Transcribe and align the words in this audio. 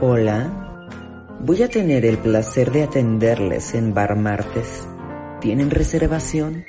Hola. 0.00 0.88
Voy 1.40 1.62
a 1.62 1.68
tener 1.68 2.04
el 2.04 2.18
placer 2.18 2.72
de 2.72 2.82
atenderles 2.82 3.74
en 3.74 3.94
Bar 3.94 4.16
Martes. 4.16 4.86
¿Tienen 5.40 5.70
reservación? 5.70 6.64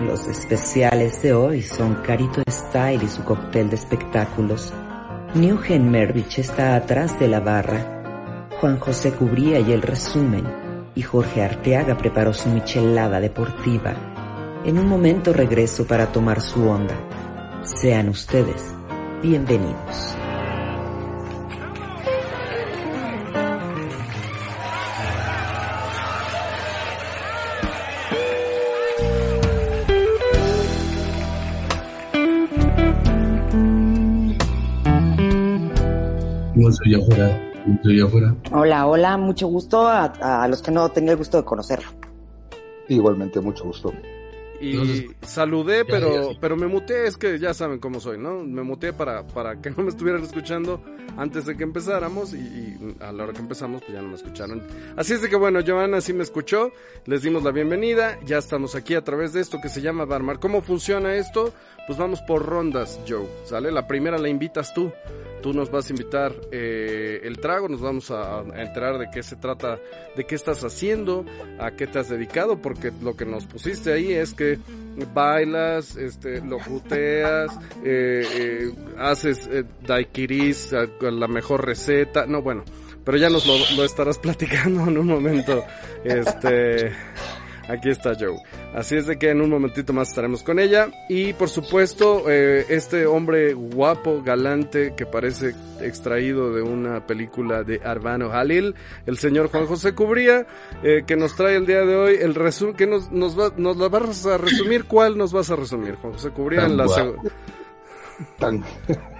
Los 0.00 0.26
especiales 0.26 1.22
de 1.22 1.34
hoy 1.34 1.62
son 1.62 1.96
Carito 1.96 2.42
Style 2.48 3.04
y 3.04 3.08
su 3.08 3.22
cóctel 3.24 3.70
de 3.70 3.76
espectáculos. 3.76 4.72
Newgen 5.34 5.90
Mervich 5.90 6.38
está 6.38 6.74
atrás 6.74 7.18
de 7.18 7.28
la 7.28 7.40
barra. 7.40 8.48
Juan 8.60 8.78
José 8.78 9.12
cubría 9.12 9.60
y 9.60 9.72
el 9.72 9.82
resumen. 9.82 10.46
Y 10.94 11.02
Jorge 11.02 11.42
Arteaga 11.42 11.98
preparó 11.98 12.32
su 12.32 12.48
michelada 12.48 13.20
deportiva. 13.20 14.62
En 14.64 14.78
un 14.78 14.88
momento 14.88 15.32
regreso 15.32 15.86
para 15.86 16.10
tomar 16.12 16.40
su 16.40 16.66
onda. 16.66 16.94
Sean 17.64 18.08
ustedes 18.08 18.74
bienvenidos. 19.24 20.23
Hola, 38.52 38.86
hola, 38.86 39.16
mucho 39.16 39.46
gusto 39.48 39.86
a, 39.88 40.04
a 40.04 40.48
los 40.48 40.60
que 40.60 40.70
no 40.70 40.88
tenía 40.90 41.12
el 41.12 41.16
gusto 41.16 41.38
de 41.38 41.44
conocerlo. 41.44 41.88
Igualmente, 42.88 43.40
mucho 43.40 43.64
gusto. 43.64 43.92
Y 44.60 45.10
saludé, 45.22 45.84
pero, 45.84 46.30
pero 46.40 46.56
me 46.56 46.66
muteé, 46.66 47.06
es 47.06 47.16
que 47.16 47.38
ya 47.38 47.52
saben 47.52 47.78
cómo 47.78 48.00
soy, 48.00 48.18
¿no? 48.18 48.44
Me 48.44 48.62
muteé 48.62 48.92
para, 48.92 49.26
para 49.26 49.60
que 49.60 49.70
no 49.70 49.82
me 49.82 49.88
estuvieran 49.88 50.22
escuchando 50.22 50.80
antes 51.16 51.46
de 51.46 51.56
que 51.56 51.64
empezáramos 51.64 52.32
y, 52.34 52.38
y, 52.38 52.96
a 53.00 53.12
la 53.12 53.24
hora 53.24 53.32
que 53.32 53.40
empezamos 53.40 53.82
pues 53.82 53.92
ya 53.92 54.02
no 54.02 54.08
me 54.08 54.14
escucharon. 54.14 54.62
Así 54.96 55.12
es 55.12 55.22
de 55.22 55.28
que 55.28 55.36
bueno, 55.36 55.60
Joana 55.66 56.00
sí 56.00 56.12
me 56.12 56.22
escuchó, 56.22 56.72
les 57.06 57.22
dimos 57.22 57.42
la 57.42 57.50
bienvenida, 57.50 58.18
ya 58.24 58.38
estamos 58.38 58.74
aquí 58.74 58.94
a 58.94 59.02
través 59.02 59.32
de 59.32 59.40
esto 59.40 59.60
que 59.60 59.68
se 59.68 59.82
llama 59.82 60.04
Barmar. 60.04 60.38
¿Cómo 60.38 60.62
funciona 60.62 61.14
esto? 61.14 61.52
Pues 61.86 61.98
vamos 61.98 62.22
por 62.22 62.44
rondas, 62.44 63.00
Joe, 63.06 63.26
¿sale? 63.44 63.70
La 63.70 63.86
primera 63.86 64.18
la 64.18 64.28
invitas 64.28 64.72
tú 64.72 64.92
tú 65.44 65.52
nos 65.52 65.70
vas 65.70 65.90
a 65.90 65.92
invitar 65.92 66.32
eh, 66.52 67.20
el 67.22 67.38
trago, 67.38 67.68
nos 67.68 67.82
vamos 67.82 68.10
a, 68.10 68.38
a, 68.40 68.62
enterar 68.62 68.96
de 68.96 69.10
qué 69.12 69.22
se 69.22 69.36
trata, 69.36 69.78
de 70.16 70.24
qué 70.24 70.36
estás 70.36 70.64
haciendo, 70.64 71.26
a 71.58 71.72
qué 71.72 71.86
te 71.86 71.98
has 71.98 72.08
dedicado, 72.08 72.62
porque 72.62 72.90
lo 73.02 73.14
que 73.14 73.26
nos 73.26 73.44
pusiste 73.44 73.92
ahí 73.92 74.10
es 74.10 74.32
que 74.32 74.58
bailas, 75.12 75.96
este, 75.96 76.40
lo 76.40 76.58
juteas, 76.60 77.52
eh, 77.84 78.26
eh, 78.32 78.72
haces 78.98 79.46
eh, 79.52 79.64
daiquiris, 79.86 80.72
la 81.02 81.28
mejor 81.28 81.66
receta, 81.66 82.24
no 82.24 82.40
bueno, 82.40 82.64
pero 83.04 83.18
ya 83.18 83.28
nos 83.28 83.46
lo, 83.46 83.52
lo 83.76 83.84
estarás 83.84 84.18
platicando 84.20 84.84
en 84.84 84.96
un 84.96 85.06
momento, 85.06 85.62
este... 86.04 86.90
Aquí 87.68 87.90
está 87.90 88.14
Joe. 88.18 88.36
Así 88.74 88.96
es 88.96 89.06
de 89.06 89.18
que 89.18 89.30
en 89.30 89.40
un 89.40 89.50
momentito 89.50 89.92
más 89.92 90.08
estaremos 90.08 90.42
con 90.42 90.58
ella. 90.58 90.88
Y 91.08 91.32
por 91.32 91.48
supuesto, 91.48 92.30
eh, 92.30 92.66
este 92.68 93.06
hombre 93.06 93.54
guapo, 93.54 94.22
galante, 94.22 94.94
que 94.96 95.06
parece 95.06 95.54
extraído 95.80 96.52
de 96.52 96.62
una 96.62 97.06
película 97.06 97.62
de 97.62 97.80
Arbano 97.84 98.32
Halil, 98.32 98.74
el 99.06 99.18
señor 99.18 99.50
Juan 99.50 99.66
José 99.66 99.94
Cubría, 99.94 100.46
eh, 100.82 101.04
que 101.06 101.16
nos 101.16 101.36
trae 101.36 101.56
el 101.56 101.66
día 101.66 101.80
de 101.80 101.96
hoy 101.96 102.16
el 102.20 102.34
resumen, 102.34 102.74
que 102.74 102.86
nos, 102.86 103.10
nos, 103.10 103.38
va, 103.38 103.52
nos 103.56 103.76
la 103.76 103.88
vas 103.88 104.26
a 104.26 104.38
resumir. 104.38 104.84
¿Cuál 104.84 105.16
nos 105.16 105.32
vas 105.32 105.50
a 105.50 105.56
resumir, 105.56 105.94
Juan 105.96 106.12
José 106.14 106.30
Cubría? 106.30 106.64
en 106.64 106.76
la 106.76 106.86
Tan... 108.38 108.64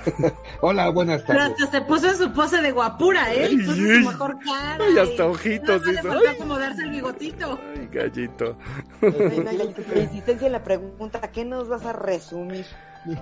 Hola, 0.61 0.91
buenas 0.91 1.25
tardes. 1.25 1.43
Pero 1.43 1.55
hasta 1.55 1.79
se 1.79 1.85
puso 1.85 2.09
en 2.09 2.17
su 2.17 2.33
pose 2.33 2.61
de 2.61 2.73
guapura, 2.73 3.33
¿eh? 3.33 3.49
Y 3.51 3.57
puso 3.59 3.75
su 3.75 3.83
mejor 3.83 4.37
cara. 4.45 4.91
Y 4.91 4.99
hasta 4.99 5.27
ojitos. 5.27 5.83
No, 5.83 5.87
no 5.87 5.93
le 5.93 6.03
faltó 6.03 6.31
acomodarse 6.31 6.83
el 6.83 6.91
bigotito. 6.91 7.59
Ay, 7.75 7.89
gallito. 7.93 8.57
La 9.01 10.01
insistencia 10.01 10.47
en 10.47 10.53
la 10.53 10.63
pregunta, 10.63 11.21
¿qué 11.33 11.45
nos 11.45 11.69
vas 11.69 11.85
a 11.85 11.93
resumir? 11.93 12.67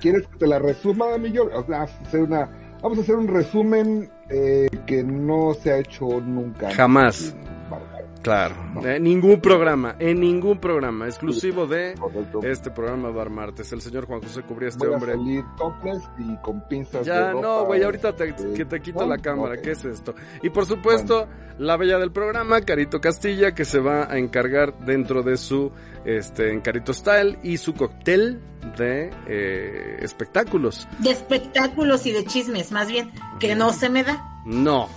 ¿Quieres 0.00 0.26
que 0.26 0.38
te 0.38 0.46
la 0.46 0.58
resuma, 0.58 1.16
Millón? 1.18 1.50
O 1.54 1.64
sea, 1.64 1.82
hacer 1.82 2.22
una... 2.22 2.48
Vamos 2.82 2.98
a 2.98 3.02
hacer 3.02 3.16
un 3.16 3.28
resumen 3.28 4.10
eh, 4.30 4.68
que 4.86 5.04
no 5.04 5.52
se 5.54 5.72
ha 5.72 5.78
hecho 5.78 6.06
nunca. 6.20 6.74
Jamás. 6.74 7.34
Claro, 8.22 8.54
en 8.84 9.02
ningún 9.02 9.40
programa, 9.40 9.96
en 9.98 10.20
ningún 10.20 10.58
programa, 10.58 11.06
exclusivo 11.06 11.66
de 11.66 11.94
este 12.42 12.70
programa 12.70 13.08
Bar 13.10 13.30
Martes. 13.30 13.72
El 13.72 13.80
señor 13.80 14.06
Juan 14.06 14.20
José 14.20 14.42
cubría 14.42 14.68
este 14.68 14.84
Voy 14.86 14.92
a 14.92 14.96
hombre. 14.98 15.12
salir 15.14 15.44
topless 15.56 16.02
y 16.18 16.36
con 16.42 16.60
pinzas 16.68 17.06
Ya, 17.06 17.28
de 17.28 17.32
ropa, 17.32 17.46
no, 17.46 17.64
güey, 17.64 17.82
ahorita 17.82 18.14
te, 18.14 18.28
este, 18.28 18.52
que 18.52 18.64
te 18.66 18.80
quito 18.80 19.00
¿no? 19.00 19.06
la 19.06 19.16
cámara, 19.18 19.54
Ok. 19.54 19.60
¿qué 19.62 19.70
es 19.70 19.84
esto? 19.86 20.14
Y 20.42 20.50
por 20.50 20.66
supuesto, 20.66 21.28
la 21.58 21.78
bella 21.78 21.98
del 21.98 22.12
programa, 22.12 22.60
Carito 22.60 23.00
Castilla, 23.00 23.54
que 23.54 23.64
se 23.64 23.80
va 23.80 24.12
a 24.12 24.18
encargar 24.18 24.78
dentro 24.80 25.22
de 25.22 25.38
su, 25.38 25.72
este, 26.04 26.50
en 26.52 26.60
Carito 26.60 26.92
Style 26.92 27.38
y 27.42 27.56
su 27.56 27.72
cóctel 27.74 28.40
de 28.76 29.10
eh, 29.28 29.96
espectáculos. 30.00 30.86
De 30.98 31.10
espectáculos 31.10 32.04
y 32.04 32.12
de 32.12 32.24
chismes, 32.26 32.70
más 32.70 32.88
bien, 32.88 33.10
que 33.38 33.54
no 33.54 33.72
se 33.72 33.88
me 33.88 34.04
da. 34.04 34.26
No, 34.44 34.88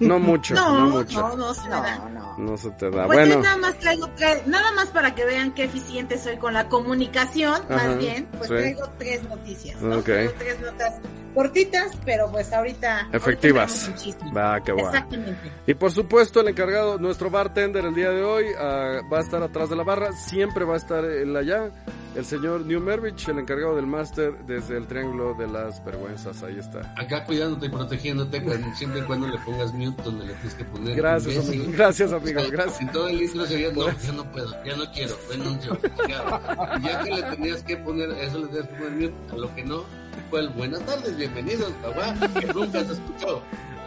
no 0.00 0.18
mucho, 0.18 0.54
no, 0.54 0.78
No, 0.80 0.86
mucho. 0.90 1.20
no, 1.20 1.36
no 1.36 1.54
se 1.54 1.62
me 1.64 1.68
da. 1.70 1.98
No, 1.98 2.08
no. 2.08 2.34
No 2.38 2.56
se 2.56 2.70
te 2.72 2.90
da. 2.90 3.06
Pues 3.06 3.18
bueno, 3.18 3.34
yo 3.36 3.40
nada 3.42 3.56
más 3.56 3.78
traigo, 3.78 4.08
tre- 4.16 4.44
nada 4.46 4.72
más 4.72 4.88
para 4.88 5.14
que 5.14 5.24
vean 5.24 5.52
qué 5.52 5.64
eficiente 5.64 6.18
soy 6.18 6.36
con 6.36 6.54
la 6.54 6.68
comunicación, 6.68 7.54
Ajá, 7.68 7.88
más 7.88 7.98
bien, 7.98 8.26
pues 8.38 8.48
sí. 8.48 8.54
traigo 8.56 8.82
tres 8.98 9.22
noticias, 9.28 9.80
¿no? 9.80 9.96
Ok. 9.98 10.04
Traigo 10.04 10.32
tres 10.38 10.60
notas 10.60 10.94
cortitas, 11.34 11.92
pero 12.04 12.30
pues 12.30 12.52
ahorita... 12.52 13.08
Efectivas. 13.12 13.90
va, 14.36 14.60
qué 14.62 14.72
guay. 14.72 14.84
Exactamente. 14.86 15.52
Y 15.66 15.74
por 15.74 15.90
supuesto, 15.90 16.40
el 16.40 16.48
encargado, 16.48 16.98
nuestro 16.98 17.28
bartender 17.30 17.84
el 17.84 17.94
día 17.94 18.10
de 18.10 18.22
hoy, 18.22 18.44
ah, 18.58 19.00
va 19.12 19.18
a 19.18 19.20
estar 19.20 19.42
atrás 19.42 19.68
de 19.68 19.76
la 19.76 19.82
barra, 19.82 20.12
siempre 20.12 20.64
va 20.64 20.74
a 20.74 20.76
estar 20.78 21.04
él 21.04 21.36
allá. 21.36 21.70
El 22.14 22.24
señor 22.24 22.64
New 22.64 22.78
Mervich, 22.80 23.28
el 23.28 23.40
encargado 23.40 23.74
del 23.74 23.88
máster 23.88 24.38
desde 24.46 24.76
el 24.76 24.86
Triángulo 24.86 25.34
de 25.34 25.48
las 25.48 25.84
Vergüenzas, 25.84 26.40
ahí 26.44 26.56
está. 26.60 26.94
Acá 26.96 27.24
cuidándote 27.24 27.66
y 27.66 27.68
protegiéndote 27.70 28.40
cuando- 28.40 28.72
siempre 28.76 29.00
y 29.00 29.02
cuando 29.02 29.26
le 29.26 29.38
pongas 29.40 29.73
mute 29.74 30.02
donde 30.02 30.26
le 30.26 30.32
tienes 30.34 30.54
que 30.54 30.64
poner. 30.64 30.96
Gracias, 30.96 31.34
imbécil. 31.34 31.60
amigo. 31.62 31.72
Gracias, 31.76 32.12
amigo. 32.12 32.40
Gracias. 32.50 32.80
En 32.80 32.92
todo 32.92 33.08
el 33.08 33.22
intro 33.22 33.46
sería, 33.46 33.72
no, 33.72 33.90
ya 33.90 34.12
no 34.12 34.24
puedo, 34.32 34.64
ya 34.64 34.76
no 34.76 34.84
quiero, 34.92 35.16
renuncio. 35.30 35.78
Ya, 36.08 36.78
ya 36.82 37.02
que 37.04 37.10
le 37.10 37.22
tenías 37.22 37.62
que 37.62 37.76
poner, 37.78 38.10
eso 38.12 38.38
le 38.38 38.46
tenías 38.46 38.68
que 38.68 38.74
poner 38.74 38.92
mute, 38.92 39.32
a 39.32 39.36
lo 39.36 39.54
que 39.54 39.64
no, 39.64 39.84
fue 40.30 40.40
el 40.40 40.48
buenas 40.50 40.80
tardes, 40.86 41.16
bienvenidos, 41.16 41.72
papá, 41.82 42.14
que 42.40 42.46
nunca 42.52 42.84
se 42.84 42.92
escuchó. 42.94 43.42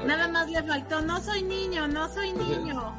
Nada 0.06 0.28
más 0.28 0.50
le 0.50 0.62
faltó, 0.64 1.02
no 1.02 1.20
soy 1.22 1.42
niño, 1.44 1.88
no 1.88 2.08
soy 2.14 2.32
niño. 2.34 2.94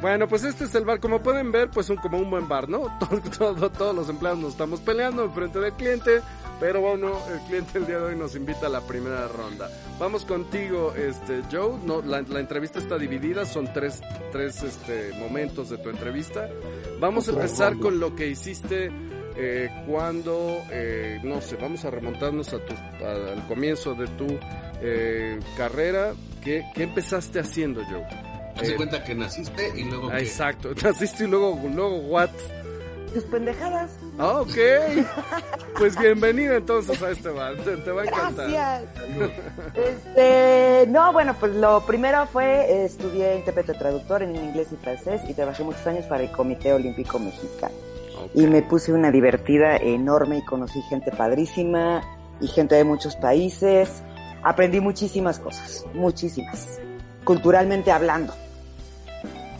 Bueno, 0.00 0.28
pues 0.28 0.44
este 0.44 0.64
es 0.64 0.74
el 0.76 0.84
bar. 0.84 1.00
Como 1.00 1.20
pueden 1.20 1.50
ver, 1.50 1.70
pues 1.70 1.90
un, 1.90 1.96
como 1.96 2.18
un 2.18 2.30
buen 2.30 2.46
bar, 2.48 2.68
¿no? 2.68 2.82
Todo- 3.00 3.20
todo- 3.54 3.70
todos 3.70 3.94
los 3.96 4.08
empleados 4.08 4.38
nos 4.38 4.52
estamos 4.52 4.80
peleando 4.80 5.24
enfrente 5.24 5.58
del 5.58 5.72
cliente. 5.72 6.20
Pero 6.60 6.82
bueno, 6.82 7.18
el 7.32 7.40
cliente 7.48 7.78
el 7.78 7.86
día 7.86 7.96
de 7.98 8.04
hoy 8.04 8.16
nos 8.16 8.36
invita 8.36 8.66
a 8.66 8.68
la 8.68 8.82
primera 8.82 9.26
ronda. 9.28 9.70
Vamos 9.98 10.26
contigo, 10.26 10.92
este, 10.94 11.42
Joe. 11.50 11.78
No, 11.84 12.02
la, 12.02 12.20
la 12.22 12.38
entrevista 12.40 12.78
está 12.78 12.98
dividida, 12.98 13.46
son 13.46 13.72
tres, 13.72 14.00
tres 14.30 14.62
este, 14.62 15.12
momentos 15.18 15.70
de 15.70 15.78
tu 15.78 15.88
entrevista. 15.88 16.48
Vamos 17.00 17.28
a 17.28 17.32
empezar 17.32 17.78
con 17.78 17.98
lo 17.98 18.14
que 18.14 18.28
hiciste 18.28 18.90
eh, 19.36 19.70
cuando, 19.88 20.58
eh, 20.70 21.18
no 21.24 21.40
sé, 21.40 21.56
vamos 21.56 21.82
a 21.86 21.90
remontarnos 21.90 22.52
a 22.52 22.58
tu, 22.58 22.74
a- 23.04 23.32
al 23.32 23.46
comienzo 23.48 23.94
de 23.94 24.06
tu 24.08 24.26
eh, 24.82 25.38
carrera. 25.56 26.12
¿Qué, 26.44 26.64
¿Qué 26.74 26.82
empezaste 26.82 27.40
haciendo, 27.40 27.82
Joe? 27.86 28.04
Hace 28.56 28.72
Eh, 28.72 28.76
cuenta 28.76 29.02
que 29.02 29.14
naciste 29.14 29.72
y 29.76 29.84
luego. 29.84 30.12
Exacto, 30.12 30.70
naciste 30.82 31.24
y 31.24 31.26
luego, 31.26 31.58
luego, 31.74 31.96
what? 32.00 32.28
Tus 33.12 33.24
pendejadas. 33.24 33.90
Ah, 34.18 34.40
ok. 34.40 34.56
Pues 35.76 35.98
bienvenida 35.98 36.56
entonces 36.56 37.02
a 37.02 37.10
este 37.10 37.30
bar, 37.30 37.56
te, 37.56 37.76
te 37.78 37.90
va 37.90 38.02
a 38.02 38.04
encantar. 38.04 38.50
Gracias. 38.50 38.84
Este, 39.74 40.86
no, 40.88 41.12
bueno, 41.12 41.34
pues 41.38 41.54
lo 41.54 41.80
primero 41.86 42.26
fue, 42.26 42.84
estudié 42.84 43.36
intérprete 43.36 43.74
traductor 43.74 44.22
en 44.22 44.34
inglés 44.34 44.68
y 44.72 44.76
francés 44.76 45.22
y 45.28 45.34
trabajé 45.34 45.62
muchos 45.62 45.86
años 45.86 46.04
para 46.06 46.22
el 46.22 46.30
Comité 46.32 46.72
Olímpico 46.72 47.18
Mexicano. 47.18 47.74
Y 48.34 48.46
me 48.46 48.62
puse 48.62 48.92
una 48.92 49.10
divertida 49.10 49.76
enorme 49.76 50.38
y 50.38 50.44
conocí 50.44 50.82
gente 50.82 51.10
padrísima 51.10 52.02
y 52.40 52.48
gente 52.48 52.74
de 52.74 52.84
muchos 52.84 53.16
países. 53.16 54.02
Aprendí 54.42 54.80
muchísimas 54.80 55.38
cosas, 55.38 55.86
muchísimas, 55.94 56.80
culturalmente 57.24 57.90
hablando. 57.90 58.34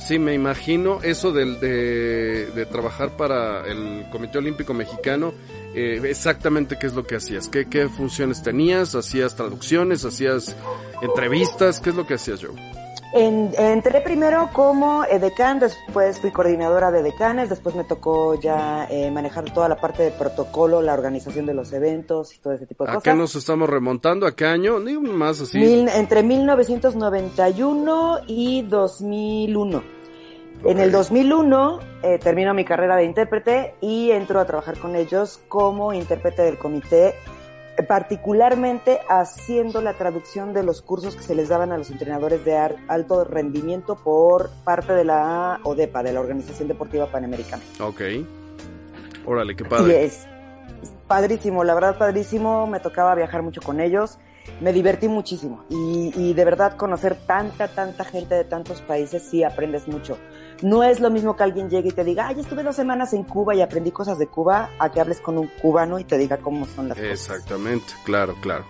Sí, 0.07 0.19
me 0.19 0.35
imagino 0.35 1.01
eso 1.03 1.31
del, 1.33 1.61
de, 1.61 2.47
de 2.47 2.67
trabajar 2.67 3.17
para 3.17 3.67
el 3.67 4.07
Comité 4.11 4.39
Olímpico 4.39 4.75
Mexicano. 4.75 5.33
eh, 5.75 6.01
exactamente 6.05 6.77
qué 6.81 6.87
es 6.89 6.95
lo 6.95 7.07
que 7.07 7.17
hacías, 7.17 7.49
¿Qué, 7.49 7.69
qué 7.69 7.89
funciones 7.89 8.43
tenías, 8.43 8.95
hacías 8.97 9.37
traducciones, 9.37 10.05
hacías 10.05 10.57
entrevistas, 11.03 11.79
qué 11.81 11.91
es 11.91 11.97
lo 11.97 12.07
que 12.07 12.15
hacías, 12.15 12.41
Joe. 12.45 12.80
Entré 13.13 14.01
primero 14.01 14.51
como 14.53 15.05
edecán, 15.05 15.59
después 15.59 16.21
fui 16.21 16.31
coordinadora 16.31 16.91
de 16.91 17.03
decanes, 17.03 17.49
después 17.49 17.75
me 17.75 17.85
tocó 17.85 18.39
ya 18.41 18.87
eh, 18.91 19.11
manejar 19.11 19.53
toda 19.53 19.69
la 19.69 19.77
parte 19.77 20.05
de 20.05 20.11
protocolo, 20.11 20.81
la 20.81 20.95
organización 20.95 21.47
de 21.47 21.55
los 21.55 21.73
eventos 21.73 22.35
y 22.35 22.39
todo 22.39 22.53
ese 22.53 22.67
tipo 22.67 22.85
de 22.85 22.89
cosas. 22.93 23.07
¿A 23.07 23.11
qué 23.11 23.17
nos 23.17 23.35
estamos 23.35 23.69
remontando? 23.69 24.27
¿A 24.27 24.37
qué 24.37 24.47
año? 24.47 24.79
Ni 24.79 24.97
más 24.97 25.41
así. 25.41 25.61
entre 25.63 26.23
1991 26.23 28.21
y 28.27 28.63
2001. 28.63 29.83
En 30.63 30.79
el 30.79 30.93
2001 30.93 31.81
eh, 32.03 32.19
termino 32.19 32.53
mi 32.53 32.65
carrera 32.67 32.97
de 32.97 33.05
intérprete 33.05 33.75
y 33.81 34.11
entro 34.11 34.41
a 34.41 34.45
trabajar 34.45 34.79
con 34.79 34.95
ellos 34.95 35.41
como 35.49 35.95
intérprete 35.95 36.43
del 36.43 36.59
comité 36.59 37.15
particularmente 37.89 39.01
haciendo 39.09 39.81
la 39.81 39.95
traducción 39.95 40.53
de 40.53 40.63
los 40.63 40.83
cursos 40.83 41.17
que 41.17 41.23
se 41.23 41.35
les 41.35 41.49
daban 41.49 41.73
a 41.73 41.79
los 41.79 41.91
entrenadores 41.91 42.45
de 42.45 42.57
alto 42.57 43.25
rendimiento 43.25 43.97
por 43.97 44.51
parte 44.65 44.93
de 44.93 45.05
la 45.05 45.61
ODEPA, 45.63 46.03
de 46.03 46.13
la 46.13 46.21
Organización 46.21 46.69
Deportiva 46.69 47.07
Panamericana. 47.07 47.63
Ok. 47.81 48.03
Órale, 49.25 49.55
qué 49.57 49.65
padre. 49.65 50.05
es 50.05 50.27
padrísimo, 51.07 51.65
la 51.65 51.75
verdad 51.75 51.99
padrísimo, 51.99 52.67
me 52.67 52.81
tocaba 52.81 53.15
viajar 53.15 53.43
mucho 53.43 53.61
con 53.61 53.81
ellos 53.81 54.19
me 54.61 54.73
divertí 54.73 55.09
muchísimo 55.09 55.65
y, 55.69 56.13
y, 56.17 56.35
de 56.35 56.45
verdad 56.45 56.77
conocer 56.77 57.15
tanta, 57.27 57.69
tanta 57.69 58.05
gente 58.05 58.35
de 58.35 58.45
tantos 58.45 58.81
países, 58.83 59.23
sí 59.23 59.43
aprendes 59.43 59.89
mucho. 59.89 60.19
No 60.63 60.83
es 60.83 61.01
lo 61.01 61.11
mismo 61.11 61.37
que 61.37 61.43
alguien 61.43 61.71
llegue 61.71 61.89
y 61.89 61.93
te 61.93 62.05
diga, 62.05 62.29
ay, 62.29 62.41
estuve 62.41 62.63
dos 62.63 62.77
semanas 62.77 63.13
en 63.15 63.25
Cuba 63.25 63.55
y 63.55 63.63
aprendí 63.63 63.91
cosas 63.91 64.19
de 64.19 64.27
Cuba, 64.27 64.71
a 64.79 64.91
que 64.91 65.01
hables 65.01 65.21
con 65.21 65.39
un 65.39 65.47
cubano 65.47 65.99
y 65.99 66.05
te 66.05 66.19
diga 66.19 66.37
cómo 66.39 66.67
son 66.67 66.89
las 66.89 66.99
cosas. 66.99 67.13
Exactamente, 67.13 67.95
claro, 68.05 68.35
claro. 68.41 68.65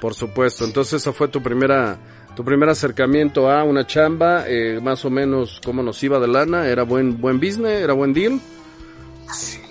Por 0.00 0.14
supuesto. 0.14 0.64
Entonces, 0.64 0.94
esa 0.94 1.12
fue 1.12 1.28
tu 1.28 1.40
primera, 1.40 1.96
tu 2.34 2.44
primer 2.44 2.68
acercamiento 2.68 3.48
a 3.48 3.62
una 3.62 3.86
chamba, 3.86 4.44
eh, 4.48 4.80
más 4.82 5.04
o 5.04 5.10
menos 5.10 5.60
cómo 5.64 5.82
nos 5.82 6.02
iba 6.02 6.18
de 6.18 6.26
lana, 6.26 6.66
era 6.66 6.82
buen, 6.82 7.20
buen 7.20 7.38
business, 7.38 7.82
era 7.82 7.92
buen 7.92 8.12
deal. 8.12 8.40
Sí, 9.32 9.61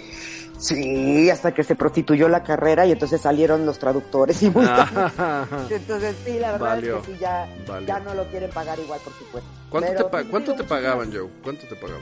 hasta 1.32 1.54
que 1.54 1.64
se 1.64 1.76
prostituyó 1.76 2.28
la 2.28 2.44
carrera 2.44 2.86
y 2.86 2.92
entonces 2.92 3.22
salieron 3.22 3.66
los 3.66 3.80
traductores 3.80 4.42
y 4.44 4.46
Entonces 5.70 6.16
sí, 6.24 6.40
la 6.40 6.52
verdad 6.54 6.80
es 6.80 6.94
que 6.94 7.12
sí, 7.12 7.18
ya, 7.20 7.48
ya 7.86 8.00
no 8.00 8.14
lo 8.14 8.26
quieren 8.28 8.50
pagar 8.52 8.80
igual, 8.80 9.00
por 9.04 9.14
supuesto. 9.14 9.50
¿Cuánto, 9.70 9.94
te, 9.94 10.04
pues, 10.04 10.26
¿cuánto 10.26 10.56
te 10.56 10.64
pagaban, 10.64 11.12
Joe? 11.12 11.30
¿Cuánto 11.44 11.68
te 11.68 11.76
pagaban? 11.76 12.02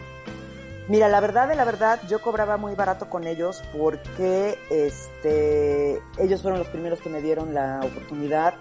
Mira, 0.90 1.08
la 1.08 1.20
verdad 1.20 1.48
de 1.48 1.56
la 1.56 1.66
verdad, 1.66 2.00
yo 2.10 2.20
cobraba 2.20 2.58
muy 2.58 2.74
barato 2.74 3.10
con 3.10 3.28
ellos 3.28 3.62
porque 3.78 4.58
este, 4.72 6.02
ellos 6.18 6.42
fueron 6.42 6.60
los 6.60 6.68
primeros 6.68 7.00
que 7.00 7.10
me 7.10 7.22
dieron 7.22 7.54
la 7.54 7.80
oportunidad 7.84 8.56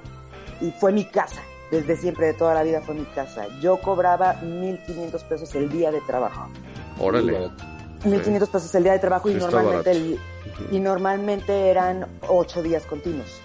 y 0.60 0.70
fue 0.72 0.92
mi 0.92 1.06
casa. 1.06 1.40
Desde 1.70 1.96
siempre, 1.96 2.26
de 2.26 2.34
toda 2.34 2.54
la 2.54 2.62
vida 2.62 2.80
fue 2.82 2.94
mi 2.94 3.04
casa. 3.06 3.46
Yo 3.60 3.78
cobraba 3.78 4.40
1.500 4.42 5.22
pesos 5.24 5.54
el 5.54 5.70
día 5.70 5.90
de 5.90 6.00
trabajo. 6.02 6.48
Órale. 6.98 7.50
1.500 8.04 8.48
pesos 8.48 8.74
el 8.74 8.84
día 8.84 8.92
de 8.92 8.98
trabajo 8.98 9.28
y 9.30 9.34
normalmente, 9.34 10.18
y 10.70 10.80
normalmente 10.80 11.70
eran 11.70 12.06
ocho 12.28 12.62
días 12.62 12.84
continuos. 12.86 13.40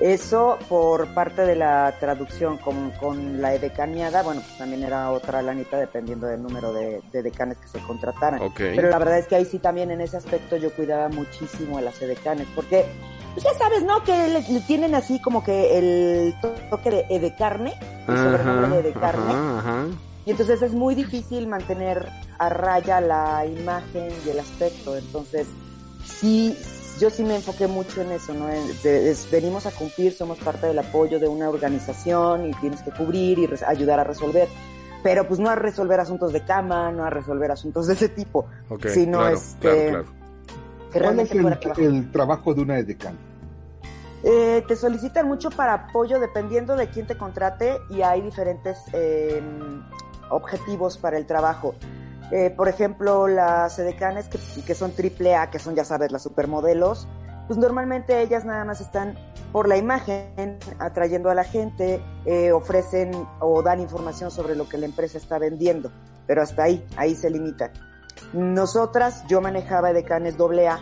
Eso 0.00 0.58
por 0.68 1.06
parte 1.14 1.46
de 1.46 1.56
la 1.56 1.94
traducción 1.98 2.58
con, 2.58 2.90
con 2.92 3.40
la 3.40 3.54
edecaneada, 3.54 4.22
bueno, 4.22 4.42
pues 4.42 4.58
también 4.58 4.82
era 4.82 5.10
otra 5.10 5.40
lanita 5.40 5.78
dependiendo 5.78 6.26
del 6.26 6.42
número 6.42 6.72
de, 6.72 7.00
decanes 7.12 7.56
que 7.56 7.68
se 7.68 7.78
contrataran. 7.80 8.40
Pero 8.54 8.90
la 8.90 8.98
verdad 8.98 9.18
es 9.18 9.26
que 9.26 9.36
ahí 9.36 9.46
sí 9.46 9.58
también 9.58 9.90
en 9.90 10.02
ese 10.02 10.18
aspecto 10.18 10.56
yo 10.58 10.70
cuidaba 10.72 11.08
muchísimo 11.08 11.78
a 11.78 11.80
las 11.80 12.00
edecanes, 12.02 12.46
porque 12.54 12.84
pues 13.32 13.44
ya 13.44 13.54
sabes, 13.54 13.84
¿no? 13.84 14.02
Que 14.04 14.28
le, 14.28 14.42
tienen 14.60 14.94
así 14.94 15.20
como 15.20 15.42
que 15.42 15.78
el 15.78 16.34
toque 16.70 16.90
de 16.90 17.06
edecarne, 17.08 17.72
el 18.06 18.16
sobrenombre 18.16 18.82
de 18.82 18.88
edecarne. 18.90 19.32
Ajá, 19.32 19.86
y 20.26 20.32
entonces 20.32 20.60
es 20.60 20.72
muy 20.72 20.96
difícil 20.96 21.46
mantener 21.46 22.08
a 22.38 22.48
raya 22.48 23.00
la 23.00 23.46
imagen 23.46 24.08
y 24.26 24.28
el 24.28 24.40
aspecto. 24.40 24.96
Entonces, 24.96 25.46
sí, 26.04 26.58
yo 26.98 27.10
sí 27.10 27.22
me 27.22 27.36
enfoqué 27.36 27.68
mucho 27.68 28.02
en 28.02 28.10
eso, 28.10 28.34
¿no? 28.34 28.48
venimos 29.30 29.66
a 29.66 29.70
cumplir, 29.70 30.12
somos 30.12 30.38
parte 30.38 30.66
del 30.66 30.80
apoyo 30.80 31.20
de 31.20 31.28
una 31.28 31.48
organización 31.48 32.46
y 32.46 32.54
tienes 32.54 32.82
que 32.82 32.90
cubrir 32.90 33.38
y 33.38 33.48
ayudar 33.64 34.00
a 34.00 34.04
resolver. 34.04 34.48
Pero 35.04 35.28
pues 35.28 35.38
no 35.38 35.48
a 35.48 35.54
resolver 35.54 36.00
asuntos 36.00 36.32
de 36.32 36.44
cama, 36.44 36.90
no 36.90 37.04
a 37.04 37.10
resolver 37.10 37.52
asuntos 37.52 37.86
de 37.86 37.94
ese 37.94 38.08
tipo, 38.08 38.46
sino 38.92 39.18
claro, 39.18 39.36
este, 39.36 39.88
claro, 39.90 40.04
que 40.92 41.00
¿Cuál 41.00 41.20
es 41.20 41.78
el, 41.78 42.10
trabajo 42.10 42.52
de 42.52 42.62
una 42.62 42.78
edecán? 42.80 43.16
Eh, 44.24 44.64
te 44.66 44.74
solicitan 44.74 45.28
mucho 45.28 45.50
para 45.50 45.74
apoyo 45.74 46.18
dependiendo 46.18 46.74
de 46.74 46.88
quién 46.88 47.06
te 47.06 47.16
contrate 47.16 47.78
y 47.90 48.02
hay 48.02 48.22
diferentes 48.22 48.78
eh, 48.92 49.40
objetivos 50.30 50.98
para 50.98 51.16
el 51.16 51.26
trabajo. 51.26 51.74
Eh, 52.32 52.50
por 52.50 52.68
ejemplo, 52.68 53.28
las 53.28 53.78
edecanes 53.78 54.28
que, 54.28 54.74
son 54.74 54.92
triple 54.92 55.36
A, 55.36 55.50
que 55.50 55.58
son, 55.58 55.74
ya 55.74 55.84
sabes, 55.84 56.10
las 56.10 56.22
supermodelos, 56.22 57.06
pues 57.46 57.58
normalmente 57.58 58.20
ellas 58.20 58.44
nada 58.44 58.64
más 58.64 58.80
están 58.80 59.16
por 59.52 59.68
la 59.68 59.76
imagen, 59.76 60.58
atrayendo 60.78 61.30
a 61.30 61.34
la 61.34 61.44
gente, 61.44 62.02
eh, 62.24 62.50
ofrecen 62.50 63.12
o 63.40 63.62
dan 63.62 63.80
información 63.80 64.30
sobre 64.30 64.56
lo 64.56 64.68
que 64.68 64.76
la 64.76 64.86
empresa 64.86 65.18
está 65.18 65.38
vendiendo, 65.38 65.92
pero 66.26 66.42
hasta 66.42 66.64
ahí, 66.64 66.84
ahí 66.96 67.14
se 67.14 67.30
limitan. 67.30 67.70
Nosotras, 68.32 69.24
yo 69.28 69.40
manejaba 69.40 69.90
edecanes 69.90 70.36
doble 70.36 70.66
A 70.66 70.80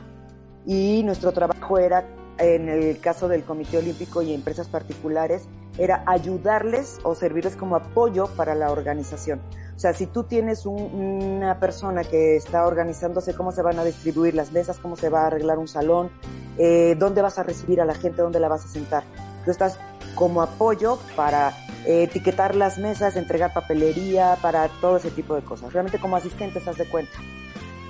y 0.64 1.02
nuestro 1.04 1.32
trabajo 1.32 1.78
era, 1.78 2.06
en 2.38 2.70
el 2.70 2.98
caso 3.00 3.28
del 3.28 3.44
Comité 3.44 3.78
Olímpico 3.78 4.22
y 4.22 4.32
empresas 4.32 4.66
particulares, 4.68 5.46
era 5.78 6.04
ayudarles 6.06 6.98
o 7.02 7.14
servirles 7.14 7.56
como 7.56 7.76
apoyo 7.76 8.26
para 8.36 8.54
la 8.54 8.70
organización. 8.70 9.40
O 9.76 9.78
sea, 9.78 9.92
si 9.92 10.06
tú 10.06 10.22
tienes 10.24 10.66
una 10.66 11.58
persona 11.58 12.04
que 12.04 12.36
está 12.36 12.66
organizándose 12.66 13.34
cómo 13.34 13.50
se 13.50 13.62
van 13.62 13.78
a 13.78 13.84
distribuir 13.84 14.34
las 14.34 14.52
mesas, 14.52 14.78
cómo 14.78 14.96
se 14.96 15.08
va 15.08 15.22
a 15.22 15.26
arreglar 15.26 15.58
un 15.58 15.66
salón, 15.66 16.10
eh, 16.58 16.94
dónde 16.96 17.22
vas 17.22 17.38
a 17.38 17.42
recibir 17.42 17.80
a 17.80 17.84
la 17.84 17.94
gente, 17.94 18.22
dónde 18.22 18.38
la 18.38 18.48
vas 18.48 18.64
a 18.64 18.68
sentar. 18.68 19.02
Tú 19.44 19.50
estás 19.50 19.78
como 20.14 20.42
apoyo 20.42 20.98
para 21.16 21.50
eh, 21.86 22.04
etiquetar 22.04 22.54
las 22.54 22.78
mesas, 22.78 23.16
entregar 23.16 23.52
papelería, 23.52 24.38
para 24.40 24.68
todo 24.80 24.98
ese 24.98 25.10
tipo 25.10 25.34
de 25.34 25.42
cosas. 25.42 25.72
Realmente 25.72 25.98
como 25.98 26.16
asistente, 26.16 26.60
estás 26.60 26.78
de 26.78 26.88
cuenta 26.88 27.18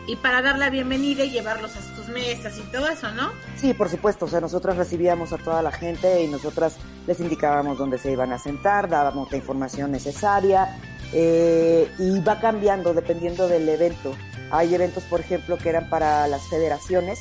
y 0.06 0.16
para 0.16 0.42
dar 0.42 0.58
la 0.58 0.70
bienvenida 0.70 1.24
y 1.24 1.30
llevarlos 1.30 1.74
a 1.76 1.96
sus 1.96 2.08
mesas 2.08 2.58
y 2.58 2.62
todo 2.70 2.88
eso, 2.88 3.10
¿no? 3.12 3.32
Sí, 3.56 3.74
por 3.74 3.88
supuesto, 3.88 4.26
o 4.26 4.28
sea, 4.28 4.40
nosotros 4.40 4.76
recibíamos 4.76 5.32
a 5.32 5.38
toda 5.38 5.62
la 5.62 5.72
gente 5.72 6.22
y 6.22 6.28
nosotras 6.28 6.76
les 7.06 7.20
indicábamos 7.20 7.78
dónde 7.78 7.98
se 7.98 8.12
iban 8.12 8.32
a 8.32 8.38
sentar, 8.38 8.88
dábamos 8.88 9.30
la 9.30 9.38
información 9.38 9.92
necesaria 9.92 10.76
eh, 11.12 11.90
y 11.98 12.20
va 12.20 12.40
cambiando 12.40 12.92
dependiendo 12.92 13.48
del 13.48 13.68
evento. 13.68 14.14
Hay 14.50 14.74
eventos, 14.74 15.04
por 15.04 15.20
ejemplo, 15.20 15.56
que 15.56 15.68
eran 15.70 15.88
para 15.88 16.26
las 16.28 16.42
federaciones, 16.48 17.20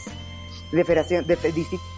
de, 0.71 0.83
federación, 0.83 1.25
de, 1.25 1.37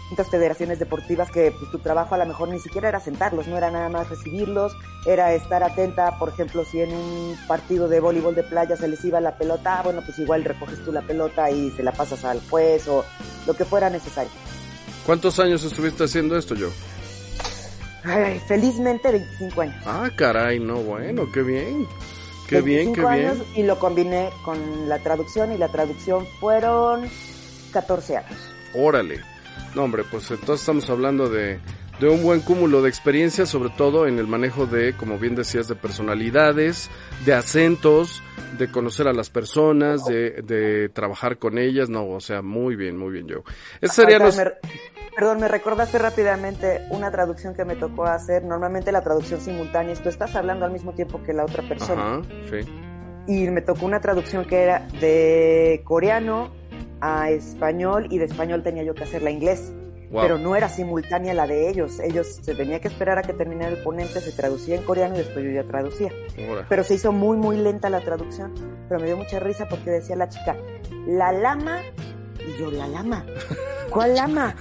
distintas 0.06 0.30
federaciones 0.30 0.78
deportivas 0.78 1.32
que 1.32 1.50
pues, 1.50 1.68
tu 1.72 1.80
trabajo 1.80 2.14
a 2.14 2.18
lo 2.18 2.26
mejor 2.26 2.48
ni 2.48 2.60
siquiera 2.60 2.88
era 2.88 3.00
sentarlos, 3.00 3.48
no 3.48 3.56
era 3.56 3.72
nada 3.72 3.88
más 3.88 4.08
recibirlos, 4.08 4.76
era 5.04 5.34
estar 5.34 5.64
atenta, 5.64 6.16
por 6.16 6.28
ejemplo, 6.28 6.64
si 6.64 6.80
en 6.80 6.92
un 6.92 7.36
partido 7.48 7.88
de 7.88 7.98
voleibol 7.98 8.36
de 8.36 8.44
playa 8.44 8.76
se 8.76 8.86
les 8.86 9.04
iba 9.04 9.20
la 9.20 9.36
pelota, 9.36 9.80
ah, 9.80 9.82
bueno, 9.82 10.02
pues 10.06 10.16
igual 10.20 10.44
recoges 10.44 10.84
tú 10.84 10.92
la 10.92 11.02
pelota 11.02 11.50
y 11.50 11.72
se 11.72 11.82
la 11.82 11.90
pasas 11.90 12.24
al 12.24 12.40
juez 12.48 12.86
o 12.86 13.04
lo 13.48 13.54
que 13.54 13.64
fuera 13.64 13.90
necesario. 13.90 14.30
¿Cuántos 15.04 15.40
años 15.40 15.64
estuviste 15.64 16.04
haciendo 16.04 16.36
esto 16.38 16.54
yo? 16.54 16.68
Ay, 18.04 18.40
felizmente 18.46 19.10
25 19.10 19.60
años. 19.60 19.82
Ah, 19.84 20.08
caray, 20.14 20.60
no, 20.60 20.76
bueno, 20.76 21.24
qué 21.32 21.42
bien. 21.42 21.84
Qué 22.48 22.60
bien, 22.60 22.92
qué 22.92 23.00
años 23.04 23.38
Y 23.56 23.64
lo 23.64 23.76
combiné 23.80 24.30
con 24.44 24.88
la 24.88 25.00
traducción 25.00 25.52
y 25.52 25.58
la 25.58 25.66
traducción 25.66 26.24
fueron 26.38 27.08
14 27.72 28.18
años. 28.18 28.38
Órale. 28.72 29.35
No, 29.74 29.84
hombre, 29.84 30.04
pues 30.10 30.30
entonces 30.30 30.60
estamos 30.60 30.88
hablando 30.90 31.28
de, 31.28 31.60
de 32.00 32.08
un 32.08 32.22
buen 32.22 32.40
cúmulo 32.40 32.82
de 32.82 32.88
experiencias, 32.88 33.48
sobre 33.48 33.70
todo 33.70 34.06
en 34.06 34.18
el 34.18 34.26
manejo 34.26 34.66
de, 34.66 34.94
como 34.94 35.18
bien 35.18 35.34
decías, 35.34 35.68
de 35.68 35.74
personalidades, 35.74 36.90
de 37.24 37.34
acentos, 37.34 38.22
de 38.58 38.70
conocer 38.70 39.08
a 39.08 39.12
las 39.12 39.30
personas, 39.30 40.04
de, 40.04 40.42
de 40.42 40.88
trabajar 40.88 41.38
con 41.38 41.58
ellas. 41.58 41.88
No, 41.88 42.08
o 42.08 42.20
sea, 42.20 42.42
muy 42.42 42.76
bien, 42.76 42.96
muy 42.96 43.12
bien, 43.12 43.26
yo. 43.26 43.42
sería 43.82 44.18
Perdón, 45.16 45.40
me 45.40 45.48
recordaste 45.48 45.96
rápidamente 45.96 46.82
una 46.90 47.10
traducción 47.10 47.54
que 47.54 47.64
me 47.64 47.74
tocó 47.74 48.04
hacer. 48.04 48.44
Normalmente 48.44 48.92
la 48.92 49.02
traducción 49.02 49.40
simultánea 49.40 49.94
es 49.94 50.02
tú 50.02 50.10
estás 50.10 50.36
hablando 50.36 50.66
al 50.66 50.72
mismo 50.72 50.92
tiempo 50.92 51.22
que 51.22 51.32
la 51.32 51.46
otra 51.46 51.66
persona. 51.66 52.16
Ajá, 52.16 52.22
sí. 52.50 52.68
Y 53.26 53.48
me 53.48 53.62
tocó 53.62 53.86
una 53.86 54.00
traducción 54.00 54.44
que 54.44 54.62
era 54.62 54.86
de 55.00 55.80
coreano 55.84 56.52
a 57.06 57.30
español 57.30 58.08
y 58.10 58.18
de 58.18 58.24
español 58.24 58.62
tenía 58.62 58.82
yo 58.82 58.94
que 58.94 59.04
hacerla 59.04 59.30
inglés. 59.30 59.72
Pero 60.10 60.38
no 60.38 60.54
era 60.54 60.68
simultánea 60.68 61.34
la 61.34 61.46
de 61.46 61.68
ellos. 61.68 61.98
Ellos 62.00 62.38
se 62.40 62.54
tenía 62.54 62.80
que 62.80 62.88
esperar 62.88 63.18
a 63.18 63.22
que 63.22 63.32
terminara 63.32 63.72
el 63.72 63.82
ponente, 63.82 64.20
se 64.20 64.32
traducía 64.32 64.76
en 64.76 64.82
coreano 64.82 65.16
y 65.16 65.18
después 65.18 65.44
yo 65.44 65.50
ya 65.50 65.64
traducía. 65.64 66.12
Pero 66.68 66.84
se 66.84 66.94
hizo 66.94 67.12
muy, 67.12 67.36
muy 67.36 67.56
lenta 67.56 67.90
la 67.90 68.00
traducción. 68.00 68.54
Pero 68.88 69.00
me 69.00 69.06
dio 69.06 69.16
mucha 69.16 69.40
risa 69.40 69.66
porque 69.68 69.90
decía 69.90 70.14
la 70.16 70.28
chica, 70.28 70.56
la 71.06 71.32
lama. 71.32 71.80
Y 72.38 72.58
yo, 72.58 72.70
la 72.70 72.86
lama. 72.86 73.26
¿Cuál 73.90 74.14
lama? 74.14 74.54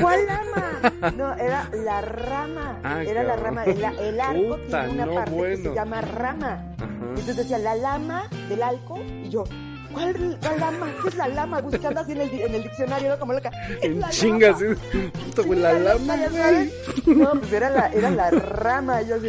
¿cuál 0.00 0.26
lama? 0.26 1.12
No, 1.16 1.34
era 1.34 1.68
la 1.72 2.00
rama. 2.02 2.78
Ah, 2.84 3.02
era 3.02 3.22
la 3.22 3.36
rama. 3.36 3.64
El, 3.64 3.82
el 3.82 4.20
arco 4.20 4.56
Puta, 4.56 4.84
tiene 4.84 5.02
una 5.02 5.06
no, 5.06 5.14
parte 5.14 5.36
que 5.36 5.56
se 5.56 5.74
llama 5.74 6.00
rama. 6.00 6.74
Ajá. 6.76 6.88
Entonces 7.08 7.36
decía, 7.36 7.58
la 7.58 7.74
lama 7.74 8.28
del 8.48 8.62
alco. 8.62 8.98
Y 9.24 9.28
yo, 9.28 9.44
¿cuál 9.92 10.38
la 10.42 10.56
lama? 10.56 10.86
¿Qué 11.02 11.08
es 11.08 11.14
la 11.16 11.28
lama? 11.28 11.60
Buscando 11.60 12.00
así 12.00 12.12
en 12.12 12.20
el, 12.20 12.30
en 12.30 12.54
el 12.54 12.62
diccionario, 12.62 13.08
¿no? 13.10 13.18
Como 13.18 13.32
loca. 13.32 13.50
"¿Qué 13.66 13.74
es 13.74 13.82
En 13.84 14.00
la 14.00 14.10
chingas, 14.10 14.60
lama?". 14.60 14.76
¿sí? 14.92 14.98
Puta, 15.24 15.42
güey, 15.42 15.60
la 15.60 15.72
la 15.74 15.94
lama, 15.94 16.16
güey. 16.30 16.72
No, 17.16 17.30
pues 17.32 17.52
era 17.52 17.70
la, 17.70 17.86
era 17.92 18.10
la 18.10 18.30
rama. 18.30 19.02
Y 19.02 19.08
yo 19.08 19.16
así, 19.16 19.28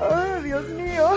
¡ay, 0.00 0.42
Dios 0.44 0.64
mío! 0.70 1.10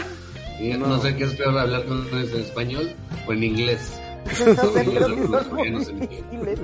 Y 0.59 0.69
No. 0.77 0.87
no. 0.87 0.99
sé 1.01 1.15
qué 1.15 1.25
es 1.25 1.33
peor 1.35 1.57
hablar 1.57 1.85
con 1.85 1.99
ustedes 2.01 2.33
en 2.33 2.41
español 2.41 2.91
o 3.27 3.33
en 3.33 3.43
inglés. 3.43 3.99
No 4.45 4.71
sé, 4.73 4.83
creo 4.85 5.07
que 5.07 5.15
Los 5.27 5.45
son 5.45 5.55
muy 5.55 5.69
mexicanos 5.71 5.87
entienden. 5.89 6.09
difíciles. 6.09 6.59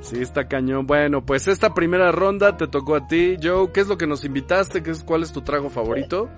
Sí, 0.00 0.20
está 0.20 0.48
cañón. 0.48 0.86
Bueno, 0.86 1.24
pues 1.24 1.46
esta 1.46 1.74
primera 1.74 2.10
ronda 2.10 2.56
te 2.56 2.66
tocó 2.66 2.96
a 2.96 3.06
ti. 3.06 3.36
Joe, 3.40 3.70
¿qué 3.72 3.80
es 3.80 3.86
lo 3.86 3.96
que 3.98 4.06
nos 4.08 4.24
invitaste? 4.24 4.82
¿Qué 4.82 4.90
es, 4.90 5.04
¿Cuál 5.04 5.22
es 5.22 5.32
tu 5.32 5.42
trago 5.42 5.70
favorito? 5.70 6.28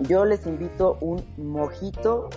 Yo 0.00 0.24
les 0.24 0.46
invito 0.46 0.96
un 1.00 1.24
mojito 1.36 2.30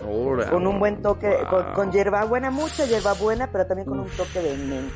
con 0.49 0.65
un 0.67 0.79
buen 0.79 1.01
toque, 1.01 1.29
Wow. 1.29 1.49
con, 1.49 1.73
con 1.73 1.91
hierbabuena, 1.91 2.49
mucha 2.49 2.85
hierbabuena, 2.85 3.49
pero 3.51 3.67
también 3.67 3.87
con 3.87 3.99
un 3.99 4.07
toque 4.09 4.39
de 4.41 4.57
menta. 4.57 4.93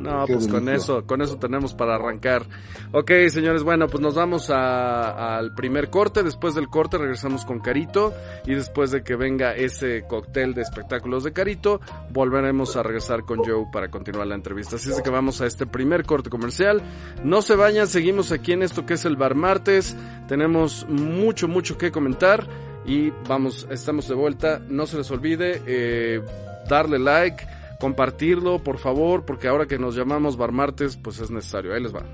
No, 0.00 0.24
Qué 0.26 0.32
pues 0.34 0.48
con 0.48 0.68
eso, 0.68 1.06
con 1.06 1.22
eso 1.22 1.36
tenemos 1.36 1.74
para 1.74 1.94
arrancar. 1.96 2.44
Ok, 2.92 3.10
señores, 3.28 3.62
bueno, 3.62 3.86
pues 3.88 4.00
nos 4.00 4.14
vamos 4.14 4.50
a- 4.50 5.36
al 5.38 5.54
primer 5.54 5.90
corte. 5.90 6.22
Después 6.22 6.54
del 6.54 6.68
corte 6.68 6.98
regresamos 6.98 7.44
con 7.44 7.60
Carito. 7.60 8.12
Y 8.46 8.54
después 8.54 8.90
de 8.90 9.02
que 9.02 9.14
venga 9.16 9.54
ese 9.54 10.04
cóctel 10.08 10.54
de 10.54 10.62
espectáculos 10.62 11.24
de 11.24 11.32
Carito, 11.32 11.80
volveremos 12.10 12.76
a 12.76 12.82
regresar 12.82 13.24
con 13.24 13.38
Joe 13.44 13.66
para 13.72 13.88
continuar 13.90 14.26
la 14.26 14.34
entrevista. 14.34 14.76
Así 14.76 14.90
es 14.90 15.00
que 15.02 15.10
vamos 15.10 15.40
a 15.40 15.46
este 15.46 15.66
primer 15.66 16.04
corte 16.04 16.30
comercial. 16.30 16.82
No 17.22 17.42
se 17.42 17.54
vayan, 17.54 17.86
seguimos 17.86 18.32
aquí 18.32 18.52
en 18.52 18.62
esto 18.62 18.86
que 18.86 18.94
es 18.94 19.04
el 19.04 19.16
Bar 19.16 19.34
Martes. 19.34 19.94
Tenemos 20.28 20.86
mucho, 20.88 21.46
mucho 21.48 21.76
que 21.78 21.90
comentar. 21.92 22.46
Y 22.86 23.10
vamos, 23.28 23.68
estamos 23.70 24.08
de 24.08 24.14
vuelta. 24.14 24.60
No 24.68 24.86
se 24.86 24.96
les 24.96 25.10
olvide 25.10 25.62
eh, 25.66 26.22
darle 26.68 26.98
like 26.98 27.46
compartirlo, 27.80 28.62
por 28.62 28.78
favor, 28.78 29.24
porque 29.24 29.48
ahora 29.48 29.66
que 29.66 29.78
nos 29.78 29.96
llamamos 29.96 30.36
Bar 30.36 30.52
Martes, 30.52 30.96
pues 30.96 31.18
es 31.18 31.30
necesario. 31.30 31.74
Ahí 31.74 31.82
les 31.82 31.92
va. 31.92 32.04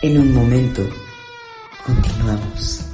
En 0.00 0.18
un 0.18 0.32
momento, 0.32 0.82
continuamos. 1.84 2.86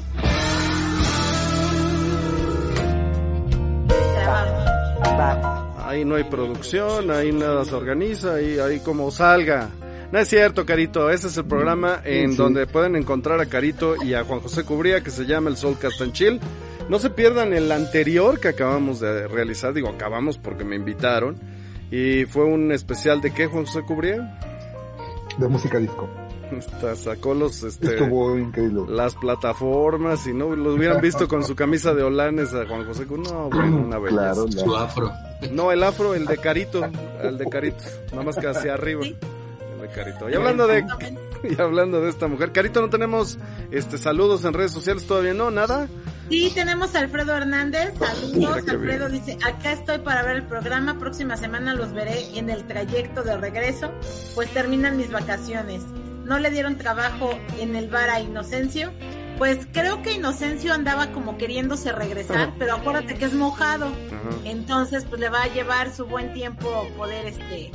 Ahí 5.84 6.04
no 6.04 6.16
hay 6.16 6.24
producción, 6.24 7.10
ahí 7.12 7.30
nada 7.30 7.64
se 7.64 7.74
organiza, 7.74 8.34
ahí, 8.34 8.58
ahí 8.58 8.80
como 8.80 9.10
salga. 9.10 9.70
No 10.12 10.18
es 10.20 10.28
cierto, 10.28 10.64
Carito, 10.64 11.10
ese 11.10 11.26
es 11.26 11.36
el 11.36 11.44
programa 11.46 12.00
en 12.04 12.30
Sí. 12.32 12.36
donde 12.36 12.66
pueden 12.66 12.94
encontrar 12.96 13.40
a 13.40 13.46
Carito 13.46 14.02
y 14.02 14.14
a 14.14 14.24
Juan 14.24 14.40
José 14.40 14.64
Cubría, 14.64 15.02
que 15.02 15.10
se 15.10 15.24
llama 15.26 15.50
El 15.50 15.56
Sol 15.56 15.76
Castanchil. 15.78 16.40
No 16.88 16.98
se 17.00 17.10
pierdan 17.10 17.52
el 17.52 17.70
anterior 17.72 18.38
que 18.38 18.48
acabamos 18.48 19.00
de 19.00 19.26
realizar, 19.26 19.72
digo 19.74 19.88
acabamos 19.88 20.38
porque 20.38 20.64
me 20.64 20.76
invitaron. 20.76 21.36
Y 21.90 22.24
fue 22.26 22.44
un 22.44 22.70
especial 22.72 23.20
de 23.20 23.32
qué, 23.34 23.46
Juan 23.46 23.64
José 23.66 23.82
Cubría? 23.82 24.38
De 25.38 25.48
música 25.48 25.78
disco. 25.78 26.08
Hasta 26.56 26.94
sacó 26.94 27.34
los, 27.34 27.64
este, 27.64 27.88
Estuvo 27.96 28.38
increíble. 28.38 28.82
las 28.88 29.16
plataformas 29.16 30.24
y 30.28 30.32
no 30.32 30.54
los 30.54 30.76
hubieran 30.76 31.00
visto 31.00 31.26
con 31.26 31.42
su 31.42 31.56
camisa 31.56 31.92
de 31.92 32.04
holanes 32.04 32.54
a 32.54 32.64
Juan 32.66 32.84
José 32.86 33.04
no 33.10 33.50
bueno 33.50 33.78
una 33.78 33.98
belleza 33.98 34.32
Claro, 34.34 34.46
Su 34.52 34.76
afro. 34.76 35.12
no 35.50 35.72
el 35.72 35.82
afro 35.82 36.14
el 36.14 36.24
de 36.24 36.38
carito 36.38 36.82
el 37.20 37.36
de 37.36 37.46
carito 37.46 37.82
nada 38.12 38.22
más 38.22 38.36
que 38.36 38.46
hacia 38.46 38.74
arriba 38.74 39.04
de 39.86 39.94
carito 39.94 40.28
y 40.28 40.34
hablando 40.34 40.66
de 40.66 40.84
y 41.44 41.60
hablando 41.60 42.00
de 42.00 42.10
esta 42.10 42.26
mujer 42.28 42.52
carito 42.52 42.80
no 42.80 42.90
tenemos 42.90 43.38
este 43.70 43.98
saludos 43.98 44.44
en 44.44 44.52
redes 44.52 44.72
sociales 44.72 45.06
todavía 45.06 45.34
no 45.34 45.50
nada 45.50 45.88
Sí, 46.28 46.50
tenemos 46.54 46.92
a 46.96 46.98
Alfredo 47.00 47.36
Hernández. 47.36 47.92
Saludos. 47.98 48.68
Alfredo 48.68 49.08
dice, 49.08 49.38
acá 49.46 49.72
estoy 49.72 49.98
para 49.98 50.24
ver 50.24 50.36
el 50.36 50.42
programa. 50.42 50.98
Próxima 50.98 51.36
semana 51.36 51.72
los 51.74 51.92
veré 51.92 52.36
en 52.36 52.50
el 52.50 52.66
trayecto 52.66 53.22
de 53.22 53.36
regreso, 53.36 53.92
pues 54.34 54.50
terminan 54.50 54.96
mis 54.96 55.12
vacaciones. 55.12 55.84
¿No 56.24 56.40
le 56.40 56.50
dieron 56.50 56.76
trabajo 56.76 57.30
en 57.60 57.76
el 57.76 57.88
bar 57.88 58.10
a 58.10 58.20
Inocencio? 58.20 58.92
Pues 59.38 59.68
creo 59.72 60.02
que 60.02 60.14
Inocencio 60.14 60.72
andaba 60.72 61.12
como 61.12 61.38
queriéndose 61.38 61.92
regresar, 61.92 62.54
pero 62.58 62.74
acuérdate 62.74 63.14
que 63.14 63.26
es 63.26 63.34
mojado. 63.34 63.86
Ajá. 63.86 64.36
Entonces, 64.44 65.04
pues 65.04 65.20
le 65.20 65.28
va 65.28 65.44
a 65.44 65.48
llevar 65.48 65.94
su 65.94 66.06
buen 66.06 66.32
tiempo 66.32 66.88
poder 66.96 67.26
este 67.26 67.70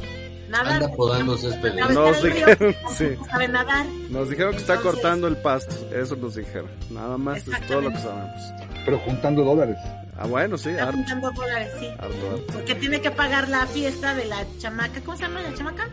nadar. 0.52 0.84
Anda 0.84 0.90
podando 0.96 1.38
césped. 1.38 1.74
Nos 1.74 2.22
dijeron, 2.24 2.76
sí. 2.98 3.08
no 3.18 3.26
sabe 3.26 3.48
nadar. 3.48 3.86
nos 4.10 4.30
dijeron 4.30 4.52
que 4.54 4.58
está 4.60 4.76
Entonces- 4.76 5.02
cortando 5.02 5.28
el 5.28 5.38
pasto 5.38 5.76
eso 5.96 6.16
nos 6.16 6.36
dijeron 6.36 6.70
nada 6.92 7.18
más 7.18 7.48
es 7.48 7.68
todo 7.68 7.82
lo 7.82 7.92
que 7.92 7.98
sabemos 7.98 8.42
Pero 8.86 9.00
juntando 9.00 9.44
dólares. 9.44 9.78
ah 10.18 10.28
bueno 10.28 10.58
sí 10.58 10.70
Está 10.70 10.92
juntando 10.92 11.32
dólares, 11.32 11.72
sí. 11.80 11.88
harto, 11.88 12.06
harto. 12.32 12.54
Porque 12.54 12.76
tiene 12.76 13.02
que 13.02 13.12
pagar 13.12 13.48
la 13.50 13.66
fiesta 13.68 14.14
de 14.14 14.26
la 14.26 14.46
chamaca. 14.60 15.02
¿Cómo 15.02 15.18
se 15.18 15.24
llama 15.24 15.42
la 15.42 15.54
chamaca? 15.54 15.90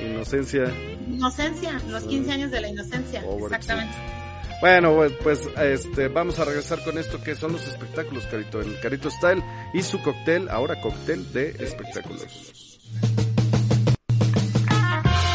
inocencia 0.00 0.64
Inocencia, 1.08 1.80
los 1.88 2.04
15 2.04 2.32
años 2.32 2.50
de 2.50 2.60
la 2.60 2.68
inocencia. 2.68 3.22
Pobre 3.22 3.44
Exactamente. 3.44 3.94
Bueno, 4.60 4.94
pues, 4.94 5.12
pues, 5.22 5.48
este, 5.58 6.08
vamos 6.08 6.38
a 6.38 6.44
regresar 6.44 6.84
con 6.84 6.98
esto 6.98 7.20
que 7.22 7.34
son 7.34 7.52
los 7.52 7.66
espectáculos, 7.66 8.26
Carito, 8.26 8.60
el 8.60 8.78
Carito 8.80 9.10
Style 9.10 9.42
y 9.72 9.82
su 9.82 10.00
cóctel, 10.02 10.48
ahora 10.50 10.80
cóctel 10.82 11.32
de 11.32 11.56
espectáculos. 11.60 12.78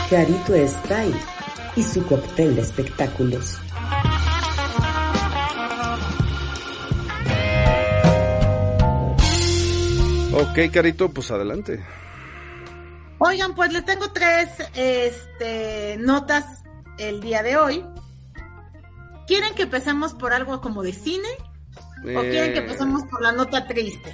Carito 0.09 0.53
Style 0.67 1.15
y 1.75 1.83
su 1.83 2.05
cóctel 2.05 2.55
de 2.55 2.61
espectáculos. 2.61 3.57
Ok, 10.33 10.71
Carito, 10.71 11.09
pues 11.09 11.31
adelante. 11.31 11.83
Oigan, 13.19 13.55
pues 13.55 13.71
les 13.71 13.85
tengo 13.85 14.11
tres 14.11 14.49
este, 14.75 15.97
notas 15.97 16.45
el 16.97 17.21
día 17.21 17.41
de 17.41 17.57
hoy. 17.57 17.85
¿Quieren 19.27 19.55
que 19.55 19.63
empecemos 19.63 20.13
por 20.13 20.33
algo 20.33 20.61
como 20.61 20.83
de 20.83 20.93
cine? 20.93 21.29
¿O 22.01 22.21
quieren 22.21 22.53
que 22.53 22.59
Eh, 22.59 22.61
empecemos 22.61 23.03
por 23.09 23.21
la 23.21 23.31
nota 23.31 23.65
triste? 23.65 24.13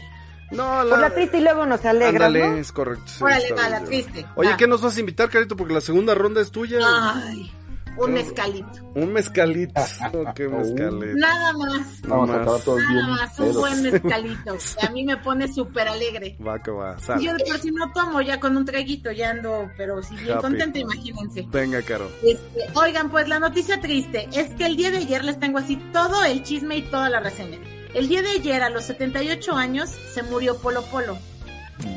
No, 0.51 0.81
Por 0.89 0.99
la 0.99 1.09
triste 1.13 1.37
y 1.37 1.41
luego 1.41 1.65
nos 1.65 1.83
alegras, 1.85 2.27
Ándale, 2.27 2.49
¿no? 2.49 2.57
es 2.57 2.71
correcto. 2.71 3.03
sí, 3.07 3.23
Órale, 3.23 3.53
va, 3.53 3.69
la 3.69 3.83
triste. 3.83 4.25
Oye, 4.35 4.49
va. 4.51 4.57
¿qué 4.57 4.67
nos 4.67 4.81
vas 4.81 4.97
a 4.97 4.99
invitar, 4.99 5.29
Carito? 5.29 5.55
Porque 5.55 5.73
la 5.73 5.81
segunda 5.81 6.13
ronda 6.13 6.41
es 6.41 6.51
tuya. 6.51 6.79
Ay, 6.83 7.51
un 7.97 8.13
mezcalito. 8.13 8.67
Un 8.95 9.13
mezcalito. 9.13 9.73
Qué 10.35 10.47
mezcalito. 10.47 11.17
Nada 11.17 11.53
más. 11.53 12.01
No 12.03 12.09
Vamos 12.09 12.29
a 12.29 12.33
más. 12.33 12.41
acabar 12.41 12.61
todos 12.61 12.77
bien. 12.79 12.95
Nada 12.95 13.07
más, 13.09 13.39
un 13.39 13.53
buen 13.53 13.81
mezcalito. 13.83 14.57
que 14.79 14.85
a 14.87 14.89
mí 14.91 15.03
me 15.05 15.17
pone 15.17 15.53
súper 15.53 15.87
alegre. 15.87 16.37
Va 16.45 16.61
que 16.61 16.71
va, 16.71 16.97
sale. 16.99 17.23
Yo 17.23 17.33
de 17.33 17.43
por 17.45 17.59
si 17.59 17.71
no 17.71 17.91
tomo 17.93 18.21
ya 18.21 18.39
con 18.39 18.55
un 18.57 18.65
traguito, 18.65 19.11
ya 19.11 19.29
ando, 19.31 19.69
pero 19.77 20.01
si 20.03 20.15
bien 20.15 20.31
Happy. 20.33 20.41
contenta, 20.41 20.79
imagínense. 20.79 21.45
Venga, 21.49 21.81
Caro. 21.81 22.09
Este, 22.23 22.65
oigan, 22.75 23.09
pues 23.09 23.27
la 23.27 23.39
noticia 23.39 23.79
triste 23.81 24.27
es 24.33 24.53
que 24.55 24.65
el 24.65 24.75
día 24.77 24.91
de 24.91 24.97
ayer 24.97 25.23
les 25.23 25.39
tengo 25.39 25.57
así 25.59 25.75
todo 25.93 26.23
el 26.25 26.43
chisme 26.43 26.77
y 26.77 26.81
toda 26.83 27.09
la 27.09 27.19
reseña. 27.19 27.57
El 27.93 28.07
día 28.07 28.21
de 28.21 28.29
ayer, 28.29 28.63
a 28.63 28.69
los 28.69 28.85
78 28.85 29.53
años, 29.53 29.89
se 29.89 30.23
murió 30.23 30.57
Polo 30.57 30.83
Polo, 30.83 31.17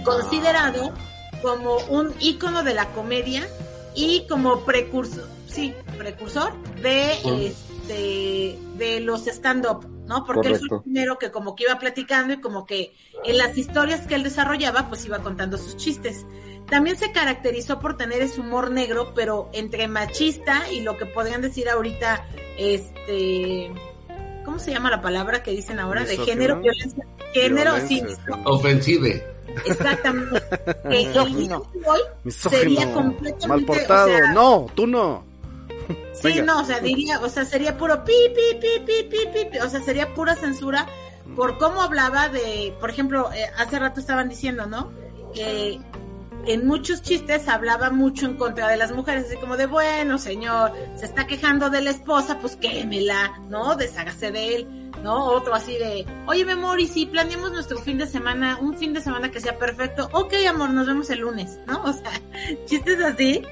considerado 0.04 0.92
como 1.40 1.76
un 1.88 2.12
ícono 2.20 2.62
de 2.62 2.74
la 2.74 2.86
comedia 2.92 3.46
y 3.94 4.26
como 4.26 4.64
precursor, 4.64 5.28
sí, 5.46 5.72
precursor 5.96 6.52
de, 6.82 7.12
este, 7.46 8.58
de 8.76 9.00
los 9.00 9.26
stand-up, 9.26 9.86
¿no? 10.06 10.24
Porque 10.24 10.48
él 10.48 10.58
fue 10.58 10.78
el 10.78 10.82
primero 10.82 11.18
que 11.18 11.30
como 11.30 11.54
que 11.54 11.64
iba 11.64 11.78
platicando 11.78 12.34
y 12.34 12.40
como 12.40 12.66
que 12.66 12.92
en 13.24 13.38
las 13.38 13.56
historias 13.56 14.06
que 14.06 14.16
él 14.16 14.24
desarrollaba, 14.24 14.88
pues 14.88 15.04
iba 15.04 15.20
contando 15.20 15.58
sus 15.58 15.76
chistes. 15.76 16.26
También 16.68 16.96
se 16.96 17.12
caracterizó 17.12 17.78
por 17.78 17.96
tener 17.96 18.20
ese 18.22 18.40
humor 18.40 18.70
negro, 18.70 19.12
pero 19.14 19.50
entre 19.52 19.86
machista 19.86 20.70
y 20.72 20.80
lo 20.80 20.96
que 20.96 21.06
podrían 21.06 21.42
decir 21.42 21.68
ahorita, 21.68 22.26
este, 22.58 23.70
¿cómo 24.44 24.58
se 24.58 24.70
llama 24.72 24.90
la 24.90 25.00
palabra 25.00 25.42
que 25.42 25.50
dicen 25.50 25.78
ahora? 25.78 26.04
De 26.04 26.16
género, 26.18 26.60
violencia, 26.60 27.04
género, 27.32 27.72
sí, 27.86 27.96
Violencia, 27.96 28.38
Ofensive. 28.44 29.26
exactamente. 29.66 30.42
Sería 32.28 32.92
completamente, 32.92 33.48
Mal 33.48 33.64
portado. 33.64 34.06
o 34.06 34.08
sea, 34.16 34.32
no, 34.32 34.66
tú 34.74 34.86
no. 34.86 35.24
Sí, 36.14 36.28
Venga. 36.28 36.42
no, 36.44 36.60
o 36.60 36.64
sea, 36.64 36.80
diría, 36.80 37.20
o 37.20 37.28
sea, 37.28 37.44
sería 37.44 37.76
puro 37.76 38.04
pi, 38.04 38.12
pi, 38.34 38.58
pi, 38.58 38.84
pi, 38.86 39.02
pi, 39.10 39.18
pi, 39.32 39.50
pi, 39.50 39.58
o 39.58 39.68
sea, 39.68 39.80
sería 39.80 40.14
pura 40.14 40.34
censura 40.34 40.86
por 41.36 41.58
cómo 41.58 41.82
hablaba 41.82 42.28
de, 42.28 42.74
por 42.80 42.90
ejemplo, 42.90 43.30
eh, 43.32 43.50
hace 43.58 43.78
rato 43.78 44.00
estaban 44.00 44.28
diciendo, 44.28 44.66
¿no? 44.66 44.90
Que 45.34 45.80
en 46.46 46.66
muchos 46.66 47.02
chistes 47.02 47.48
hablaba 47.48 47.90
mucho 47.90 48.26
en 48.26 48.36
contra 48.36 48.68
de 48.68 48.76
las 48.76 48.92
mujeres, 48.92 49.26
así 49.26 49.36
como 49.36 49.56
de, 49.56 49.66
bueno, 49.66 50.18
señor, 50.18 50.72
se 50.94 51.06
está 51.06 51.26
quejando 51.26 51.70
de 51.70 51.80
la 51.80 51.90
esposa, 51.90 52.38
pues 52.38 52.56
quémela, 52.56 53.40
¿no? 53.48 53.76
Deshágase 53.76 54.30
de 54.30 54.56
él. 54.56 54.84
¿no? 55.02 55.26
Otro 55.26 55.54
así 55.54 55.74
de, 55.74 56.06
oye, 56.26 56.46
mi 56.46 56.52
amor, 56.52 56.80
y 56.80 56.86
si 56.86 57.04
planeamos 57.04 57.52
nuestro 57.52 57.78
fin 57.78 57.98
de 57.98 58.06
semana, 58.06 58.58
un 58.60 58.74
fin 58.74 58.94
de 58.94 59.02
semana 59.02 59.30
que 59.30 59.38
sea 59.38 59.58
perfecto, 59.58 60.08
ok, 60.12 60.32
amor, 60.48 60.70
nos 60.70 60.86
vemos 60.86 61.10
el 61.10 61.20
lunes, 61.20 61.60
¿no? 61.66 61.82
O 61.82 61.92
sea, 61.92 62.10
chistes 62.64 63.00
así. 63.02 63.42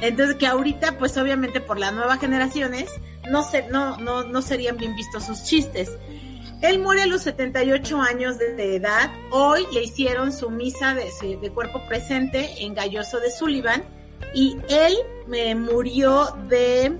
Entonces, 0.00 0.36
que 0.36 0.46
ahorita, 0.46 0.98
pues 0.98 1.16
obviamente 1.16 1.60
por 1.60 1.78
las 1.78 1.92
nuevas 1.94 2.18
generaciones, 2.18 2.90
no, 3.30 3.42
se, 3.42 3.68
no, 3.68 3.96
no, 3.98 4.24
no 4.24 4.42
serían 4.42 4.76
bien 4.76 4.94
vistos 4.94 5.24
sus 5.24 5.44
chistes. 5.44 5.96
Él 6.62 6.78
muere 6.78 7.02
a 7.02 7.06
los 7.06 7.22
78 7.22 8.00
años 8.00 8.38
de, 8.38 8.76
edad. 8.76 9.10
Hoy 9.30 9.66
le 9.72 9.82
hicieron 9.84 10.32
su 10.32 10.50
misa 10.50 10.94
de, 10.94 11.10
de, 11.40 11.50
cuerpo 11.50 11.82
presente 11.86 12.64
en 12.64 12.74
Galloso 12.74 13.20
de 13.20 13.30
Sullivan. 13.30 13.84
Y 14.34 14.56
él 14.68 14.94
me 15.26 15.54
murió 15.54 16.36
de... 16.48 16.96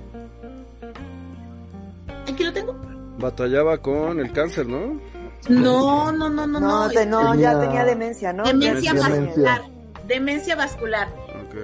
Aquí 2.29 2.45
lo 2.45 2.53
tengo. 2.53 2.75
Batallaba 3.19 3.79
con 3.79 4.21
el 4.21 4.33
cáncer, 4.33 4.67
¿no? 4.67 5.01
No, 5.49 6.13
no, 6.13 6.29
no, 6.29 6.47
no, 6.47 6.61
no. 6.61 6.89
No, 6.89 7.35
ya 7.35 7.61
tenía 7.61 7.85
demencia, 7.85 8.33
¿no? 8.33 8.45
Demencia, 8.45 8.93
vascular. 8.93 9.63
Demencia 10.07 10.57
vascular. 10.57 11.09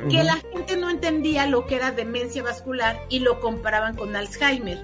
Que 0.09 0.23
la 0.23 0.37
gente 0.37 0.77
no 0.77 0.89
entendía 0.89 1.47
lo 1.47 1.67
que 1.67 1.77
era 1.77 1.91
demencia 1.91 2.43
vascular 2.43 2.99
y 3.11 3.19
lo 3.19 3.41
comparaban 3.41 3.95
con 3.97 4.17
Alzheimer. 4.17 4.79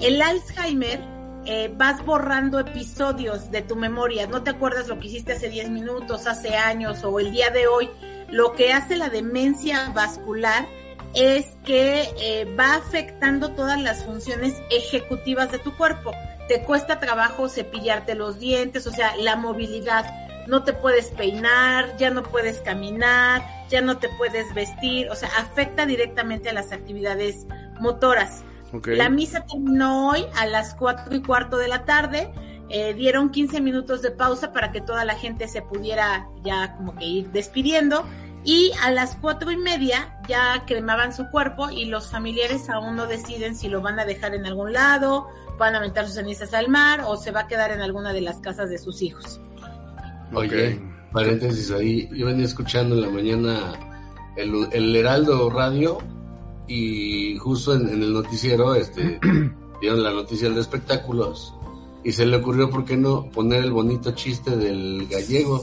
El 0.00 0.20
Alzheimer 0.20 1.00
eh, 1.46 1.72
vas 1.74 2.04
borrando 2.04 2.58
episodios 2.58 3.50
de 3.50 3.62
tu 3.62 3.74
memoria, 3.76 4.26
no 4.26 4.42
te 4.42 4.50
acuerdas 4.50 4.88
lo 4.88 4.98
que 4.98 5.08
hiciste 5.08 5.32
hace 5.32 5.48
10 5.48 5.70
minutos, 5.70 6.26
hace 6.26 6.56
años 6.56 7.02
o 7.04 7.18
el 7.18 7.32
día 7.32 7.50
de 7.50 7.66
hoy. 7.66 7.90
Lo 8.28 8.52
que 8.52 8.72
hace 8.72 8.96
la 8.96 9.08
demencia 9.08 9.90
vascular 9.90 10.66
es 11.14 11.46
que 11.64 12.08
eh, 12.20 12.54
va 12.58 12.74
afectando 12.74 13.50
todas 13.52 13.80
las 13.80 14.04
funciones 14.04 14.54
ejecutivas 14.70 15.50
de 15.50 15.58
tu 15.58 15.76
cuerpo. 15.76 16.12
Te 16.46 16.62
cuesta 16.62 17.00
trabajo 17.00 17.48
cepillarte 17.48 18.14
los 18.14 18.38
dientes, 18.38 18.86
o 18.86 18.92
sea, 18.92 19.16
la 19.16 19.36
movilidad. 19.36 20.04
No 20.46 20.62
te 20.62 20.72
puedes 20.72 21.06
peinar, 21.06 21.96
ya 21.96 22.10
no 22.10 22.22
puedes 22.22 22.60
caminar, 22.60 23.42
ya 23.68 23.80
no 23.80 23.98
te 23.98 24.08
puedes 24.10 24.52
vestir, 24.54 25.08
o 25.10 25.14
sea, 25.14 25.28
afecta 25.38 25.86
directamente 25.86 26.50
a 26.50 26.52
las 26.52 26.72
actividades 26.72 27.46
motoras. 27.80 28.42
La 28.86 29.08
misa 29.08 29.44
terminó 29.46 30.10
hoy 30.10 30.24
a 30.36 30.46
las 30.46 30.74
cuatro 30.74 31.14
y 31.14 31.22
cuarto 31.22 31.56
de 31.56 31.68
la 31.68 31.84
tarde. 31.84 32.32
Eh, 32.68 32.94
dieron 32.94 33.30
15 33.30 33.60
minutos 33.60 34.00
de 34.00 34.12
pausa 34.12 34.52
para 34.52 34.70
que 34.70 34.80
toda 34.80 35.04
la 35.04 35.16
gente 35.16 35.48
se 35.48 35.60
pudiera 35.60 36.28
ya 36.44 36.76
como 36.76 36.94
que 36.94 37.04
ir 37.04 37.30
despidiendo 37.32 38.04
y 38.44 38.72
a 38.82 38.90
las 38.90 39.16
cuatro 39.16 39.50
y 39.50 39.56
media 39.56 40.18
ya 40.28 40.64
cremaban 40.66 41.12
su 41.12 41.28
cuerpo 41.30 41.70
y 41.70 41.84
los 41.86 42.10
familiares 42.10 42.70
aún 42.70 42.96
no 42.96 43.06
deciden 43.06 43.54
si 43.54 43.68
lo 43.68 43.82
van 43.82 43.98
a 43.98 44.04
dejar 44.04 44.34
en 44.34 44.46
algún 44.46 44.72
lado, 44.72 45.26
van 45.58 45.74
a 45.74 45.78
aventar 45.78 46.06
sus 46.06 46.14
cenizas 46.14 46.54
al 46.54 46.68
mar 46.68 47.02
o 47.06 47.16
se 47.16 47.32
va 47.32 47.40
a 47.40 47.46
quedar 47.46 47.70
en 47.70 47.80
alguna 47.80 48.12
de 48.12 48.22
las 48.22 48.38
casas 48.38 48.70
de 48.70 48.78
sus 48.78 49.02
hijos. 49.02 49.40
Oye, 50.32 50.80
paréntesis 51.12 51.70
ahí, 51.70 52.08
yo 52.12 52.26
venía 52.26 52.46
escuchando 52.46 52.94
en 52.94 53.02
la 53.02 53.10
mañana 53.10 53.72
el, 54.36 54.68
el 54.72 54.96
Heraldo 54.96 55.50
Radio 55.50 55.98
y 56.70 57.36
justo 57.38 57.74
en, 57.74 57.88
el 57.88 58.12
noticiero 58.12 58.76
este 58.76 59.18
dieron 59.80 60.02
la 60.02 60.12
noticia 60.12 60.48
de 60.48 60.60
espectáculos 60.60 61.52
y 62.02 62.12
se 62.12 62.24
le 62.24 62.36
ocurrió, 62.36 62.70
¿por 62.70 62.84
qué 62.84 62.96
no 62.96 63.28
poner 63.30 63.62
el 63.62 63.72
bonito 63.72 64.12
chiste 64.12 64.56
del 64.56 65.06
gallego? 65.10 65.62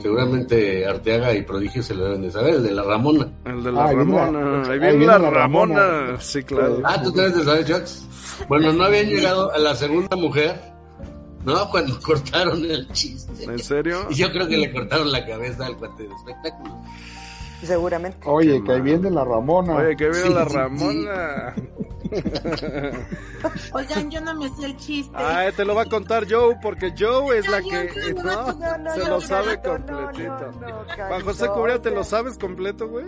Seguramente 0.00 0.86
Arteaga 0.86 1.34
y 1.34 1.42
Prodigio 1.42 1.82
se 1.82 1.94
lo 1.94 2.04
deben 2.04 2.22
de 2.22 2.30
saber, 2.30 2.54
el 2.56 2.62
de 2.62 2.70
la 2.70 2.84
Ramona. 2.84 3.28
El 3.44 3.64
de 3.64 3.72
la 3.72 3.92
Ramona, 3.92 4.62
ahí 4.70 4.78
viene, 4.78 5.06
la, 5.06 5.18
Ramona. 5.18 6.20
Sí, 6.20 6.42
claro. 6.44 6.82
Ah, 6.84 7.02
¿tú 7.02 7.10
tienes 7.10 7.34
de 7.34 7.44
saber, 7.44 7.72
Jux? 7.72 8.06
Bueno, 8.48 8.72
no 8.74 8.84
habían 8.84 9.06
llegado 9.06 9.52
a 9.52 9.58
la 9.58 9.74
segunda 9.74 10.16
mujer, 10.16 10.60
¿no? 11.44 11.68
Cuando 11.70 11.98
cortaron 12.04 12.64
el 12.64 12.86
chiste. 12.92 13.44
¿En 13.44 13.58
serio? 13.58 14.06
Y 14.10 14.14
yo 14.14 14.30
creo 14.30 14.46
que 14.46 14.58
le 14.58 14.70
cortaron 14.70 15.10
la 15.10 15.26
cabeza 15.26 15.66
al 15.66 15.76
cuate 15.78 16.04
de 16.04 16.14
espectáculos. 16.14 16.74
Seguramente. 17.62 18.18
Oye, 18.24 18.62
que 18.62 18.72
ahí 18.72 18.80
viene 18.80 19.10
la 19.10 19.24
Ramona. 19.24 19.76
Oye, 19.76 19.96
que 19.96 20.08
viene 20.08 20.30
la 20.30 20.44
Ramona. 20.44 21.54
Oigan, 23.72 24.10
yo 24.10 24.20
no 24.20 24.34
me 24.34 24.48
sé 24.50 24.66
el 24.66 24.76
chiste. 24.76 25.12
Ah, 25.16 25.46
te 25.54 25.64
lo 25.64 25.74
va 25.74 25.82
a 25.82 25.86
contar 25.86 26.26
Joe, 26.28 26.56
porque 26.62 26.92
Joe 26.96 27.38
es 27.38 27.48
la 27.48 27.60
que 27.62 27.90
se 28.94 29.08
lo 29.08 29.20
sabe 29.20 29.60
completito. 29.60 30.52
Juan 31.08 31.24
José 31.24 31.48
Cubría, 31.48 31.80
¿te 31.80 31.90
lo 31.90 32.04
sabes 32.04 32.38
completo, 32.38 32.88
güey? 32.88 33.06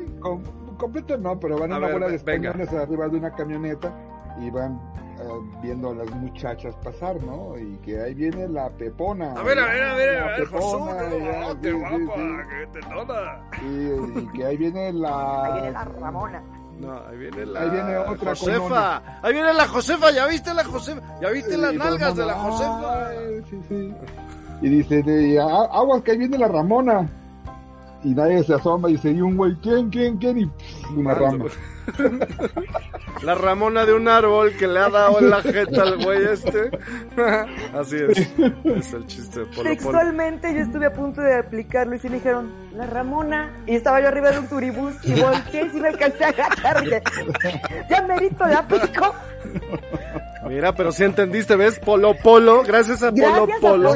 completo 0.78 1.18
no, 1.18 1.38
pero 1.40 1.58
van 1.58 1.72
a, 1.72 1.78
una 1.78 1.90
bola 1.90 2.08
de 2.08 2.16
españoles 2.16 2.72
arriba 2.72 3.08
de 3.08 3.16
una 3.16 3.32
camioneta 3.32 3.92
y 4.40 4.50
van 4.50 4.80
eh, 5.20 5.24
viendo 5.62 5.90
a 5.90 5.94
las 5.94 6.10
muchachas 6.12 6.74
pasar, 6.76 7.20
¿no? 7.22 7.58
Y 7.58 7.76
que 7.78 8.00
ahí 8.00 8.14
viene 8.14 8.48
la 8.48 8.70
pepona. 8.70 9.32
A 9.32 9.42
ver, 9.42 9.58
a 9.58 9.66
ver, 9.66 9.82
a 9.82 9.94
ver, 9.94 10.18
a 10.18 10.26
ver, 10.26 10.46
Josué, 10.46 10.92
qué 11.60 11.72
guapa, 11.72 12.48
que 12.48 12.66
te 12.72 12.86
toda. 12.86 13.50
Y, 13.62 14.18
y, 14.20 14.28
que 14.32 14.44
ahí 14.44 14.56
viene 14.56 14.92
la... 14.92 15.44
Ahí 15.44 15.52
viene 15.54 15.72
la 15.72 15.84
Ramona. 15.84 16.42
No, 16.78 16.92
ahí 17.08 17.18
viene 17.18 17.46
la 17.46 17.60
ahí 17.60 17.70
viene 17.70 17.96
otra 17.96 18.30
Josefa. 18.36 19.02
Ahí 19.22 19.32
viene 19.32 19.52
la 19.52 19.66
Josefa, 19.66 20.10
¿ya 20.12 20.26
viste 20.26 20.54
la 20.54 20.64
Josefa? 20.64 21.02
¿Ya 21.20 21.30
viste 21.30 21.56
las 21.56 21.74
nalgas 21.74 22.14
de 22.14 22.26
la 22.26 22.34
Josefa? 22.34 23.10
sí, 23.50 23.60
sí. 23.68 23.94
Y 24.60 24.68
dice, 24.68 25.02
aguas 25.40 26.02
que 26.02 26.12
ahí 26.12 26.18
viene 26.18 26.38
la 26.38 26.48
Ramona. 26.48 27.08
Y 28.04 28.14
nadie 28.14 28.44
se 28.44 28.54
asoma 28.54 28.88
y 28.88 28.92
dice, 28.92 29.10
y 29.10 29.20
un 29.20 29.36
güey, 29.36 29.54
¿quién, 29.56 29.90
quién, 29.90 30.16
quién? 30.18 30.38
Y 30.38 30.50
una 30.96 31.14
rama. 31.14 31.46
La 33.22 33.34
Ramona 33.34 33.84
de 33.84 33.94
un 33.94 34.06
árbol 34.06 34.52
que 34.56 34.68
le 34.68 34.78
ha 34.78 34.88
dado 34.88 35.18
en 35.18 35.30
la 35.30 35.42
jeta 35.42 35.82
al 35.82 36.04
güey 36.04 36.24
este. 36.24 36.70
Así 37.74 37.96
es. 37.96 38.18
Es 38.64 38.92
el 38.92 39.06
chiste 39.06 39.40
de 39.40 39.46
Polo 39.46 39.70
Sexualmente 39.70 40.54
yo 40.54 40.60
estuve 40.60 40.86
a 40.86 40.92
punto 40.92 41.20
de 41.20 41.36
aplicarlo 41.36 41.96
y 41.96 41.98
sí 41.98 42.08
me 42.08 42.16
dijeron, 42.16 42.52
la 42.74 42.86
Ramona. 42.86 43.50
Y 43.66 43.74
estaba 43.74 44.00
yo 44.00 44.08
arriba 44.08 44.30
de 44.30 44.38
un 44.38 44.48
turibús 44.48 44.94
y 45.02 45.20
volteé 45.20 45.66
y 45.66 45.70
sí 45.70 45.80
me 45.80 45.88
alcancé 45.88 46.24
a 46.24 46.28
agachar. 46.28 46.84
Ya 47.90 48.02
merito 48.02 48.46
la 48.46 48.66
pico. 48.66 49.14
Mira, 50.48 50.74
pero 50.74 50.92
si 50.92 51.04
entendiste, 51.04 51.56
¿ves? 51.56 51.78
Polo 51.78 52.16
Polo, 52.16 52.62
gracias 52.62 53.02
a 53.02 53.12
Polo 53.12 53.48
Polo, 53.60 53.94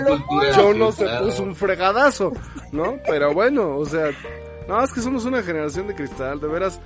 yo 0.56 0.74
no 0.74 0.92
se 0.92 1.06
puso 1.18 1.42
un 1.42 1.54
fregadazo, 1.56 2.32
¿no? 2.72 2.98
Pero 3.06 3.32
bueno, 3.32 3.76
o 3.76 3.84
sea, 3.84 4.10
no, 4.68 4.82
es 4.82 4.92
que 4.92 5.00
somos 5.00 5.24
una 5.24 5.42
generación 5.42 5.86
de 5.88 5.94
cristal, 5.94 6.40
de 6.40 6.48
veras. 6.48 6.80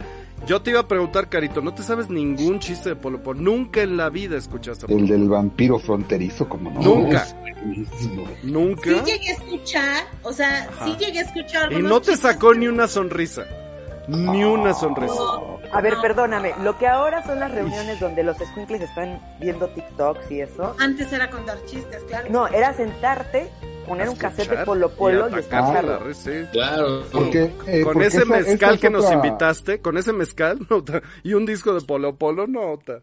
Yo 0.46 0.60
te 0.60 0.70
iba 0.70 0.80
a 0.80 0.86
preguntar, 0.86 1.28
Carito, 1.28 1.62
¿no 1.62 1.74
te 1.74 1.82
sabes 1.82 2.10
ningún 2.10 2.60
chiste 2.60 2.90
de 2.90 2.96
Polo 2.96 3.22
Polo? 3.22 3.40
Nunca 3.40 3.82
en 3.82 3.96
la 3.96 4.10
vida 4.10 4.36
escuchaste. 4.36 4.92
El 4.92 5.06
del 5.08 5.28
vampiro 5.28 5.78
fronterizo, 5.78 6.48
como 6.48 6.70
no. 6.70 6.80
Nunca. 6.80 7.26
Nunca. 8.42 8.90
Sí 8.90 9.00
llegué 9.04 9.30
a 9.30 9.32
escuchar, 9.32 10.04
o 10.22 10.32
sea, 10.32 10.68
sí 10.84 10.94
llegué 10.98 11.20
a 11.20 11.22
escuchar. 11.22 11.72
Y 11.72 11.82
no 11.82 12.00
te 12.00 12.16
sacó 12.16 12.54
ni 12.54 12.68
una 12.68 12.86
sonrisa. 12.86 13.46
Ni 14.08 14.44
una 14.44 14.72
sonrisa. 14.72 15.14
A 15.72 15.80
ver, 15.80 15.94
perdóname, 16.00 16.54
lo 16.62 16.78
que 16.78 16.86
ahora 16.86 17.24
son 17.24 17.40
las 17.40 17.50
reuniones 17.50 17.98
donde 17.98 18.22
los 18.22 18.36
squinkles 18.36 18.80
están 18.82 19.20
viendo 19.40 19.68
TikToks 19.68 20.30
y 20.30 20.40
eso. 20.42 20.76
Antes 20.78 21.12
era 21.12 21.28
contar 21.28 21.58
chistes, 21.66 22.04
claro. 22.04 22.28
No, 22.30 22.46
era 22.46 22.72
sentarte 22.72 23.50
poner 23.86 24.08
un 24.08 24.16
cassette 24.16 24.50
de 24.50 24.64
Polo 24.64 24.90
Polo 24.90 25.28
y, 25.30 25.34
y 25.34 25.38
escucharlo. 25.38 26.00
Claro. 26.52 27.02
Porque, 27.12 27.52
eh, 27.66 27.82
con 27.82 28.02
ese 28.02 28.24
mezcal 28.24 28.78
que 28.78 28.90
nos 28.90 29.10
invitaste, 29.10 29.80
con 29.80 29.96
ese 29.96 30.12
mezcal 30.12 30.58
nota, 30.70 31.02
y 31.22 31.34
un 31.34 31.46
disco 31.46 31.74
de 31.74 31.80
Polo 31.80 32.16
Polo 32.16 32.46
nota. 32.46 33.00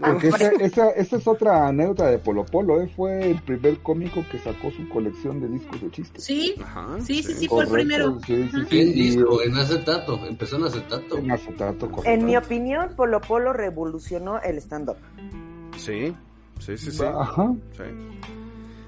Porque 0.00 0.28
esa, 0.28 0.50
esa, 0.52 0.90
esa, 0.90 1.16
es 1.16 1.26
otra 1.26 1.68
anécdota 1.68 2.10
de 2.10 2.18
Polo 2.18 2.44
Polo, 2.44 2.80
¿eh? 2.80 2.90
fue 2.94 3.30
el 3.30 3.42
primer 3.42 3.78
cómico 3.78 4.24
que 4.30 4.38
sacó 4.38 4.70
su 4.70 4.88
colección 4.88 5.40
de 5.40 5.48
discos 5.48 5.80
de 5.80 5.90
chistes. 5.90 6.24
Sí, 6.24 6.54
sí, 7.04 7.22
sí, 7.22 7.34
sí, 7.34 7.48
fue 7.48 7.64
el 7.64 7.70
primero. 7.70 8.18
Sí, 8.26 8.48
sí, 8.50 8.58
sí, 8.68 8.80
en 8.80 8.94
disco, 8.94 9.42
en 9.42 9.56
acetato, 9.56 10.26
empezó 10.26 10.56
en 10.56 10.64
acetato. 10.64 11.18
En 11.18 11.30
acetato, 11.30 11.90
En 12.04 12.24
mi 12.24 12.36
opinión, 12.36 12.94
Polo 12.96 13.20
Polo 13.20 13.52
revolucionó 13.52 14.40
el 14.40 14.58
stand-up. 14.58 14.96
Sí, 15.76 16.14
sí, 16.58 16.76
sí, 16.76 16.90
sí. 16.90 17.04
Ajá. 17.04 17.54
Sí. 17.76 17.84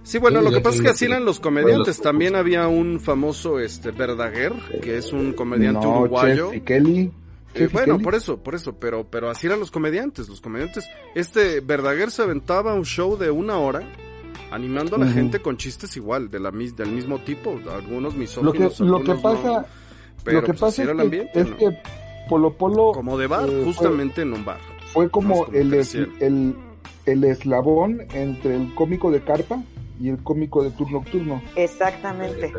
Sí, 0.02 0.18
bueno, 0.18 0.40
lo 0.40 0.50
que 0.50 0.60
pasa 0.60 0.76
es 0.76 0.82
que 0.82 0.88
así 0.88 1.04
eran 1.04 1.24
los 1.24 1.38
comediantes. 1.38 2.00
También 2.00 2.34
había 2.34 2.68
un 2.68 3.00
famoso 3.00 3.60
este 3.60 3.92
Verdaguer, 3.92 4.52
que 4.82 4.98
es 4.98 5.12
un 5.12 5.32
comediante 5.32 5.86
uruguayo. 5.86 6.52
y 6.52 6.60
Kelly. 6.60 7.12
Eh, 7.54 7.68
bueno, 7.70 7.98
por 7.98 8.14
eso, 8.14 8.38
por 8.38 8.54
eso, 8.54 8.74
pero, 8.78 9.06
pero 9.08 9.28
así 9.28 9.46
eran 9.46 9.60
los 9.60 9.70
comediantes, 9.70 10.28
los 10.28 10.40
comediantes. 10.40 10.88
Este 11.14 11.60
Verdaguer 11.60 12.10
se 12.10 12.22
aventaba 12.22 12.72
un 12.74 12.84
show 12.84 13.18
de 13.18 13.30
una 13.30 13.58
hora, 13.58 13.82
animando 14.50 14.96
a 14.96 15.00
la 15.00 15.08
gente 15.08 15.40
con 15.40 15.58
chistes 15.58 15.96
igual, 15.96 16.30
de 16.30 16.40
la, 16.40 16.50
del 16.50 16.92
mismo 16.92 17.18
tipo, 17.18 17.60
algunos 17.70 18.14
misóginos, 18.14 18.80
lo 18.80 19.00
que, 19.00 19.08
lo 19.08 19.16
que 19.16 19.20
pasa, 19.20 19.66
pero 20.24 20.40
lo 20.40 20.46
que 20.46 20.52
pues, 20.54 20.60
pasa 20.60 20.82
es, 20.82 20.88
que, 20.88 21.00
ambiente, 21.02 21.40
es 21.40 21.50
que 21.50 21.78
Polo 22.28 22.56
Polo... 22.56 22.92
Como 22.92 23.18
de 23.18 23.26
bar, 23.26 23.48
eh, 23.50 23.62
justamente 23.66 24.14
fue, 24.14 24.22
en 24.22 24.32
un 24.32 24.44
bar. 24.46 24.60
Fue 24.94 25.10
como, 25.10 25.44
como 25.44 25.54
el, 25.54 25.74
el, 25.74 26.56
el 27.04 27.24
eslabón 27.24 28.00
entre 28.14 28.56
el 28.56 28.74
cómico 28.74 29.10
de 29.10 29.20
carpa 29.20 29.62
y 30.02 30.08
el 30.08 30.22
cómico 30.22 30.64
de 30.64 30.70
turno 30.70 30.98
nocturno. 30.98 31.40
Exactamente. 31.54 32.52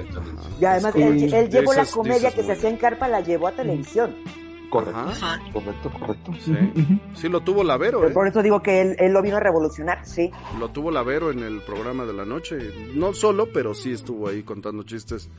Y 0.62 0.66
además 0.66 0.96
él, 0.96 1.50
llevó 1.50 1.74
la 1.74 1.86
comedia 1.86 2.32
que 2.32 2.42
se 2.42 2.54
hacía 2.54 2.70
en 2.70 2.78
carpa, 2.78 3.10
la 3.10 3.20
llevó 3.20 3.48
a 3.48 3.52
televisión. 3.52 4.16
Correcto, 4.70 5.02
correcto, 5.52 5.92
correcto. 6.00 6.32
Sí. 6.40 6.56
sí, 7.14 7.30
lo 7.30 7.42
tuvo 7.42 7.64
Lavero. 7.64 8.08
¿eh? 8.08 8.12
Por 8.12 8.28
eso 8.28 8.42
digo 8.42 8.62
que 8.62 8.82
él, 8.82 8.96
él, 8.98 9.12
lo 9.12 9.22
vino 9.22 9.38
a 9.38 9.40
revolucionar, 9.42 10.04
sí. 10.04 10.32
Lo 10.58 10.70
tuvo 10.70 10.90
Lavero 10.90 11.32
en 11.32 11.40
el 11.40 11.62
programa 11.62 12.06
de 12.06 12.14
la 12.14 12.26
noche. 12.26 12.58
No 12.96 13.14
solo, 13.14 13.50
pero 13.54 13.76
sí 13.76 13.92
estuvo 13.92 14.30
ahí 14.30 14.42
contando 14.42 14.84
chistes 14.84 15.30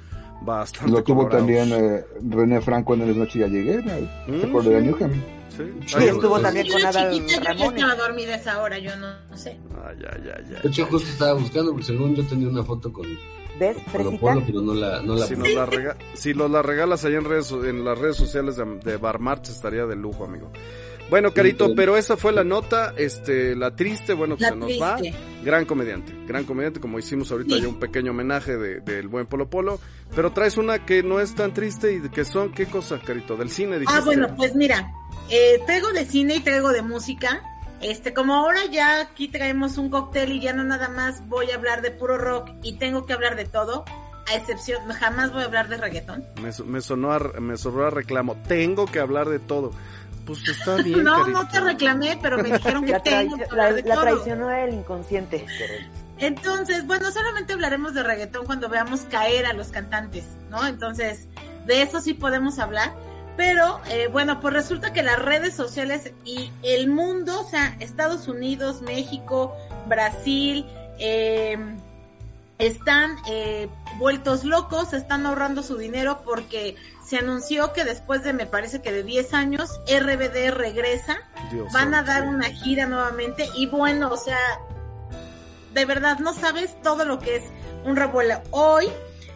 bastante. 0.43 0.93
Lo 0.93 1.03
tuvo 1.03 1.27
también 1.27 1.73
eh, 1.73 2.05
René 2.29 2.61
Franco 2.61 2.95
en 2.95 3.01
el 3.01 3.19
Noche 3.19 3.40
Ya 3.40 3.49
Llegué, 3.49 3.83
¿se 3.83 4.47
mm, 4.47 4.62
de 4.62 4.83
Newham? 4.83 5.12
Sí, 5.57 5.62
sí 5.87 6.05
estuvo 6.05 6.40
también 6.40 6.67
con 6.71 6.85
Adal 6.85 7.27
Ramón. 7.43 7.59
Yo 7.59 7.71
estaba 7.71 7.95
dormida 7.95 8.35
esa 8.35 8.62
hora, 8.62 8.79
yo 8.79 8.97
no, 8.97 9.07
no 9.31 9.37
sé. 9.37 9.59
Ya, 10.01 10.19
ya, 10.19 10.40
ya. 10.51 10.61
De 10.61 10.69
hecho, 10.69 10.87
justo 10.87 11.09
estaba 11.09 11.35
buscando, 11.35 11.71
porque 11.71 11.87
según 11.87 12.14
yo 12.14 12.25
tenía 12.27 12.49
una 12.49 12.64
foto 12.64 12.93
con 12.93 13.07
¿Ves, 13.59 13.77
Polo, 14.21 14.43
pero 14.45 14.61
no 14.62 14.75
la, 14.75 15.01
no 15.03 15.14
la 15.14 15.27
si, 15.27 15.37
nos 15.37 15.49
la 15.51 15.64
rega 15.64 15.97
si 16.14 16.35
nos 16.35 16.51
la 16.51 16.61
regalas 16.61 17.05
ahí 17.05 17.14
en, 17.14 17.25
redes, 17.25 17.53
en 17.53 17.85
las 17.85 17.97
redes 17.97 18.17
sociales 18.17 18.57
de, 18.57 18.64
de 18.64 18.97
Bar 18.97 19.21
March 19.21 19.49
estaría 19.49 19.87
de 19.87 19.95
lujo, 19.95 20.25
amigo. 20.25 20.51
Bueno, 21.11 21.33
Carito, 21.33 21.75
pero 21.75 21.97
esa 21.97 22.17
fue 22.17 22.33
la 22.33 22.45
nota, 22.45 22.95
este, 22.97 23.55
la 23.55 23.77
triste, 23.77 24.14
bueno, 24.14 24.37
pues 24.37 24.49
se 24.49 24.57
nos 24.57 24.71
va. 24.81 24.97
Gran 25.45 25.67
comediante, 25.67 26.14
gran 26.27 26.45
comediante, 26.45 26.81
como 26.81 26.99
hicimos 26.99 27.31
ahorita 27.31 27.59
ya 27.59 27.69
un 27.69 27.79
pequeño 27.79 28.12
homenaje 28.12 28.57
del 28.57 28.85
de, 28.85 29.03
buen 29.03 29.27
Polo 29.27 29.49
Polo, 29.51 29.79
pero 30.17 30.33
traes 30.33 30.57
una 30.57 30.87
que 30.87 31.03
no 31.03 31.21
es 31.21 31.35
tan 31.35 31.53
triste 31.53 31.95
y 31.95 32.09
que 32.09 32.25
son, 32.25 32.53
¿qué 32.53 32.67
cosa, 32.67 32.99
Carito? 32.99 33.37
Del 33.37 33.51
cine, 33.51 33.79
dijiste. 33.79 34.01
Ah, 34.01 34.05
bueno, 34.05 34.35
pues 34.37 34.55
mira, 34.55 34.90
eh, 35.31 35.61
traigo 35.67 35.93
de 35.93 36.07
cine 36.07 36.37
y 36.37 36.40
traigo 36.40 36.73
de 36.73 36.83
música. 36.83 37.43
Este, 37.81 38.14
como 38.14 38.35
ahora 38.35 38.64
ya 38.71 39.01
aquí 39.01 39.29
traemos 39.29 39.77
un 39.77 39.90
cóctel 39.90 40.33
y 40.33 40.40
ya 40.40 40.55
no 40.55 40.64
nada 40.64 40.88
más 40.88 41.29
voy 41.29 41.51
a 41.51 41.57
hablar 41.57 41.83
de 41.83 41.90
puro 41.90 42.17
rock 42.17 42.51
y 42.62 42.79
tengo 42.79 43.05
que 43.05 43.12
hablar 43.12 43.37
de 43.37 43.45
todo, 43.45 43.85
a 44.27 44.37
excepción, 44.37 44.88
jamás 44.88 45.33
voy 45.33 45.43
a 45.43 45.45
hablar 45.45 45.69
de 45.69 45.77
reggaetón. 45.77 46.25
Me, 46.40 46.51
me 46.64 46.81
sonó 46.81 47.12
a, 47.12 47.19
me 47.40 47.57
sonó 47.59 47.85
a 47.85 47.90
reclamo, 47.90 48.37
tengo 48.49 48.87
que 48.87 49.01
hablar 49.01 49.29
de 49.29 49.38
todo. 49.38 49.73
Pues 50.24 50.48
está 50.48 50.76
bien. 50.82 51.04
no, 51.04 51.26
no 51.28 51.48
te 51.48 51.60
reclamé, 51.60 52.18
pero 52.20 52.38
me 52.38 52.50
dijeron 52.50 52.84
que 52.87 52.92
la 52.92 53.00
tengo 53.00 53.37
que 53.37 53.44
de 53.44 53.82
la 53.82 54.00
traicionó 54.00 54.50
el 54.50 54.74
inconsciente. 54.74 55.46
Entonces, 56.18 56.87
bueno, 56.87 57.10
solamente 57.10 57.52
hablaremos 57.52 57.94
de 57.94 58.02
reggaetón 58.02 58.46
cuando 58.46 58.68
veamos 58.68 59.02
caer 59.10 59.46
a 59.46 59.52
los 59.52 59.68
cantantes, 59.68 60.24
¿no? 60.48 60.66
Entonces, 60.66 61.28
de 61.66 61.82
eso 61.82 62.00
sí 62.00 62.14
podemos 62.14 62.58
hablar. 62.58 62.94
Pero 63.37 63.80
eh, 63.90 64.08
bueno, 64.12 64.38
pues 64.40 64.54
resulta 64.54 64.92
que 64.92 65.02
las 65.02 65.18
redes 65.18 65.54
sociales 65.54 66.12
y 66.24 66.52
el 66.62 66.88
mundo, 66.88 67.40
o 67.40 67.50
sea, 67.50 67.76
Estados 67.80 68.28
Unidos, 68.28 68.80
México, 68.82 69.52
Brasil, 69.88 70.64
eh, 71.00 71.58
están 72.58 73.16
eh, 73.28 73.68
vueltos 73.98 74.44
locos, 74.44 74.92
están 74.92 75.26
ahorrando 75.26 75.64
su 75.64 75.76
dinero 75.76 76.22
porque 76.24 76.76
se 77.07 77.19
anunció 77.19 77.73
que 77.73 77.85
después 77.85 78.23
de, 78.25 78.33
me 78.33 78.47
parece 78.47 78.81
que 78.81 78.93
de 78.93 79.03
10 79.03 79.35
años, 79.35 79.81
RBD 79.87 80.51
regresa, 80.51 81.17
van 81.73 81.95
a 81.95 82.03
dar 82.03 82.27
una 82.27 82.47
gira 82.51 82.87
nuevamente. 82.87 83.49
Y 83.57 83.67
bueno, 83.67 84.11
o 84.11 84.17
sea, 84.17 84.38
de 85.73 85.85
verdad 85.85 86.19
no 86.19 86.33
sabes 86.33 86.81
todo 86.83 87.05
lo 87.05 87.19
que 87.19 87.37
es 87.37 87.43
un 87.85 87.97
revuelo. 87.97 88.40
Hoy 88.51 88.87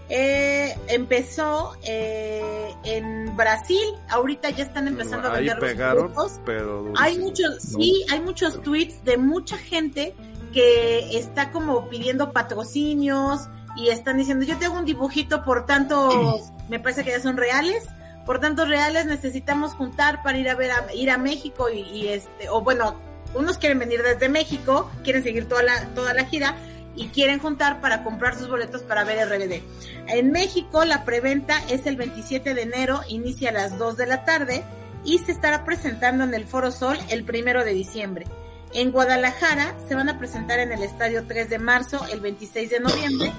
eh, 0.09 0.75
empezó 0.89 1.77
eh, 1.83 2.75
en 2.85 3.37
Brasil, 3.37 3.85
ahorita 4.09 4.51
ya 4.51 4.65
están 4.65 4.89
empezando 4.89 5.29
a 5.29 5.33
vender 5.33 5.59
pegaron, 5.59 6.15
los 6.15 6.41
pero 6.47 6.93
Hay 6.97 7.19
muchos, 7.19 7.63
sí, 7.63 8.05
hay 8.11 8.21
muchos 8.21 8.63
tweets 8.63 9.05
de 9.05 9.19
mucha 9.19 9.59
gente 9.59 10.15
que 10.55 11.19
está 11.19 11.51
como 11.53 11.91
pidiendo 11.91 12.33
patrocinios 12.33 13.49
y 13.77 13.89
están 13.91 14.17
diciendo, 14.17 14.45
yo 14.45 14.59
tengo 14.59 14.79
un 14.79 14.85
dibujito 14.85 15.45
por 15.45 15.67
tanto, 15.67 16.41
me 16.69 16.79
parece 16.81 17.05
que 17.05 17.11
ya 17.11 17.21
son 17.21 17.37
reales, 17.37 17.87
por 18.27 18.41
tantos 18.41 18.69
reales 18.69 19.07
necesitamos 19.07 19.73
juntar 19.73 20.23
para 20.23 20.39
ir 20.39 20.49
a 20.49 20.55
ver 20.55 20.71
a, 20.71 20.93
ir 20.95 21.11
a 21.11 21.19
México 21.19 21.71
y, 21.71 21.81
y 21.81 22.09
este, 22.09 22.49
o 22.51 22.61
bueno, 22.61 22.97
unos 23.35 23.59
quieren 23.59 23.79
venir 23.79 24.03
desde 24.03 24.29
México, 24.29 24.91
quieren 25.03 25.23
seguir 25.23 25.49
toda 25.49 25.63
la, 25.63 25.87
toda 25.95 26.15
la 26.15 26.25
gira, 26.25 26.57
y 26.99 27.09
quieren 27.09 27.39
juntar 27.39 27.81
para 27.81 28.03
comprar 28.03 28.37
sus 28.37 28.49
boletos 28.49 28.83
para 28.83 29.05
ver 29.05 29.27
RBD. 29.29 29.63
En 30.09 30.33
México 30.33 30.85
la 30.85 31.05
preventa 31.05 31.63
es 31.71 31.87
el 31.87 31.97
27 31.97 32.55
de 32.55 32.63
enero, 32.63 33.01
inicia 33.09 33.51
a 33.51 33.53
las 33.53 33.79
2 33.79 33.97
de 33.97 34.07
la 34.07 34.25
tarde 34.25 34.65
y 35.05 35.19
se 35.19 35.33
estará 35.33 35.65
presentando 35.65 36.25
en 36.25 36.35
el 36.35 36.45
Foro 36.45 36.73
Sol 36.73 36.99
el 37.09 37.25
primero 37.25 37.65
de 37.65 37.73
diciembre. 37.73 38.27
En 38.75 38.93
Guadalajara 38.93 39.75
se 39.89 39.95
van 39.95 40.09
a 40.09 40.19
presentar 40.19 40.59
en 40.61 40.73
el 40.73 40.83
Estadio 40.83 41.25
3 41.27 41.51
de 41.51 41.59
marzo 41.59 42.05
el 42.13 42.21
26 42.21 42.71
de 42.71 42.81
noviembre 42.81 43.33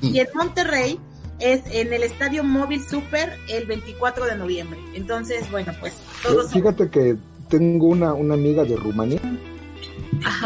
y 0.00 0.18
en 0.18 0.28
Monterrey 0.34 0.98
es 1.38 1.62
en 1.70 1.92
el 1.92 2.02
Estadio 2.02 2.42
Móvil 2.42 2.82
Super 2.82 3.36
el 3.48 3.66
24 3.66 4.26
de 4.26 4.36
noviembre. 4.36 4.78
Entonces, 4.94 5.50
bueno, 5.50 5.72
pues 5.80 5.94
todos... 6.22 6.52
Fíjate 6.52 6.90
que 6.90 7.16
tengo 7.48 7.86
una, 7.86 8.12
una 8.12 8.34
amiga 8.34 8.64
de 8.64 8.76
Rumanía 8.76 9.20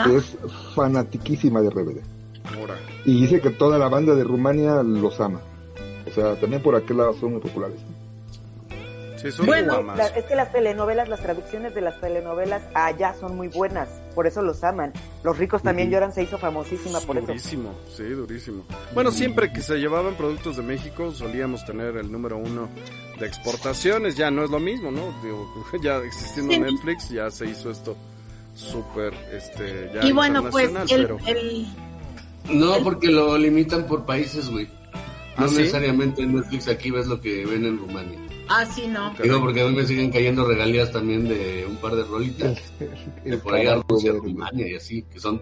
que 0.04 0.16
es 0.16 0.36
fanatiquísima 0.74 1.60
de 1.60 1.70
RBD. 1.70 2.00
Y 3.04 3.22
dice 3.22 3.40
que 3.40 3.50
toda 3.50 3.78
la 3.78 3.88
banda 3.88 4.14
de 4.14 4.24
Rumania 4.24 4.82
los 4.82 5.20
ama. 5.20 5.40
O 6.06 6.10
sea, 6.10 6.36
también 6.36 6.62
por 6.62 6.76
aquel 6.76 6.98
lado 6.98 7.14
son 7.14 7.32
muy 7.32 7.40
populares. 7.40 7.78
Sí, 9.16 9.30
son 9.30 9.46
bueno, 9.46 9.94
es 10.16 10.24
que 10.24 10.34
las 10.34 10.52
telenovelas, 10.52 11.08
las 11.08 11.20
traducciones 11.20 11.74
de 11.74 11.80
las 11.80 12.00
telenovelas 12.00 12.62
allá 12.74 13.14
son 13.14 13.36
muy 13.36 13.48
buenas, 13.48 13.88
por 14.12 14.26
eso 14.26 14.42
los 14.42 14.62
aman. 14.64 14.92
Los 15.22 15.38
ricos 15.38 15.62
también 15.62 15.90
lloran, 15.90 16.12
se 16.12 16.22
hizo 16.22 16.38
famosísima 16.38 17.00
por 17.00 17.16
eso. 17.16 17.26
Durísimo, 17.26 17.74
sí, 17.94 18.04
durísimo. 18.04 18.64
Bueno, 18.94 19.10
siempre 19.10 19.52
que 19.52 19.60
se 19.60 19.76
llevaban 19.76 20.14
productos 20.14 20.56
de 20.56 20.62
México 20.62 21.10
solíamos 21.12 21.64
tener 21.64 21.96
el 21.96 22.10
número 22.10 22.36
uno 22.36 22.68
de 23.18 23.26
exportaciones, 23.26 24.16
ya 24.16 24.30
no 24.30 24.44
es 24.44 24.50
lo 24.50 24.60
mismo, 24.60 24.90
¿no? 24.90 25.14
ya 25.82 25.98
existiendo 25.98 26.58
Netflix 26.58 27.08
ya 27.10 27.30
se 27.30 27.46
hizo 27.46 27.70
esto 27.70 27.96
súper, 28.54 29.14
este, 29.32 29.90
ya 29.94 30.04
Y 30.04 30.12
bueno, 30.12 30.48
pues 30.50 30.70
el, 30.90 31.66
no, 32.50 32.78
porque 32.82 33.08
lo 33.08 33.38
limitan 33.38 33.86
por 33.86 34.04
países, 34.04 34.48
güey. 34.48 34.66
No 35.38 35.44
¿Ah, 35.44 35.48
necesariamente 35.50 36.22
en 36.22 36.34
Netflix 36.34 36.68
aquí 36.68 36.90
ves 36.90 37.06
lo 37.06 37.20
que 37.20 37.46
ven 37.46 37.64
en 37.64 37.78
Rumania. 37.78 38.18
Ah, 38.48 38.66
sí, 38.66 38.86
no. 38.86 39.14
Digo, 39.22 39.40
porque 39.40 39.62
a 39.62 39.66
mí 39.66 39.74
me 39.74 39.86
siguen 39.86 40.10
cayendo 40.10 40.44
regalías 40.44 40.92
también 40.92 41.28
de 41.28 41.66
un 41.68 41.76
par 41.76 41.94
de 41.94 42.04
rolitas. 42.04 42.58
de 43.24 43.38
por 43.38 43.54
allá 43.54 43.82
Rusia, 43.88 44.12
Rumania 44.12 44.68
y 44.68 44.74
así, 44.74 45.02
que 45.02 45.18
son 45.18 45.40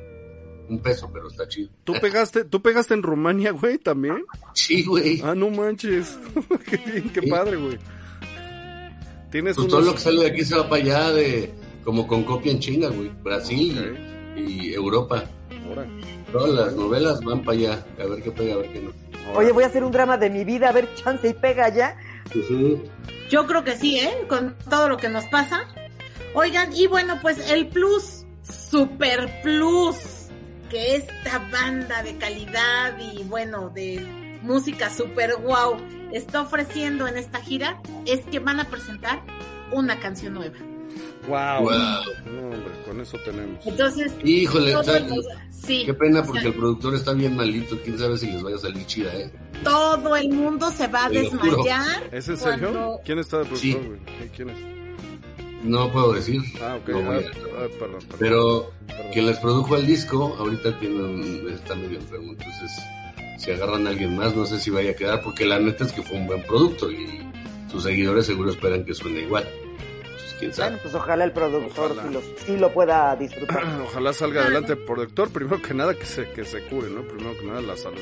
un 0.68 0.78
peso, 0.78 1.10
pero 1.12 1.28
está 1.28 1.48
chido. 1.48 1.68
¿Tú 1.84 1.94
pegaste, 2.00 2.44
tú 2.44 2.62
pegaste 2.62 2.94
en 2.94 3.02
Rumania, 3.02 3.50
güey, 3.50 3.78
también? 3.78 4.24
Sí, 4.54 4.84
güey. 4.84 5.20
Ah, 5.22 5.34
no 5.34 5.50
manches. 5.50 6.18
qué 6.68 6.76
bien, 6.76 7.10
qué 7.10 7.22
padre, 7.22 7.56
güey. 7.56 7.78
Tienes 9.30 9.56
pues 9.56 9.68
todo 9.68 9.80
lo 9.80 9.94
que 9.94 10.00
sale 10.00 10.22
de 10.22 10.30
aquí 10.30 10.44
se 10.44 10.56
va 10.56 10.68
para 10.68 10.82
allá 10.82 11.12
de 11.12 11.52
como 11.84 12.06
con 12.06 12.24
copia 12.24 12.50
en 12.50 12.58
China, 12.58 12.88
güey. 12.88 13.10
Brasil 13.22 13.96
y 14.36 14.72
Europa. 14.72 15.24
Ahora. 15.68 15.86
Todas 16.32 16.50
las 16.50 16.74
novelas 16.74 17.20
van 17.22 17.42
para 17.42 17.58
allá, 17.58 17.86
a 17.98 18.06
ver 18.06 18.22
qué 18.22 18.30
pega, 18.30 18.54
a 18.54 18.58
ver 18.58 18.72
qué 18.72 18.80
no. 18.80 18.92
Oye, 19.34 19.52
voy 19.52 19.64
a 19.64 19.66
hacer 19.66 19.84
un 19.84 19.92
drama 19.92 20.16
de 20.16 20.30
mi 20.30 20.44
vida, 20.44 20.68
a 20.68 20.72
ver 20.72 20.92
chance 20.94 21.28
y 21.28 21.34
pega 21.34 21.66
Yo 23.30 23.46
creo 23.46 23.64
que 23.64 23.76
sí, 23.76 23.98
¿eh? 23.98 24.26
Con 24.28 24.56
todo 24.68 24.88
lo 24.88 24.96
que 24.96 25.08
nos 25.08 25.24
pasa. 25.26 25.66
Oigan, 26.34 26.72
y 26.74 26.86
bueno, 26.86 27.18
pues 27.20 27.50
el 27.50 27.68
plus, 27.68 28.24
super 28.42 29.42
plus, 29.42 29.96
que 30.68 30.96
esta 30.96 31.38
banda 31.50 32.02
de 32.02 32.16
calidad 32.16 32.96
y 32.98 33.24
bueno, 33.24 33.70
de 33.70 34.00
música 34.42 34.88
super 34.90 35.36
wow 35.36 35.76
está 36.12 36.42
ofreciendo 36.42 37.06
en 37.06 37.18
esta 37.18 37.40
gira 37.40 37.80
es 38.06 38.20
que 38.26 38.38
van 38.38 38.60
a 38.60 38.64
presentar 38.64 39.22
una 39.72 39.98
canción 39.98 40.34
nueva. 40.34 40.56
Wow. 41.28 41.68
hombre, 41.68 42.72
con 42.86 43.00
eso 43.00 43.18
tenemos. 43.24 43.64
Entonces, 43.66 44.12
híjole, 44.24 44.74
sí. 45.50 45.84
qué 45.86 45.94
pena 45.94 46.22
porque 46.22 46.46
el 46.46 46.54
productor 46.54 46.94
está 46.94 47.12
bien 47.12 47.36
malito. 47.36 47.78
Quién 47.84 47.98
sabe 47.98 48.16
si 48.16 48.26
les 48.26 48.42
vaya 48.42 48.56
a 48.56 48.60
salir 48.60 48.86
chida, 48.86 49.14
¿eh? 49.14 49.30
Todo 49.62 50.16
el 50.16 50.30
mundo 50.30 50.70
se 50.70 50.86
va 50.88 51.04
a 51.04 51.10
desmayar. 51.10 52.08
¿Es 52.10 52.28
en 52.28 52.36
serio? 52.36 53.00
¿Quién 53.04 53.18
está 53.18 53.38
de 53.38 53.44
productor, 53.44 53.86
güey? 53.86 54.30
¿Quién 54.34 54.50
es? 54.50 54.56
No 55.62 55.92
puedo 55.92 56.14
decir. 56.14 56.40
Ah, 56.62 56.76
ok. 56.80 56.88
No 56.88 57.12
ah, 57.12 57.20
ah, 57.58 57.66
perdón, 57.78 58.00
Pero 58.18 58.72
quien 59.12 59.26
les 59.26 59.38
produjo 59.38 59.76
el 59.76 59.86
disco, 59.86 60.34
ahorita 60.38 60.78
tienen, 60.78 61.46
está 61.52 61.74
medio 61.74 61.98
enfermo. 61.98 62.32
Entonces, 62.32 62.70
si 63.38 63.50
agarran 63.50 63.86
a 63.86 63.90
alguien 63.90 64.16
más, 64.16 64.34
no 64.34 64.46
sé 64.46 64.58
si 64.58 64.70
vaya 64.70 64.92
a 64.92 64.94
quedar, 64.94 65.22
porque 65.22 65.44
la 65.44 65.58
neta 65.58 65.84
es 65.84 65.92
que 65.92 66.02
fue 66.02 66.16
un 66.16 66.26
buen 66.26 66.42
producto 66.44 66.90
y 66.90 67.20
sus 67.70 67.82
seguidores 67.82 68.26
seguro 68.26 68.50
esperan 68.50 68.84
que 68.84 68.94
suene 68.94 69.20
igual. 69.20 69.46
Bueno, 70.56 70.78
pues 70.82 70.94
ojalá 70.94 71.24
el 71.24 71.32
productor 71.32 71.96
sí 72.44 72.56
lo, 72.56 72.72
pueda 72.72 73.14
disfrutar. 73.16 73.62
ojalá 73.84 74.12
salga 74.12 74.42
adelante 74.42 74.72
el 74.72 74.78
productor, 74.78 75.30
primero 75.30 75.60
que 75.60 75.74
nada 75.74 75.94
que 75.94 76.06
se, 76.06 76.30
que 76.30 76.44
se 76.44 76.62
cure, 76.62 76.88
¿no? 76.90 77.02
Primero 77.02 77.38
que 77.38 77.46
nada 77.46 77.60
la 77.60 77.76
salud. 77.76 78.00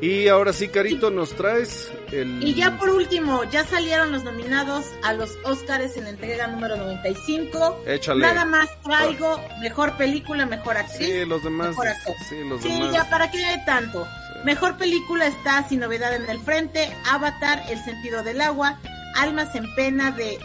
Y 0.00 0.28
ahora 0.28 0.52
sí, 0.52 0.68
Carito, 0.68 1.10
nos 1.10 1.34
traes 1.34 1.90
el... 2.12 2.40
Y 2.44 2.54
ya 2.54 2.78
por 2.78 2.90
último, 2.90 3.42
ya 3.44 3.64
salieron 3.64 4.12
los 4.12 4.22
nominados 4.22 4.84
a 5.02 5.12
los 5.12 5.36
Oscars 5.42 5.96
en 5.96 6.04
la 6.04 6.10
entrega 6.10 6.46
número 6.46 6.76
95. 6.76 7.82
Échale. 7.84 8.20
Nada 8.20 8.44
más 8.44 8.68
traigo 8.82 9.40
mejor 9.60 9.96
película, 9.96 10.46
mejor 10.46 10.76
actriz. 10.76 11.08
Sí, 11.08 11.24
los 11.24 11.42
demás. 11.42 11.70
Mejor 11.70 11.88
actor. 11.88 12.14
Sí, 12.28 12.36
los 12.48 12.62
sí, 12.62 12.68
demás. 12.68 12.92
ya, 12.92 13.10
¿para 13.10 13.28
qué 13.32 13.44
hay 13.44 13.64
tanto? 13.64 14.06
Mejor 14.44 14.76
película 14.76 15.26
está 15.26 15.68
Sin 15.68 15.80
Novedad 15.80 16.14
en 16.14 16.30
el 16.30 16.38
Frente, 16.38 16.88
Avatar, 17.10 17.64
El 17.68 17.82
Sentido 17.82 18.22
del 18.22 18.40
Agua, 18.40 18.78
Almas 19.16 19.52
en 19.56 19.74
Pena 19.74 20.12
de 20.12 20.38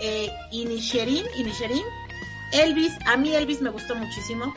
eh, 0.00 0.30
Inisherin, 0.50 1.24
Inisherin. 1.36 1.84
Elvis, 2.52 2.92
a 3.06 3.16
mí 3.16 3.34
Elvis 3.34 3.60
me 3.60 3.70
gustó 3.70 3.94
muchísimo. 3.94 4.54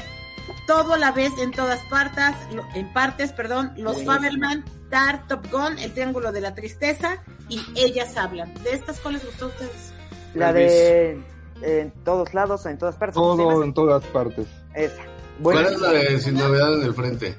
Todo 0.68 0.96
la 0.98 1.12
vez 1.12 1.32
en 1.40 1.52
todas 1.52 1.80
partes, 1.90 2.36
en 2.74 2.94
partes, 2.94 3.32
perdón, 3.32 3.74
los 3.78 4.04
Faberman, 4.04 4.64
Tar, 4.90 5.28
Top 5.28 5.50
Gun, 5.52 5.78
El 5.78 5.94
Triángulo 5.94 6.32
de 6.32 6.42
la 6.42 6.56
Tristeza 6.56 7.22
y 7.50 7.62
Ellas 7.76 8.16
Hablan. 8.18 8.54
¿De 8.64 8.72
estas 8.72 9.00
cuáles 9.00 9.26
gustó 9.26 9.46
a 9.46 9.48
ustedes? 9.50 9.94
La 10.34 10.54
de 10.54 11.22
en 11.62 11.92
todos 12.04 12.34
lados, 12.34 12.66
en 12.66 12.78
todas 12.78 12.96
partes. 12.96 13.16
Todo 13.16 13.64
en 13.64 13.74
todas 13.74 14.04
partes. 14.06 14.48
Esa. 14.74 15.02
¿Cuál 15.42 15.66
es 15.66 15.80
la 15.80 15.92
de 15.92 16.20
Sin 16.20 16.36
Novedad 16.36 16.76
en 16.76 16.84
el 16.84 16.94
Frente? 16.94 17.36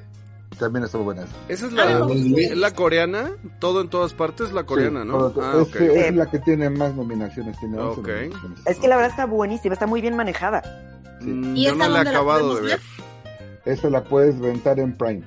También 0.58 0.84
estuvo 0.84 1.04
buena. 1.04 1.24
Esa 1.48 1.66
es 1.66 1.72
la, 1.72 1.82
ah, 1.82 2.08
la 2.54 2.74
coreana, 2.74 3.32
todo 3.58 3.80
en 3.80 3.88
todas 3.88 4.12
partes, 4.12 4.52
la 4.52 4.64
coreana, 4.64 5.04
¿no? 5.04 5.32
ah, 5.40 5.54
es, 5.56 5.68
okay. 5.68 5.88
es, 5.88 6.14
la 6.14 6.30
que 6.30 6.38
tiene 6.38 6.68
más 6.70 6.94
nominaciones. 6.94 7.58
Tiene 7.58 7.78
okay. 7.78 8.28
nominaciones. 8.28 8.60
Es 8.66 8.78
que 8.78 8.88
la 8.88 8.96
verdad 8.96 9.10
está 9.10 9.26
buenísima, 9.26 9.74
está 9.74 9.86
muy 9.86 10.00
bien 10.00 10.16
manejada. 10.16 10.62
Sí. 11.20 11.26
Mm, 11.30 11.56
¿Y 11.56 11.64
yo 11.64 11.74
no 11.74 11.88
la 11.88 12.02
he 12.02 12.08
acabado 12.08 12.56
de 12.56 12.62
ver. 12.62 12.80
Esa 13.64 13.90
la 13.90 14.02
puedes 14.04 14.38
rentar 14.38 14.78
en 14.78 14.96
Prime. 14.96 15.22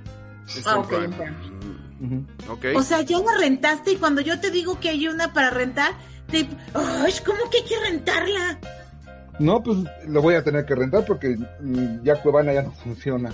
Ah, 0.66 0.80
ok, 0.80 0.94
en 0.94 1.12
Prime. 1.12 1.36
Mm, 2.00 2.52
okay. 2.52 2.76
O 2.76 2.84
sea, 2.84 3.02
ya 3.02 3.20
la 3.20 3.38
rentaste 3.40 3.94
y 3.94 3.96
cuando 3.96 4.22
yo 4.22 4.40
te 4.40 4.52
digo 4.52 4.80
que 4.80 4.90
hay 4.90 5.08
una 5.08 5.34
para 5.34 5.50
rentar, 5.50 5.94
te... 6.30 6.48
¡Ay, 6.74 7.14
¿cómo 7.26 7.50
que 7.50 7.58
hay 7.58 7.64
que 7.64 7.80
rentarla? 7.90 8.60
No, 9.40 9.64
pues 9.64 9.78
lo 10.08 10.22
voy 10.22 10.36
a 10.36 10.44
tener 10.44 10.66
que 10.66 10.76
rentar 10.76 11.06
porque 11.06 11.38
ya 12.04 12.22
Cuevana 12.22 12.54
ya 12.54 12.64
no 12.64 12.72
funciona 12.72 13.32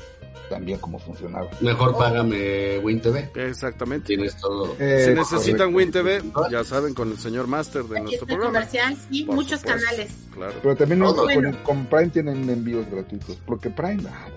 tan 0.49 0.65
bien 0.65 0.79
como 0.79 0.99
funcionaba. 0.99 1.49
Mejor 1.61 1.97
págame 1.97 2.79
WinTV. 2.79 3.35
Exactamente. 3.35 4.07
Tienes 4.07 4.35
todo. 4.37 4.75
Eh, 4.79 5.05
si 5.07 5.13
necesitan 5.13 5.73
WinTV, 5.73 6.49
ya 6.49 6.63
saben, 6.63 6.93
con 6.93 7.11
el 7.11 7.17
señor 7.17 7.47
Master 7.47 7.83
de 7.83 8.01
nuestro 8.01 8.27
programa. 8.27 8.53
comercial, 8.53 8.97
sí, 9.09 9.25
muchos 9.25 9.61
canales. 9.61 10.11
Claro. 10.33 10.53
Pero 10.61 10.75
también 10.75 11.01
con, 11.01 11.53
con, 11.63 11.85
Prime 11.85 12.09
tienen 12.09 12.49
envíos 12.49 12.89
gratuitos, 12.89 13.37
porque 13.45 13.69
Prime... 13.69 14.03
Ah, 14.09 14.27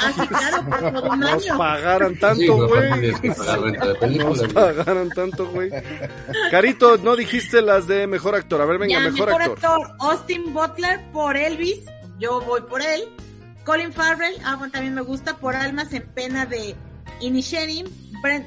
Ah, 0.00 0.12
sí, 0.14 0.26
claro, 0.28 0.64
por 0.64 0.92
todo 0.92 1.10
un 1.10 1.20
Nos 1.20 1.46
pagaran 1.46 2.16
tanto, 2.18 2.68
güey. 2.68 3.12
Nos 4.16 4.52
pagaran 4.52 5.08
tanto, 5.10 5.46
güey. 5.48 5.70
Carito, 6.50 6.98
no 6.98 7.16
dijiste 7.16 7.60
las 7.62 7.88
de 7.88 8.06
mejor 8.06 8.36
actor. 8.36 8.60
A 8.60 8.64
ver, 8.64 8.78
venga, 8.78 9.00
mejor, 9.00 9.26
mejor 9.26 9.42
actor. 9.42 9.96
Austin 9.98 10.54
Butler 10.54 11.00
por 11.12 11.36
Elvis. 11.36 11.80
Yo 12.18 12.40
voy 12.42 12.60
por 12.62 12.80
él. 12.80 13.08
Colin 13.68 13.92
Farrell, 13.92 14.34
ah, 14.46 14.56
bueno, 14.56 14.72
también 14.72 14.94
me 14.94 15.02
gusta 15.02 15.36
por 15.36 15.54
Almas 15.54 15.92
en 15.92 16.02
Pena 16.14 16.46
de 16.46 16.74
Inisherin. 17.20 17.86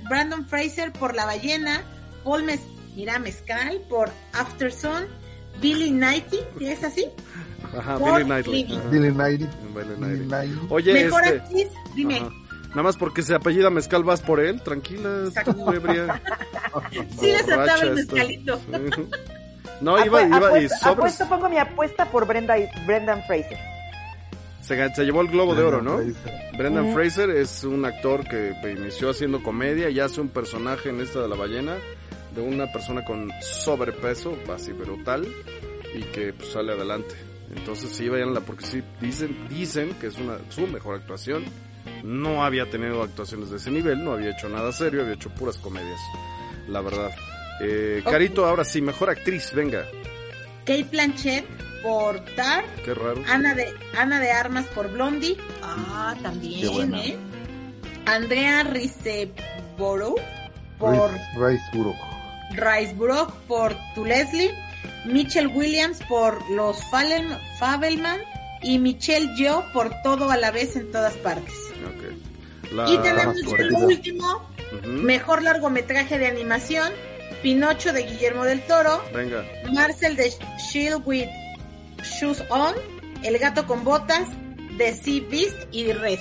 Brandon 0.09 0.47
Fraser 0.47 0.91
por 0.91 1.13
La 1.13 1.27
Ballena. 1.27 1.83
Paul 2.23 2.41
Mes 2.41 2.59
mira, 2.95 3.19
Mezcal 3.19 3.81
por 3.87 4.09
After 4.33 4.73
Sun. 4.73 5.05
Billy 5.61 5.91
Knighty, 5.91 6.39
¿es 6.61 6.83
así? 6.83 7.05
Ajá, 7.77 7.97
Billy 7.99 8.23
Knightley. 8.23 8.63
Billy 8.89 9.11
Knightley. 9.11 9.49
Billy 9.75 10.25
Knightley. 10.25 10.59
Oye, 10.69 10.91
Mejor 10.91 11.23
este... 11.23 11.37
actriz, 11.37 11.67
dime. 11.93 12.17
Ajá. 12.17 12.29
Nada 12.69 12.81
más 12.81 12.97
porque 12.97 13.21
se 13.21 13.35
apellida 13.35 13.69
Mezcal 13.69 14.03
vas 14.03 14.21
por 14.21 14.39
él, 14.39 14.59
tranquila, 14.63 15.25
tú 15.45 15.71
ebria. 15.71 16.19
sí, 17.19 17.27
le 17.27 17.43
trataba 17.43 17.81
el 17.83 17.93
mezcalito. 17.93 18.57
Sí. 18.57 19.07
No, 19.81 20.03
iba, 20.03 20.23
iba 20.23 20.37
apuesto, 20.37 20.57
y 20.57 20.69
sobres. 20.69 20.85
Apuesto, 20.85 21.29
pongo 21.29 21.47
mi 21.47 21.59
apuesta 21.59 22.05
por 22.05 22.25
Brenda, 22.25 22.55
Brendan 22.87 23.21
Fraser. 23.27 23.70
Se, 24.61 24.93
se, 24.93 25.03
llevó 25.03 25.21
el 25.21 25.27
Globo 25.27 25.55
de 25.55 25.63
Oro, 25.63 25.81
¿no? 25.81 25.97
Fraser. 25.97 26.57
Brendan 26.57 26.89
mm. 26.89 26.93
Fraser 26.93 27.29
es 27.31 27.63
un 27.63 27.83
actor 27.83 28.27
que 28.27 28.53
inició 28.71 29.09
haciendo 29.09 29.41
comedia 29.41 29.89
y 29.89 29.99
hace 29.99 30.21
un 30.21 30.29
personaje 30.29 30.89
en 30.89 31.01
esta 31.01 31.21
de 31.21 31.27
la 31.27 31.35
ballena 31.35 31.77
de 32.35 32.41
una 32.41 32.71
persona 32.71 33.03
con 33.03 33.31
sobrepeso, 33.41 34.37
así 34.53 34.71
brutal, 34.71 35.27
y 35.93 36.01
que 36.03 36.33
pues, 36.33 36.51
sale 36.51 36.73
adelante. 36.73 37.15
Entonces 37.55 37.91
sí, 37.91 38.07
vayanla 38.07 38.41
porque 38.41 38.65
sí, 38.65 38.81
dicen, 39.01 39.47
dicen 39.49 39.93
que 39.99 40.07
es 40.07 40.17
una, 40.17 40.37
su 40.49 40.67
mejor 40.67 40.95
actuación. 40.95 41.43
No 42.03 42.43
había 42.43 42.69
tenido 42.69 43.01
actuaciones 43.03 43.49
de 43.49 43.57
ese 43.57 43.71
nivel, 43.71 44.03
no 44.03 44.13
había 44.13 44.31
hecho 44.31 44.47
nada 44.47 44.71
serio, 44.71 45.01
había 45.01 45.15
hecho 45.15 45.29
puras 45.31 45.57
comedias, 45.57 45.99
la 46.67 46.81
verdad. 46.81 47.11
Eh, 47.59 48.01
Carito, 48.03 48.45
ahora 48.45 48.63
sí, 48.63 48.81
mejor 48.81 49.09
actriz, 49.09 49.51
venga. 49.53 49.85
Kate 50.65 50.87
Blanchett 50.89 51.45
por 51.81 52.19
Tar. 52.35 52.65
Qué 52.85 52.93
raro. 52.93 53.21
Ana 53.27 53.53
de, 53.55 53.73
Ana 53.97 54.19
de 54.19 54.31
Armas 54.31 54.65
por 54.67 54.91
Blondie. 54.91 55.37
Ah, 55.61 56.15
también, 56.21 56.93
¿eh? 56.95 57.17
Andrea 58.05 58.63
Riseborough 58.63 60.19
por... 60.77 61.11
Riceborough. 61.35 61.95
Riceborough 62.51 63.31
por 63.47 63.75
Tu 63.95 64.05
Leslie. 64.05 64.51
Mitchell 65.05 65.47
Williams 65.47 65.99
por 66.07 66.37
los 66.51 66.77
Fabelman 67.59 68.19
y 68.61 68.77
Michelle 68.77 69.35
Yeoh 69.35 69.63
por 69.73 69.91
todo 70.03 70.29
a 70.29 70.37
la 70.37 70.51
vez 70.51 70.75
en 70.75 70.91
todas 70.91 71.13
partes. 71.15 71.53
Okay. 71.95 72.71
La... 72.71 72.89
Y 72.89 72.97
tenemos 72.99 73.37
el 73.57 73.73
último, 73.73 74.27
uh 74.27 74.75
-huh. 74.75 74.85
mejor 74.85 75.41
largometraje 75.41 76.19
de 76.19 76.27
animación, 76.27 76.91
Pinocho 77.41 77.91
de 77.93 78.03
Guillermo 78.03 78.43
del 78.43 78.61
Toro, 78.61 79.01
Venga. 79.13 79.43
Marcel 79.73 80.15
de 80.15 80.31
Shield 80.71 81.01
with 81.05 81.27
Shoes 82.03 82.43
On, 82.49 82.73
El 83.23 83.37
gato 83.37 83.65
con 83.67 83.83
botas, 83.83 84.27
The 84.77 84.93
Sea 84.93 85.21
Beast 85.29 85.57
y 85.71 85.91
Red. 85.93 86.19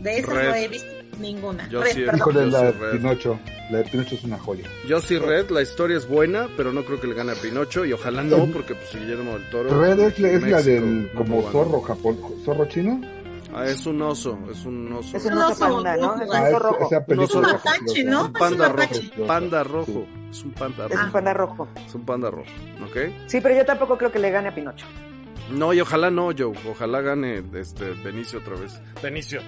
De 0.00 0.18
esas 0.18 0.34
Red. 0.34 0.48
no 0.48 0.54
he 0.54 0.68
visto 0.68 0.88
ninguna. 1.20 1.68
Yo 1.68 1.82
Red, 1.82 1.92
sí, 1.92 2.00
perdón. 2.00 2.16
Híjole, 2.16 2.46
la 2.46 2.62
de 2.64 2.72
Red. 2.72 2.92
Pinocho. 2.98 3.38
La 3.70 3.78
de 3.78 3.84
Pinocho 3.84 4.14
es 4.16 4.24
una 4.24 4.38
joya. 4.38 4.64
Yo 4.88 5.00
sí, 5.00 5.16
Red, 5.18 5.50
la 5.50 5.62
historia 5.62 5.96
es 5.96 6.06
buena, 6.08 6.48
pero 6.56 6.72
no 6.72 6.84
creo 6.84 7.00
que 7.00 7.06
le 7.06 7.14
gane 7.14 7.32
a 7.32 7.34
Pinocho 7.36 7.84
y 7.84 7.92
ojalá 7.92 8.22
no, 8.22 8.46
porque 8.46 8.74
pues 8.74 8.92
Guillermo 8.94 9.32
del 9.38 9.48
Toro. 9.50 9.80
Red 9.80 10.00
es, 10.00 10.18
la- 10.18 10.28
es 10.30 10.42
la 10.42 10.48
México, 10.48 10.62
del 10.62 11.02
no 11.04 11.18
como 11.18 11.50
zorro 11.50 11.80
japón, 11.80 12.18
zorro 12.44 12.66
chino. 12.66 13.00
Ah, 13.54 13.66
es 13.66 13.84
un 13.86 14.00
oso, 14.00 14.38
es 14.50 14.64
un 14.64 14.92
oso. 14.92 15.16
Es 15.16 15.24
un 15.26 15.34
oso 15.34 15.58
panda, 15.58 15.96
¿no? 15.96 16.14
Es 16.14 16.22
un 16.22 16.28
oso 16.34 16.46
es- 16.46 16.58
rojo. 16.58 16.88
Es 16.92 17.16
un 17.16 17.22
es 17.22 17.34
mapache. 17.36 18.04
¿no? 18.04 18.24
Un 18.26 18.32
panda 18.32 18.64
Es 18.66 18.70
un 18.70 18.76
rojo, 18.76 18.76
mapache. 18.78 19.26
panda 19.26 19.64
rojo, 19.64 20.06
es 20.30 20.42
un 20.44 20.50
panda 20.52 20.84
Es 20.86 20.90
rojo, 20.92 21.04
un 21.04 21.12
panda 21.12 21.34
rojo. 21.34 21.68
es 21.86 21.94
un 21.94 22.04
panda 22.06 22.30
rojo, 22.30 22.50
¿ok? 22.86 22.96
Sí, 23.26 23.40
pero 23.42 23.54
yo 23.54 23.64
tampoco 23.66 23.98
creo 23.98 24.10
que 24.10 24.18
le 24.18 24.30
gane 24.30 24.48
a 24.48 24.54
Pinocho. 24.54 24.86
No, 25.50 25.74
y 25.74 25.80
ojalá 25.80 26.10
no, 26.10 26.30
Joe, 26.36 26.52
ojalá 26.70 27.00
gane 27.02 27.42
este 27.54 27.90
Benicio 28.02 28.38
otra 28.38 28.54
vez. 28.56 28.80
Benicio, 29.02 29.40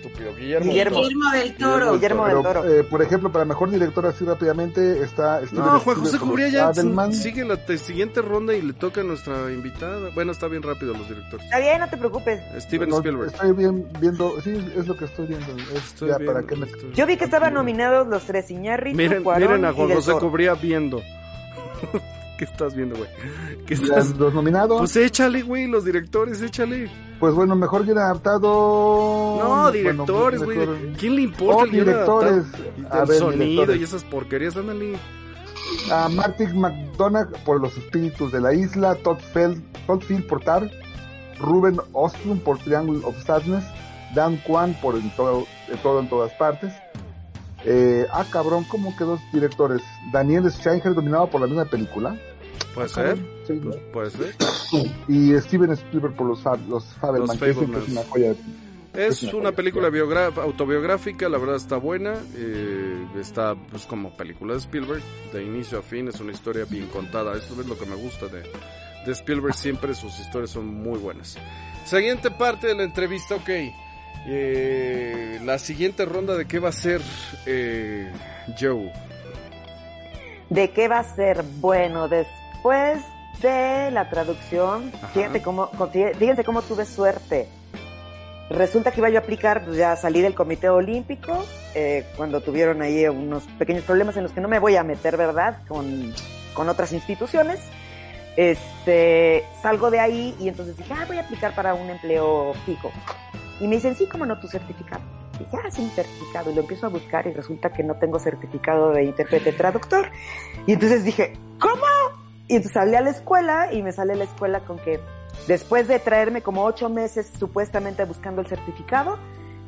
estúpido, 0.00 0.34
Guillermo. 0.34 0.70
Guillermo. 0.70 0.96
Guillermo 1.02 1.30
del 1.32 1.56
Toro. 1.56 1.92
Guillermo 1.94 2.26
del 2.26 2.36
Pero, 2.38 2.52
Toro. 2.52 2.68
eh, 2.74 2.84
por 2.84 3.02
ejemplo, 3.02 3.30
para 3.32 3.44
mejor 3.44 3.70
director 3.70 4.06
así 4.06 4.24
rápidamente 4.24 5.02
está 5.02 5.44
Steven 5.46 5.64
No, 5.64 5.80
Juan 5.80 5.96
José 5.96 6.18
Cubría 6.18 6.48
ya 6.48 6.72
sigue 7.12 7.44
la 7.44 7.56
te- 7.64 7.78
siguiente 7.78 8.22
ronda 8.22 8.54
y 8.54 8.62
le 8.62 8.72
toca 8.72 9.00
a 9.02 9.04
nuestra 9.04 9.52
invitada. 9.52 10.10
Bueno, 10.14 10.32
está 10.32 10.48
bien 10.48 10.62
rápido 10.62 10.94
los 10.94 11.08
directores. 11.08 11.44
Está 11.44 11.58
bien, 11.58 11.80
no 11.80 11.88
te 11.88 11.96
preocupes. 11.96 12.40
Steven 12.60 12.88
No, 12.88 12.96
Spielberg. 12.96 13.32
Estoy 13.32 13.52
bien, 13.52 13.86
viendo, 14.00 14.40
sí, 14.40 14.50
es 14.76 14.86
lo 14.86 14.96
que 14.96 15.04
estoy 15.04 15.26
viendo. 15.26 15.46
Es 15.74 15.84
Estoy 15.88 16.08
ya 16.08 16.16
viendo, 16.18 16.32
para 16.34 16.46
qué 16.46 16.56
me... 16.56 16.66
estoy- 16.66 16.92
Yo 16.94 17.06
vi 17.06 17.16
que 17.16 17.24
estaban 17.24 17.54
nominados 17.54 18.06
los 18.08 18.22
tres 18.24 18.50
Iñárritu, 18.50 18.96
Miren, 18.96 19.22
Cuarón 19.22 19.42
miren 19.48 19.64
a 19.64 19.72
Juan 19.72 19.90
José. 19.90 20.12
Cubría 20.18 20.54
viendo. 20.54 21.02
¿Qué 22.38 22.44
estás 22.44 22.74
viendo, 22.74 22.96
güey? 22.96 23.08
¿Qué 23.66 23.74
estás? 23.74 24.16
Los 24.16 24.32
nominados, 24.32 24.78
Pues 24.78 24.96
échale, 24.96 25.42
güey, 25.42 25.66
los 25.66 25.84
directores, 25.84 26.40
échale. 26.40 26.90
Pues 27.20 27.34
bueno, 27.34 27.54
mejor 27.54 27.84
guion 27.84 27.98
adaptado. 27.98 29.36
No, 29.38 29.48
Bueno, 29.48 29.70
directores, 29.70 30.42
güey. 30.42 30.58
mejor- 30.58 30.76
¿Quién 30.98 31.14
le 31.16 31.22
importa 31.22 31.56
Oh, 31.62 31.64
el 31.66 31.70
directores. 31.70 32.44
A 32.90 33.00
el 33.02 33.06
ver, 33.08 33.18
sonido 33.18 33.44
directores. 33.44 33.80
y 33.80 33.84
esas 33.84 34.04
porquerías, 34.04 34.56
ándale. 34.56 34.96
A 35.92 36.08
Martin 36.08 36.58
McDonagh 36.60 37.30
por 37.44 37.60
Los 37.60 37.76
Espíritus 37.76 38.32
de 38.32 38.40
la 38.40 38.52
Isla, 38.54 38.96
Todd 38.96 39.18
Field, 39.32 39.62
Todd 39.86 40.00
Field 40.02 40.26
por 40.26 40.42
Tar, 40.42 40.68
Ruben 41.38 41.78
Ostrom 41.92 42.38
por 42.40 42.58
Triangle 42.58 43.00
of 43.04 43.14
Sadness, 43.24 43.64
Dan 44.14 44.36
Kwan 44.38 44.74
por 44.82 44.96
en 44.96 45.10
todo, 45.14 45.44
en 45.68 45.78
todo 45.78 46.00
en 46.00 46.08
todas 46.08 46.32
partes. 46.32 46.72
Eh, 47.64 48.06
ah, 48.12 48.24
cabrón, 48.30 48.64
¿cómo 48.70 48.96
que 48.96 49.04
dos 49.04 49.20
directores? 49.32 49.82
Daniel 50.12 50.50
Scheinher 50.50 50.94
dominado 50.94 51.28
por 51.28 51.40
la 51.42 51.46
misma 51.46 51.66
película. 51.66 52.16
Puede 52.74 52.86
Ah, 52.86 52.88
ser, 52.88 53.04
cabrón, 53.16 53.26
sí. 53.54 53.60
pues, 53.62 53.76
puede 53.92 54.10
ser. 54.10 54.34
Y 55.08 55.38
Steven 55.40 55.70
Spielberg 55.72 56.14
por 56.14 56.26
los, 56.28 56.44
los 56.68 56.84
Fabelman, 57.00 57.28
Los 57.28 57.38
que 57.38 57.50
es 57.50 57.56
una 57.56 58.02
joya. 58.04 58.34
Es 58.92 59.22
Es 59.22 59.22
una 59.34 59.50
una 59.50 59.52
película 59.52 59.88
autobiográfica, 60.42 61.28
la 61.28 61.38
verdad 61.38 61.56
está 61.56 61.76
buena, 61.76 62.14
eh, 62.34 63.06
está 63.20 63.54
pues 63.54 63.86
como 63.86 64.10
película 64.16 64.54
de 64.54 64.58
Spielberg, 64.58 65.02
de 65.32 65.44
inicio 65.44 65.78
a 65.78 65.82
fin, 65.82 66.08
es 66.08 66.20
una 66.20 66.32
historia 66.32 66.64
bien 66.64 66.86
contada, 66.88 67.36
eso 67.36 67.60
es 67.60 67.66
lo 67.66 67.78
que 67.78 67.86
me 67.86 67.94
gusta 67.94 68.26
de, 68.26 68.42
de 69.06 69.12
Spielberg, 69.12 69.54
siempre 69.54 69.94
sus 69.94 70.18
historias 70.18 70.50
son 70.50 70.66
muy 70.66 70.98
buenas. 70.98 71.38
Siguiente 71.84 72.32
parte 72.32 72.66
de 72.66 72.74
la 72.74 72.82
entrevista, 72.82 73.36
ok, 73.36 73.50
eh, 74.26 75.40
la 75.44 75.58
siguiente 75.58 76.04
ronda 76.04 76.36
de 76.36 76.46
qué 76.46 76.58
va 76.58 76.70
a 76.70 76.72
ser 76.72 77.00
eh, 77.46 78.10
Joe. 78.58 78.92
¿De 80.50 80.70
qué 80.72 80.88
va 80.88 80.98
a 80.98 81.04
ser? 81.04 81.44
Bueno, 81.60 82.08
después 82.08 83.02
de 83.40 83.90
la 83.90 84.08
traducción, 84.10 84.92
Ajá. 84.94 85.08
fíjate 85.08 85.42
cómo, 85.42 85.70
fíjense 86.18 86.44
cómo 86.44 86.62
tuve 86.62 86.84
suerte. 86.84 87.48
Resulta 88.50 88.90
que 88.90 89.00
iba 89.00 89.08
yo 89.08 89.18
a 89.18 89.22
aplicar, 89.22 89.64
pues 89.64 89.76
ya 89.76 89.94
salí 89.94 90.20
del 90.20 90.34
Comité 90.34 90.68
Olímpico, 90.68 91.44
eh, 91.74 92.04
cuando 92.16 92.40
tuvieron 92.40 92.82
ahí 92.82 93.06
unos 93.06 93.44
pequeños 93.58 93.84
problemas 93.84 94.16
en 94.16 94.24
los 94.24 94.32
que 94.32 94.40
no 94.40 94.48
me 94.48 94.58
voy 94.58 94.74
a 94.74 94.82
meter, 94.82 95.16
¿verdad? 95.16 95.58
Con, 95.68 96.12
con 96.52 96.68
otras 96.68 96.92
instituciones. 96.92 97.60
Este, 98.36 99.44
salgo 99.62 99.90
de 99.90 100.00
ahí 100.00 100.34
y 100.40 100.48
entonces 100.48 100.76
dije, 100.76 100.92
ah, 100.94 101.04
voy 101.06 101.18
a 101.18 101.20
aplicar 101.20 101.54
para 101.54 101.74
un 101.74 101.90
empleo 101.90 102.54
fijo. 102.66 102.90
Y 103.60 103.68
me 103.68 103.76
dicen, 103.76 103.94
sí, 103.94 104.06
¿cómo 104.06 104.26
no 104.26 104.40
tu 104.40 104.48
certificado? 104.48 105.02
Y 105.36 105.44
dije, 105.44 105.56
ah, 105.64 105.70
sí, 105.70 105.82
mi 105.82 105.90
certificado. 105.90 106.50
Y 106.50 106.54
lo 106.54 106.62
empiezo 106.62 106.86
a 106.86 106.88
buscar 106.88 107.26
y 107.28 107.32
resulta 107.32 107.72
que 107.72 107.84
no 107.84 107.96
tengo 107.96 108.18
certificado 108.18 108.90
de 108.90 109.04
intérprete 109.04 109.52
traductor. 109.52 110.10
Y 110.66 110.72
entonces 110.72 111.04
dije, 111.04 111.34
¿cómo? 111.60 111.84
Y 112.50 112.56
entonces 112.56 112.72
salí 112.72 112.96
a 112.96 113.00
la 113.00 113.10
escuela 113.10 113.72
y 113.72 113.80
me 113.80 113.92
sale 113.92 114.14
a 114.14 114.16
la 114.16 114.24
escuela 114.24 114.58
con 114.58 114.76
que 114.80 114.98
después 115.46 115.86
de 115.86 116.00
traerme 116.00 116.42
como 116.42 116.64
ocho 116.64 116.88
meses 116.88 117.30
supuestamente 117.38 118.04
buscando 118.04 118.40
el 118.40 118.48
certificado, 118.48 119.18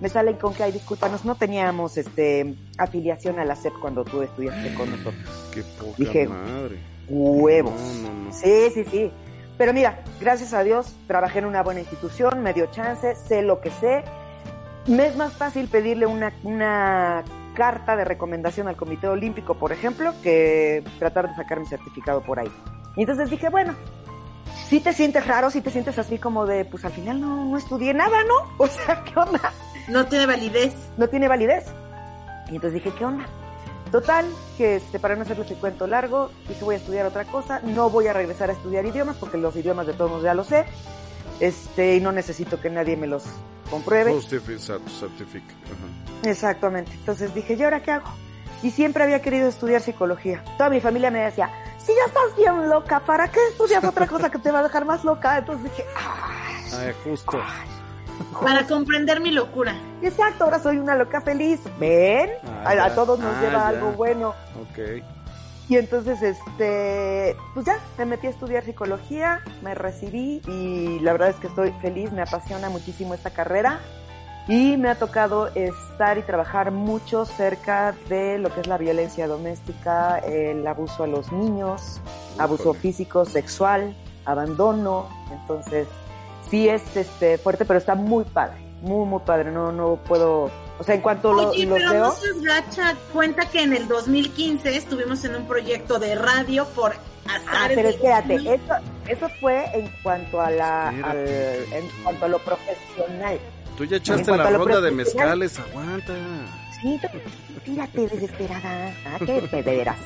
me 0.00 0.08
salen 0.08 0.34
con 0.34 0.52
que, 0.52 0.64
ay, 0.64 0.72
discúlpanos, 0.72 1.24
no 1.24 1.36
teníamos 1.36 1.96
este 1.96 2.56
afiliación 2.78 3.38
a 3.38 3.44
la 3.44 3.54
SEP 3.54 3.72
cuando 3.80 4.02
tú 4.02 4.20
estudiaste 4.22 4.74
con 4.74 4.90
nosotros. 4.90 5.14
Qué 5.54 5.62
poca 5.62 5.94
Dije, 5.96 6.26
madre. 6.26 6.80
Huevos. 7.08 7.80
sí, 8.32 8.70
sí, 8.74 8.84
sí. 8.90 9.12
Pero 9.56 9.72
mira, 9.72 10.02
gracias 10.20 10.52
a 10.52 10.64
Dios, 10.64 10.92
trabajé 11.06 11.38
en 11.38 11.44
una 11.44 11.62
buena 11.62 11.78
institución, 11.78 12.42
me 12.42 12.52
dio 12.52 12.66
chance, 12.66 13.14
sé 13.14 13.42
lo 13.42 13.60
que 13.60 13.70
sé. 13.70 14.02
Me 14.88 15.06
es 15.06 15.14
más 15.14 15.34
fácil 15.34 15.68
pedirle 15.68 16.06
una, 16.06 16.32
una 16.42 17.22
carta 17.54 17.96
de 17.96 18.04
recomendación 18.04 18.68
al 18.68 18.76
Comité 18.76 19.08
Olímpico, 19.08 19.54
por 19.54 19.72
ejemplo, 19.72 20.12
que 20.22 20.84
tratar 20.98 21.28
de 21.28 21.34
sacar 21.34 21.60
mi 21.60 21.66
certificado 21.66 22.22
por 22.22 22.38
ahí. 22.38 22.50
Y 22.96 23.02
entonces 23.02 23.30
dije, 23.30 23.48
bueno, 23.48 23.74
si 24.68 24.80
te 24.80 24.92
sientes 24.92 25.26
raro, 25.26 25.50
si 25.50 25.60
te 25.60 25.70
sientes 25.70 25.98
así 25.98 26.18
como 26.18 26.46
de, 26.46 26.64
pues 26.64 26.84
al 26.84 26.92
final 26.92 27.20
no, 27.20 27.44
no 27.44 27.58
estudié 27.58 27.94
nada, 27.94 28.22
¿no? 28.24 28.54
O 28.58 28.66
sea, 28.66 29.04
¿qué 29.04 29.18
onda? 29.18 29.52
No 29.88 30.06
tiene 30.06 30.26
validez. 30.26 30.74
No 30.96 31.08
tiene 31.08 31.28
validez. 31.28 31.64
Y 32.50 32.56
entonces 32.56 32.74
dije, 32.74 32.96
¿qué 32.96 33.04
onda? 33.04 33.26
Total, 33.90 34.24
que 34.56 34.76
este, 34.76 34.98
para 34.98 35.16
no 35.16 35.22
hacerles 35.22 35.50
el 35.50 35.58
cuento 35.58 35.86
largo, 35.86 36.30
dije 36.48 36.64
voy 36.64 36.76
a 36.76 36.78
estudiar 36.78 37.04
otra 37.04 37.26
cosa, 37.26 37.60
no 37.60 37.90
voy 37.90 38.06
a 38.06 38.14
regresar 38.14 38.48
a 38.48 38.54
estudiar 38.54 38.86
idiomas 38.86 39.16
porque 39.16 39.36
los 39.36 39.54
idiomas 39.54 39.86
de 39.86 39.92
todos 39.92 40.22
ya 40.22 40.32
los 40.32 40.46
sé, 40.46 40.64
este, 41.40 41.96
y 41.96 42.00
no 42.00 42.10
necesito 42.10 42.58
que 42.58 42.70
nadie 42.70 42.96
me 42.96 43.06
los 43.06 43.24
compruebe. 43.72 44.12
Exactamente. 46.24 46.92
Entonces 46.92 47.34
dije, 47.34 47.54
¿y 47.54 47.62
ahora 47.62 47.80
qué 47.80 47.92
hago? 47.92 48.08
Y 48.62 48.70
siempre 48.70 49.02
había 49.02 49.22
querido 49.22 49.48
estudiar 49.48 49.80
psicología. 49.80 50.44
Toda 50.58 50.68
mi 50.68 50.80
familia 50.80 51.10
me 51.10 51.20
decía, 51.20 51.50
si 51.78 51.92
ya 51.92 52.04
estás 52.06 52.36
bien 52.36 52.68
loca, 52.68 53.00
¿para 53.00 53.28
qué 53.28 53.40
estudias 53.50 53.82
otra 53.82 54.06
cosa 54.06 54.30
que 54.30 54.38
te 54.38 54.52
va 54.52 54.60
a 54.60 54.62
dejar 54.62 54.84
más 54.84 55.02
loca? 55.04 55.38
Entonces 55.38 55.64
dije, 55.64 55.84
ay, 55.96 56.94
justo. 57.02 57.40
Para 58.40 58.66
comprender 58.66 59.20
mi 59.20 59.30
locura. 59.30 59.74
Exacto, 60.02 60.44
ahora 60.44 60.60
soy 60.60 60.76
una 60.78 60.94
loca 60.94 61.22
feliz. 61.22 61.60
¿Ven? 61.80 62.30
Ah, 62.64 62.84
a, 62.84 62.94
todos 62.94 63.18
nos 63.18 63.34
ah, 63.34 63.40
lleva 63.40 63.68
algo 63.68 63.92
bueno. 63.92 64.34
Ok. 64.60 65.02
Y 65.68 65.76
entonces, 65.76 66.20
este, 66.22 67.36
pues 67.54 67.64
ya, 67.66 67.78
me 67.96 68.04
metí 68.04 68.26
a 68.26 68.30
estudiar 68.30 68.64
psicología, 68.64 69.42
me 69.62 69.74
recibí 69.74 70.42
y 70.46 70.98
la 71.00 71.12
verdad 71.12 71.30
es 71.30 71.36
que 71.36 71.46
estoy 71.46 71.72
feliz, 71.80 72.12
me 72.12 72.22
apasiona 72.22 72.68
muchísimo 72.68 73.14
esta 73.14 73.30
carrera. 73.30 73.80
Y 74.48 74.76
me 74.76 74.88
ha 74.88 74.96
tocado 74.96 75.48
estar 75.54 76.18
y 76.18 76.22
trabajar 76.22 76.72
mucho 76.72 77.24
cerca 77.24 77.94
de 78.08 78.38
lo 78.38 78.52
que 78.52 78.60
es 78.60 78.66
la 78.66 78.76
violencia 78.76 79.28
doméstica, 79.28 80.18
el 80.18 80.66
abuso 80.66 81.04
a 81.04 81.06
los 81.06 81.30
niños, 81.30 82.00
abuso 82.38 82.74
físico, 82.74 83.24
sexual, 83.24 83.94
abandono, 84.24 85.08
entonces 85.30 85.86
sí 86.50 86.68
es 86.68 86.96
este 86.96 87.38
fuerte, 87.38 87.64
pero 87.64 87.78
está 87.78 87.94
muy 87.94 88.24
padre, 88.24 88.56
muy 88.82 89.06
muy 89.06 89.20
padre, 89.20 89.52
no 89.52 89.70
no 89.70 89.96
puedo, 89.96 90.50
o 90.82 90.84
sea, 90.84 90.96
en 90.96 91.00
cuanto 91.00 91.32
lo, 91.32 91.50
Oye, 91.50 91.64
pero 91.64 91.92
veo, 91.92 92.16
Gacha 92.40 92.96
cuenta 93.12 93.48
que 93.48 93.62
en 93.62 93.72
el 93.72 93.86
2015 93.86 94.76
estuvimos 94.76 95.24
en 95.24 95.36
un 95.36 95.46
proyecto 95.46 96.00
de 96.00 96.16
radio 96.16 96.66
por 96.74 96.94
Ah, 97.28 97.68
pero 97.68 97.88
espérate, 97.90 98.34
eso, 98.34 98.74
eso 99.06 99.28
fue 99.40 99.64
en 99.74 99.88
cuanto 100.02 100.40
a 100.40 100.50
la 100.50 100.92
en 100.92 101.88
cuanto 102.02 102.24
a 102.24 102.28
lo 102.28 102.40
profesional. 102.40 103.38
Tú 103.78 103.84
ya 103.84 103.98
echaste 103.98 104.36
la 104.36 104.50
ronda 104.50 104.80
de 104.80 104.90
mezcales, 104.90 105.56
aguanta. 105.60 106.14
Sí, 106.80 107.00
tírate 107.64 108.08
desesperada. 108.08 108.92
Ah, 109.06 109.18
qué 109.24 109.40
pederas. 109.48 109.98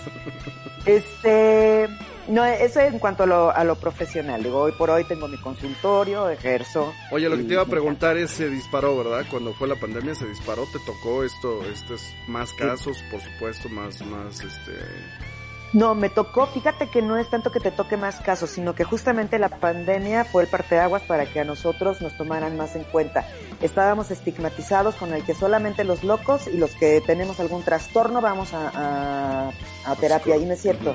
Este, 0.84 1.88
no, 2.28 2.44
eso 2.44 2.80
es 2.80 2.92
en 2.92 2.98
cuanto 2.98 3.22
a 3.22 3.26
lo, 3.26 3.50
a 3.50 3.64
lo 3.64 3.76
profesional. 3.76 4.42
Digo, 4.42 4.60
hoy 4.60 4.72
por 4.72 4.90
hoy 4.90 5.04
tengo 5.04 5.28
mi 5.28 5.40
consultorio, 5.40 6.28
ejerzo. 6.28 6.92
Oye, 7.10 7.28
lo 7.28 7.36
que 7.36 7.44
te 7.44 7.52
iba 7.52 7.62
a 7.62 7.66
preguntar 7.66 8.16
es, 8.16 8.30
se 8.30 8.48
disparó, 8.48 8.96
¿verdad? 8.96 9.24
Cuando 9.30 9.52
fue 9.54 9.68
la 9.68 9.76
pandemia 9.76 10.14
se 10.14 10.26
disparó, 10.26 10.64
¿te 10.72 10.78
tocó 10.80 11.24
esto, 11.24 11.62
estos 11.64 12.02
más 12.26 12.52
casos, 12.52 13.02
por 13.10 13.20
supuesto, 13.20 13.68
más, 13.68 14.00
más, 14.06 14.40
este... 14.40 14.72
No, 15.72 15.94
me 15.94 16.08
tocó, 16.08 16.46
fíjate 16.46 16.88
que 16.88 17.02
no 17.02 17.18
es 17.18 17.28
tanto 17.28 17.50
que 17.50 17.60
te 17.60 17.70
toque 17.70 17.96
más 17.96 18.20
casos, 18.20 18.50
sino 18.50 18.74
que 18.74 18.84
justamente 18.84 19.38
la 19.38 19.48
pandemia 19.48 20.24
fue 20.24 20.44
el 20.44 20.48
parteaguas 20.48 21.02
para 21.02 21.26
que 21.26 21.40
a 21.40 21.44
nosotros 21.44 22.00
nos 22.00 22.16
tomaran 22.16 22.56
más 22.56 22.76
en 22.76 22.84
cuenta. 22.84 23.26
Estábamos 23.60 24.10
estigmatizados 24.10 24.94
con 24.94 25.12
el 25.12 25.24
que 25.24 25.34
solamente 25.34 25.84
los 25.84 26.04
locos 26.04 26.46
y 26.46 26.56
los 26.56 26.70
que 26.76 27.02
tenemos 27.04 27.40
algún 27.40 27.62
trastorno 27.62 28.20
vamos 28.20 28.54
a, 28.54 29.50
a 29.84 29.96
terapia, 29.96 30.36
y 30.36 30.46
no 30.46 30.54
es 30.54 30.62
cierto. 30.62 30.94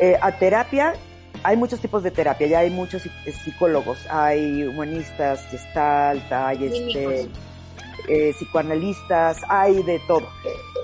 Eh, 0.00 0.16
a 0.18 0.32
terapia, 0.32 0.94
hay 1.42 1.58
muchos 1.58 1.78
tipos 1.78 2.02
de 2.02 2.10
terapia, 2.10 2.46
ya 2.46 2.60
hay 2.60 2.70
muchos 2.70 3.02
psicólogos, 3.44 3.98
hay 4.08 4.64
humanistas, 4.64 5.46
gestalt, 5.50 6.32
hay 6.32 6.64
este, 6.64 7.28
eh, 8.08 8.32
psicoanalistas, 8.32 9.42
hay 9.46 9.82
de 9.82 10.00
todo. 10.08 10.26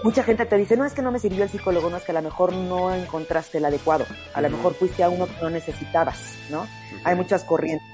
Mucha 0.03 0.23
gente 0.23 0.45
te 0.45 0.59
dice, 0.59 0.77
no 0.77 0.85
es 0.85 0.93
que 0.93 1.01
no 1.01 1.11
me 1.11 1.19
sirvió 1.19 1.45
el 1.45 1.49
psicólogo, 1.49 1.89
no 1.89 1.97
es 1.97 2.03
que 2.03 2.13
a 2.13 2.15
lo 2.15 2.21
mejor 2.21 2.53
no 2.53 2.95
encontraste 2.95 3.57
el 3.57 3.65
adecuado, 3.65 4.05
a 4.35 4.43
lo 4.43 4.51
mejor 4.51 4.75
fuiste 4.75 5.03
a 5.03 5.09
uno 5.09 5.27
que 5.27 5.41
no 5.41 5.49
necesitabas, 5.49 6.37
¿no? 6.51 6.67
Hay 7.05 7.17
muchas 7.17 7.43
corrientes. 7.43 7.89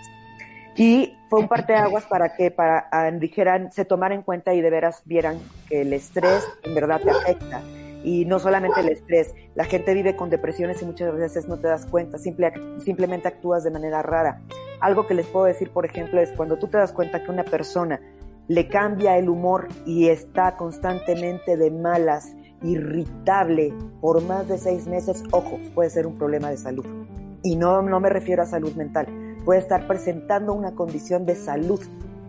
Y 0.74 1.16
fue 1.30 1.38
un 1.38 1.46
parteaguas 1.46 2.04
para 2.06 2.34
que 2.34 2.50
para 2.50 2.88
dijeran, 3.12 3.70
se 3.70 3.84
tomara 3.84 4.16
en 4.16 4.22
cuenta 4.22 4.54
y 4.54 4.60
de 4.60 4.70
veras 4.70 5.02
vieran 5.04 5.38
que 5.68 5.82
el 5.82 5.92
estrés 5.92 6.44
en 6.64 6.74
verdad 6.74 7.00
te 7.00 7.10
afecta 7.10 7.62
y 8.04 8.24
no 8.24 8.38
solamente 8.38 8.80
el 8.80 8.88
estrés, 8.88 9.34
la 9.54 9.64
gente 9.64 9.94
vive 9.94 10.16
con 10.16 10.30
depresiones 10.30 10.82
y 10.82 10.86
muchas 10.86 11.14
veces 11.14 11.48
no 11.48 11.58
te 11.58 11.68
das 11.68 11.86
cuenta, 11.86 12.18
simple, 12.18 12.52
simplemente 12.84 13.28
actúas 13.28 13.64
de 13.64 13.70
manera 13.70 14.02
rara. 14.02 14.40
Algo 14.80 15.06
que 15.06 15.14
les 15.14 15.26
puedo 15.26 15.46
decir, 15.46 15.70
por 15.70 15.84
ejemplo, 15.84 16.20
es 16.20 16.32
cuando 16.32 16.58
tú 16.58 16.68
te 16.68 16.78
das 16.78 16.92
cuenta 16.92 17.22
que 17.22 17.30
una 17.30 17.44
persona 17.44 18.00
le 18.48 18.68
cambia 18.68 19.16
el 19.18 19.28
humor 19.28 19.68
y 19.86 20.08
está 20.08 20.56
constantemente 20.56 21.56
de 21.56 21.70
malas, 21.70 22.34
irritable 22.62 23.72
por 24.00 24.22
más 24.22 24.48
de 24.48 24.58
seis 24.58 24.86
meses, 24.86 25.22
ojo, 25.30 25.58
puede 25.74 25.90
ser 25.90 26.06
un 26.06 26.16
problema 26.16 26.50
de 26.50 26.56
salud. 26.56 26.84
Y 27.42 27.56
no, 27.56 27.82
no 27.82 28.00
me 28.00 28.08
refiero 28.08 28.42
a 28.42 28.46
salud 28.46 28.72
mental, 28.74 29.06
puede 29.44 29.60
estar 29.60 29.86
presentando 29.86 30.52
una 30.52 30.74
condición 30.74 31.26
de 31.26 31.36
salud 31.36 31.80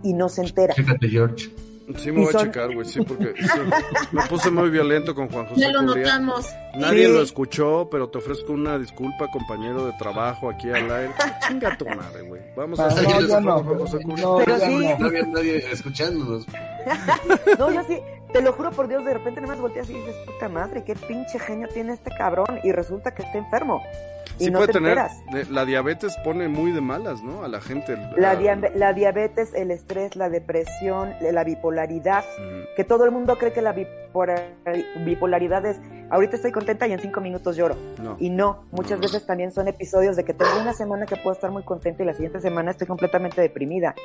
y 0.04 0.14
no 0.14 0.30
se 0.30 0.42
entera. 0.42 0.74
Fíjate, 0.74 1.08
George. 1.08 1.50
Sí, 1.98 2.12
me 2.12 2.24
voy 2.24 2.34
a 2.34 2.40
checar, 2.40 2.74
güey, 2.74 2.86
sí, 2.88 3.02
porque 3.02 3.34
me 4.12 4.22
puse 4.28 4.50
muy 4.50 4.70
violento 4.70 5.14
con 5.14 5.28
Juan 5.30 5.46
José. 5.48 5.62
Ya 5.62 5.72
lo 5.72 5.82
notamos. 5.82 6.46
Nadie 6.76 7.10
lo 7.10 7.22
escuchó, 7.22 7.90
pero 7.92 8.10
te 8.10 8.20
ofrezco 8.20 8.54
una 8.54 8.78
disculpa, 8.80 9.30
compañero 9.30 9.86
de 9.86 9.94
trabajo 9.94 10.50
aquí 10.50 10.70
al 10.70 10.90
aire. 10.90 11.14
Chinga 11.48 11.78
tu 11.78 11.86
madre, 11.86 12.22
güey. 12.24 12.42
Vamos 12.56 12.80
a 12.80 12.88
hacer 12.88 13.04
no, 13.28 13.42
no, 13.42 13.64
Juan 13.64 13.80
José 13.80 14.00
no, 14.06 14.38
pero 14.38 14.60
sí. 14.60 14.90
No 14.98 15.08
había 15.08 15.24
nadie 15.24 15.58
escuchándonos. 15.72 16.46
no, 17.60 17.72
yo 17.72 17.84
sí, 17.84 18.00
te 18.32 18.42
lo 18.42 18.54
juro 18.54 18.72
por 18.72 18.88
Dios, 18.88 19.04
de 19.04 19.14
repente 19.14 19.42
nada 19.42 19.54
más 19.54 19.62
volteas 19.62 19.90
y 19.90 19.94
dices, 19.94 20.16
puta 20.26 20.48
madre, 20.50 20.84
qué 20.84 20.96
pinche 20.96 21.38
genio 21.38 21.68
tiene 21.68 21.94
este 21.94 22.12
cabrón, 22.18 22.60
y 22.64 22.72
resulta 22.72 23.14
que 23.14 23.24
está 23.24 23.38
enfermo 23.38 23.84
sí 24.38 24.52
puede 24.52 24.74
tener, 24.74 24.98
la 25.50 25.66
diabetes 25.66 26.16
pone 26.24 26.48
muy 26.48 26.72
de 26.72 26.82
malas, 26.82 27.24
¿no? 27.24 27.44
A 27.44 27.48
la 27.48 27.62
gente. 27.62 27.98
La, 28.18 28.34
la 28.76 28.94
diabetes, 28.94 29.54
el 29.54 29.72
estrés, 29.72 30.16
la 30.16 30.30
depresión, 30.30 31.14
la 31.22 31.44
bipolaridad, 31.44 32.24
que 32.76 32.84
todo 32.84 33.06
el 33.06 33.12
mundo 33.12 33.38
cree 33.38 33.54
que 33.54 33.62
la 33.62 33.74
bipolaridad 35.06 35.66
es, 35.66 35.80
ahorita 36.10 36.36
estoy 36.36 36.52
contenta 36.52 36.88
y 36.88 36.94
en 36.94 37.00
cinco 37.00 37.22
minutos 37.22 37.56
lloro. 37.56 37.76
Y 38.20 38.30
no, 38.30 38.66
muchas 38.72 39.00
veces 39.00 39.26
también 39.26 39.52
son 39.52 39.68
episodios 39.68 40.16
de 40.16 40.24
que 40.24 40.34
tengo 40.34 40.52
una 40.62 40.74
semana 40.74 41.06
que 41.06 41.16
puedo 41.16 41.34
estar 41.34 41.52
muy 41.52 41.64
contenta 41.64 42.04
y 42.04 42.06
la 42.06 42.14
siguiente 42.14 42.40
semana 42.40 42.72
estoy 42.72 42.88
completamente 42.88 43.42
deprimida. 43.42 43.96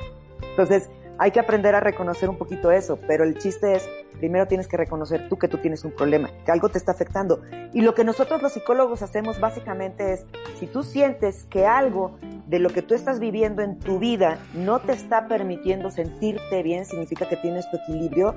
Entonces, 0.51 0.89
hay 1.19 1.31
que 1.31 1.39
aprender 1.41 1.75
a 1.75 1.81
reconocer 1.81 2.29
un 2.29 2.37
poquito 2.37 2.71
eso, 2.71 2.97
pero 3.05 3.25
el 3.25 3.37
chiste 3.37 3.75
es, 3.75 3.87
primero 4.19 4.47
tienes 4.47 4.69
que 4.69 4.77
reconocer 4.77 5.27
tú 5.27 5.37
que 5.37 5.49
tú 5.49 5.57
tienes 5.57 5.83
un 5.83 5.91
problema, 5.91 6.29
que 6.45 6.51
algo 6.51 6.69
te 6.69 6.77
está 6.77 6.93
afectando. 6.93 7.41
Y 7.73 7.81
lo 7.81 7.93
que 7.93 8.05
nosotros 8.05 8.41
los 8.41 8.53
psicólogos 8.53 9.01
hacemos 9.01 9.37
básicamente 9.37 10.13
es, 10.13 10.25
si 10.59 10.65
tú 10.65 10.81
sientes 10.81 11.45
que 11.49 11.67
algo 11.67 12.17
de 12.47 12.59
lo 12.59 12.69
que 12.69 12.81
tú 12.81 12.95
estás 12.95 13.19
viviendo 13.19 13.61
en 13.61 13.79
tu 13.79 13.99
vida 13.99 14.39
no 14.53 14.79
te 14.79 14.93
está 14.93 15.27
permitiendo 15.27 15.91
sentirte 15.91 16.63
bien, 16.63 16.85
significa 16.85 17.27
que 17.27 17.35
tienes 17.35 17.69
tu 17.69 17.75
equilibrio 17.77 18.33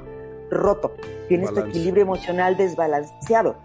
roto, 0.51 0.97
tienes 1.29 1.55
tu 1.55 1.61
equilibrio 1.61 2.03
emocional 2.03 2.57
desbalanceado. 2.57 3.57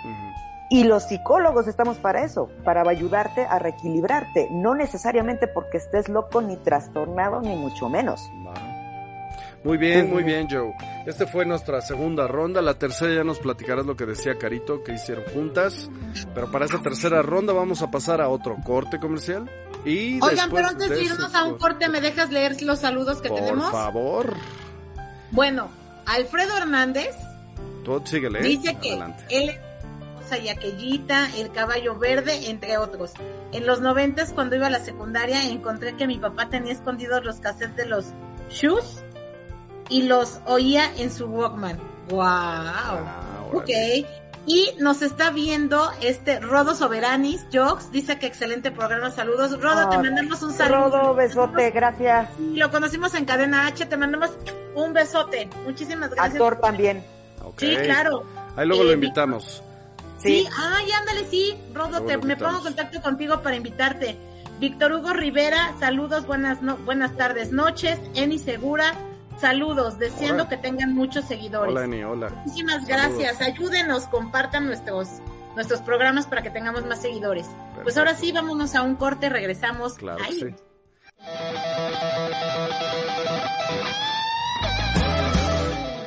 Y 0.70 0.84
los 0.84 1.04
psicólogos 1.04 1.68
estamos 1.68 1.98
para 1.98 2.24
eso, 2.24 2.50
para 2.64 2.88
ayudarte 2.88 3.46
a 3.46 3.58
reequilibrarte, 3.58 4.50
no 4.52 4.76
necesariamente 4.76 5.48
porque 5.48 5.78
estés 5.78 6.08
loco 6.08 6.42
ni 6.42 6.56
trastornado, 6.58 7.42
ni 7.42 7.56
mucho 7.56 7.90
menos. 7.90 8.30
Muy 9.68 9.78
bien, 9.78 10.10
muy 10.10 10.24
bien, 10.24 10.48
Joe. 10.50 10.74
Este 11.06 11.28
fue 11.28 11.46
nuestra 11.46 11.82
segunda 11.82 12.26
ronda. 12.26 12.62
La 12.62 12.76
tercera 12.76 13.14
ya 13.14 13.26
nos 13.26 13.40
platicarás 13.40 13.86
lo 13.86 13.98
que 13.98 14.06
decía 14.06 14.38
Carito, 14.38 14.82
que 14.82 14.94
hicieron 14.94 15.26
juntas. 15.34 15.90
Pero 16.34 16.50
para 16.50 16.64
esta 16.64 16.82
tercera 16.82 17.22
ronda 17.22 17.52
vamos 17.52 17.82
a 17.82 17.92
pasar 17.92 18.22
a 18.22 18.30
otro 18.30 18.56
corte 18.64 18.98
comercial. 18.98 19.52
Y 19.84 20.24
Oigan, 20.24 20.50
pero 20.52 20.70
antes 20.70 20.90
de 20.90 21.04
irnos 21.04 21.36
a 21.36 21.44
un 21.44 21.58
corte, 21.58 21.90
¿me 21.90 22.00
dejas 22.00 22.32
leer 22.32 22.62
los 22.62 22.80
saludos 22.80 23.22
que 23.22 23.30
tenemos? 23.30 23.70
Por 23.70 23.74
favor. 23.74 24.34
Bueno, 25.32 25.70
Alfredo 26.06 26.56
Hernández. 26.56 27.14
Tú 27.84 28.02
síguele. 28.06 28.40
Dice 28.40 28.78
que 28.82 28.98
él 29.30 29.60
y 30.44 30.48
aquellita, 30.48 31.30
el 31.36 31.52
caballo 31.52 31.98
verde, 32.00 32.50
entre 32.50 32.78
otros. 32.78 33.12
En 33.52 33.66
los 33.66 33.82
noventas, 33.82 34.32
cuando 34.32 34.56
iba 34.56 34.68
a 34.68 34.70
la 34.70 34.80
secundaria, 34.80 35.44
encontré 35.44 35.98
que 35.98 36.08
mi 36.08 36.20
papá 36.20 36.50
tenía 36.50 36.72
escondidos 36.72 37.26
los 37.26 37.40
cassettes 37.42 37.76
de 37.76 37.86
los 37.86 38.06
Shoes 38.50 39.04
y 39.90 40.04
los 40.04 40.40
oía 40.46 40.92
en 40.98 41.12
su 41.12 41.26
Walkman. 41.26 41.80
¡Wow! 42.10 42.22
Ah, 42.22 43.44
ok. 43.54 43.70
Y 44.46 44.72
nos 44.80 45.02
está 45.02 45.30
viendo 45.30 45.92
este 46.02 46.40
Rodo 46.40 46.74
Soberanis, 46.74 47.46
Jokes, 47.52 47.92
dice 47.92 48.18
que 48.18 48.28
excelente 48.28 48.72
programa, 48.72 49.12
saludos. 49.12 49.62
Rodo, 49.62 49.90
te 49.90 49.98
mandamos 49.98 50.42
un 50.42 50.54
saludo. 50.54 51.02
Rodo, 51.02 51.16
besote, 51.16 51.70
gracias. 51.72 52.30
Lo 52.40 52.72
conocimos 52.72 53.14
en 53.16 53.26
Cadena 53.26 53.68
H, 53.68 53.86
te 53.86 53.98
mandamos 53.98 54.32
un 54.74 54.94
besote. 54.94 55.50
Muchísimas 55.66 56.12
gracias. 56.12 56.36
Actor 56.36 56.62
también. 56.62 57.04
Sí, 57.58 57.76
claro. 57.84 58.24
Ahí 58.56 58.66
luego 58.66 58.86
lo 58.86 58.92
eh, 58.92 58.94
invitamos. 58.94 59.62
Sí, 60.18 60.48
ay, 60.58 60.92
ándale, 60.92 61.28
sí, 61.30 61.54
Rodo, 61.74 62.02
me 62.02 62.38
pongo 62.38 62.58
en 62.58 62.64
contacto 62.64 63.02
contigo 63.02 63.42
para 63.42 63.58
invitarte. 63.58 64.18
Víctor 64.60 64.94
Hugo 64.94 65.14
Rivera, 65.14 65.76
saludos, 65.80 66.26
buenas, 66.26 66.60
buenas 66.86 67.16
tardes, 67.18 67.52
noches. 67.52 68.00
Eni 68.16 68.40
Segura, 68.40 68.94
saludos, 69.40 70.00
deseando 70.00 70.48
que 70.48 70.58
tengan 70.58 70.94
muchos 70.94 71.26
seguidores. 71.26 71.72
Hola, 71.72 71.86
Eni, 71.86 72.04
hola. 72.04 72.30
Muchísimas 72.30 72.86
gracias, 72.86 73.42
ayúdenos, 73.42 74.08
compartan 74.08 74.66
nuestros, 74.66 75.08
nuestros 75.56 75.82
programas 75.82 76.28
para 76.28 76.42
que 76.42 76.50
tengamos 76.50 76.86
más 76.86 77.02
seguidores. 77.02 77.48
Pues 77.84 77.98
ahora 77.98 78.16
sí, 78.16 78.32
vámonos 78.32 78.76
a 78.76 78.82
un 78.82 78.96
corte, 78.96 79.30
regresamos. 79.30 79.96
Claro, 79.96 80.24
sí. 80.30 80.56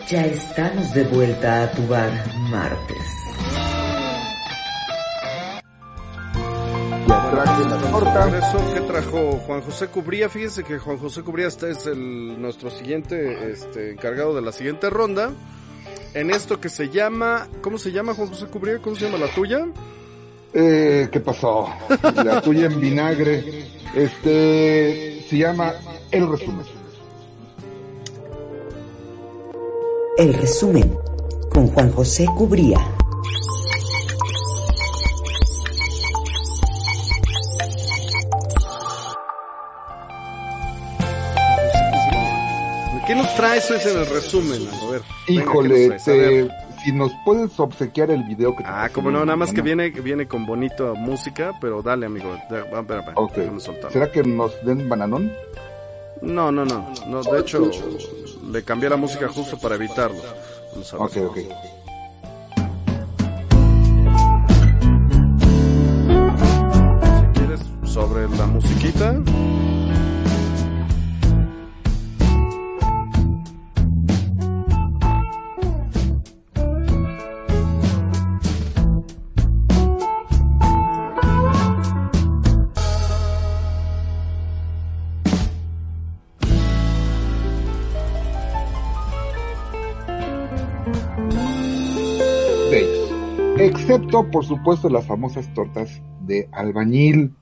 Ya 0.09 0.27
estamos 0.27 0.93
de 0.93 1.05
vuelta 1.05 1.63
a 1.63 1.71
tu 1.71 1.87
bar 1.87 2.11
martes. 2.51 3.30
¿Qué 8.75 8.81
trajo 8.81 9.33
Juan 9.47 9.61
José 9.61 9.89
Cubría? 9.89 10.29
Fíjense 10.29 10.65
que 10.65 10.79
Juan 10.79 10.97
José 10.99 11.23
Cubría 11.23 11.47
este 11.49 11.71
es 11.71 11.87
el, 11.87 12.41
nuestro 12.41 12.71
siguiente 12.71 13.51
este, 13.51 13.91
encargado 13.93 14.35
de 14.35 14.43
la 14.43 14.53
siguiente 14.53 14.89
ronda. 14.89 15.33
En 16.15 16.31
esto 16.31 16.61
que 16.61 16.69
se 16.69 16.89
llama, 16.89 17.49
¿cómo 17.61 17.79
se 17.79 17.93
llama 17.93 18.15
Juan 18.15 18.29
José 18.29 18.47
Cubría? 18.47 18.79
¿Cómo 18.79 18.97
se 18.97 19.07
llama 19.07 19.19
la 19.19 19.33
tuya? 19.35 19.67
Eh, 20.53 21.09
¿Qué 21.13 21.21
pasó? 21.21 21.69
La 22.25 22.41
tuya 22.41 22.67
en 22.67 22.81
vinagre. 22.81 23.67
Este 23.95 25.25
se 25.29 25.37
llama 25.37 25.75
El 26.11 26.31
Resumen. 26.31 26.67
El 30.17 30.35
Resumen 30.35 30.97
con 31.53 31.67
Juan 31.69 31.93
José 31.93 32.27
Cubría. 32.37 32.79
Trae 43.41 43.59
eso 43.59 43.75
en 43.75 43.99
el 43.99 44.07
resumen? 44.07 44.69
A 44.69 44.91
ver. 44.91 45.03
Híjole, 45.29 45.99
si 46.85 46.93
nos 46.93 47.13
puedes 47.25 47.59
obsequiar 47.59 48.11
el 48.11 48.23
video 48.25 48.55
que 48.57 48.65
Ah, 48.67 48.89
como 48.93 49.11
no, 49.11 49.25
nada 49.25 49.37
más 49.37 49.53
que 49.53 49.63
viene, 49.63 49.91
viene 49.91 50.27
con 50.27 50.47
bonito 50.47 50.95
música, 50.95 51.53
pero 51.61 51.83
dale, 51.83 52.07
amigo. 52.07 52.37
okay. 53.15 53.51
¿Será 53.91 54.11
que 54.11 54.23
nos 54.23 54.53
den 54.65 54.89
bananón? 54.89 55.33
No, 56.23 56.53
no, 56.53 56.65
no. 56.65 56.93
no 57.07 57.23
de 57.23 57.41
hecho, 57.41 57.71
le 58.51 58.63
cambié 58.63 58.91
la 58.91 58.97
música 58.97 59.29
justo 59.29 59.59
para 59.59 59.75
evitarlo. 59.77 60.21
Vamos 60.73 60.93
a 60.93 60.97
ver. 60.99 61.25
Ok, 61.25 61.31
ok. 61.31 61.39
Si 67.17 67.39
quieres, 67.39 67.61
sobre 67.85 68.29
la 68.37 68.47
musiquita. 68.47 69.15
Excepto 94.11 94.31
por 94.31 94.45
supuesto 94.45 94.89
las 94.89 95.07
famosas 95.07 95.53
tortas 95.55 96.01
de 96.27 96.49
albañil, 96.53 97.33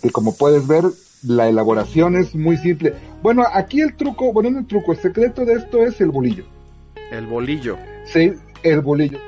que 0.00 0.10
como 0.10 0.34
puedes 0.36 0.66
ver 0.66 0.84
la 1.22 1.48
elaboración 1.48 2.16
es 2.16 2.34
muy 2.34 2.56
simple. 2.56 2.94
Bueno, 3.22 3.44
aquí 3.52 3.80
el 3.80 3.94
truco, 3.94 4.32
bueno, 4.32 4.50
no 4.50 4.58
el 4.60 4.66
truco, 4.66 4.92
el 4.92 4.98
secreto 4.98 5.44
de 5.44 5.54
esto 5.54 5.84
es 5.84 6.00
el 6.00 6.10
bolillo. 6.10 6.44
El 7.10 7.26
bolillo. 7.26 7.76
Sí, 8.06 8.32
el 8.62 8.80
bolillo. 8.80 9.18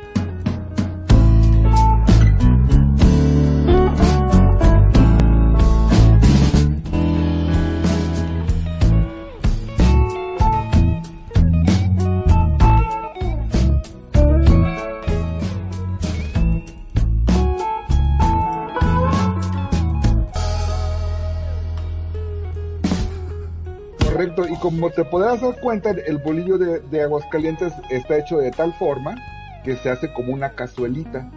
Como 24.61 24.91
te 24.91 25.05
podrás 25.05 25.41
dar 25.41 25.59
cuenta, 25.61 25.91
el 25.91 26.19
bolillo 26.19 26.59
de, 26.59 26.81
de 26.81 27.03
Aguascalientes 27.03 27.73
está 27.91 28.19
hecho 28.19 28.39
de 28.39 28.51
tal 28.51 28.73
forma 28.75 29.17
que 29.65 29.77
se 29.77 29.91
hace 29.91 30.13
como 30.13 30.33
una 30.33 30.51
cazuelita. 30.51 31.29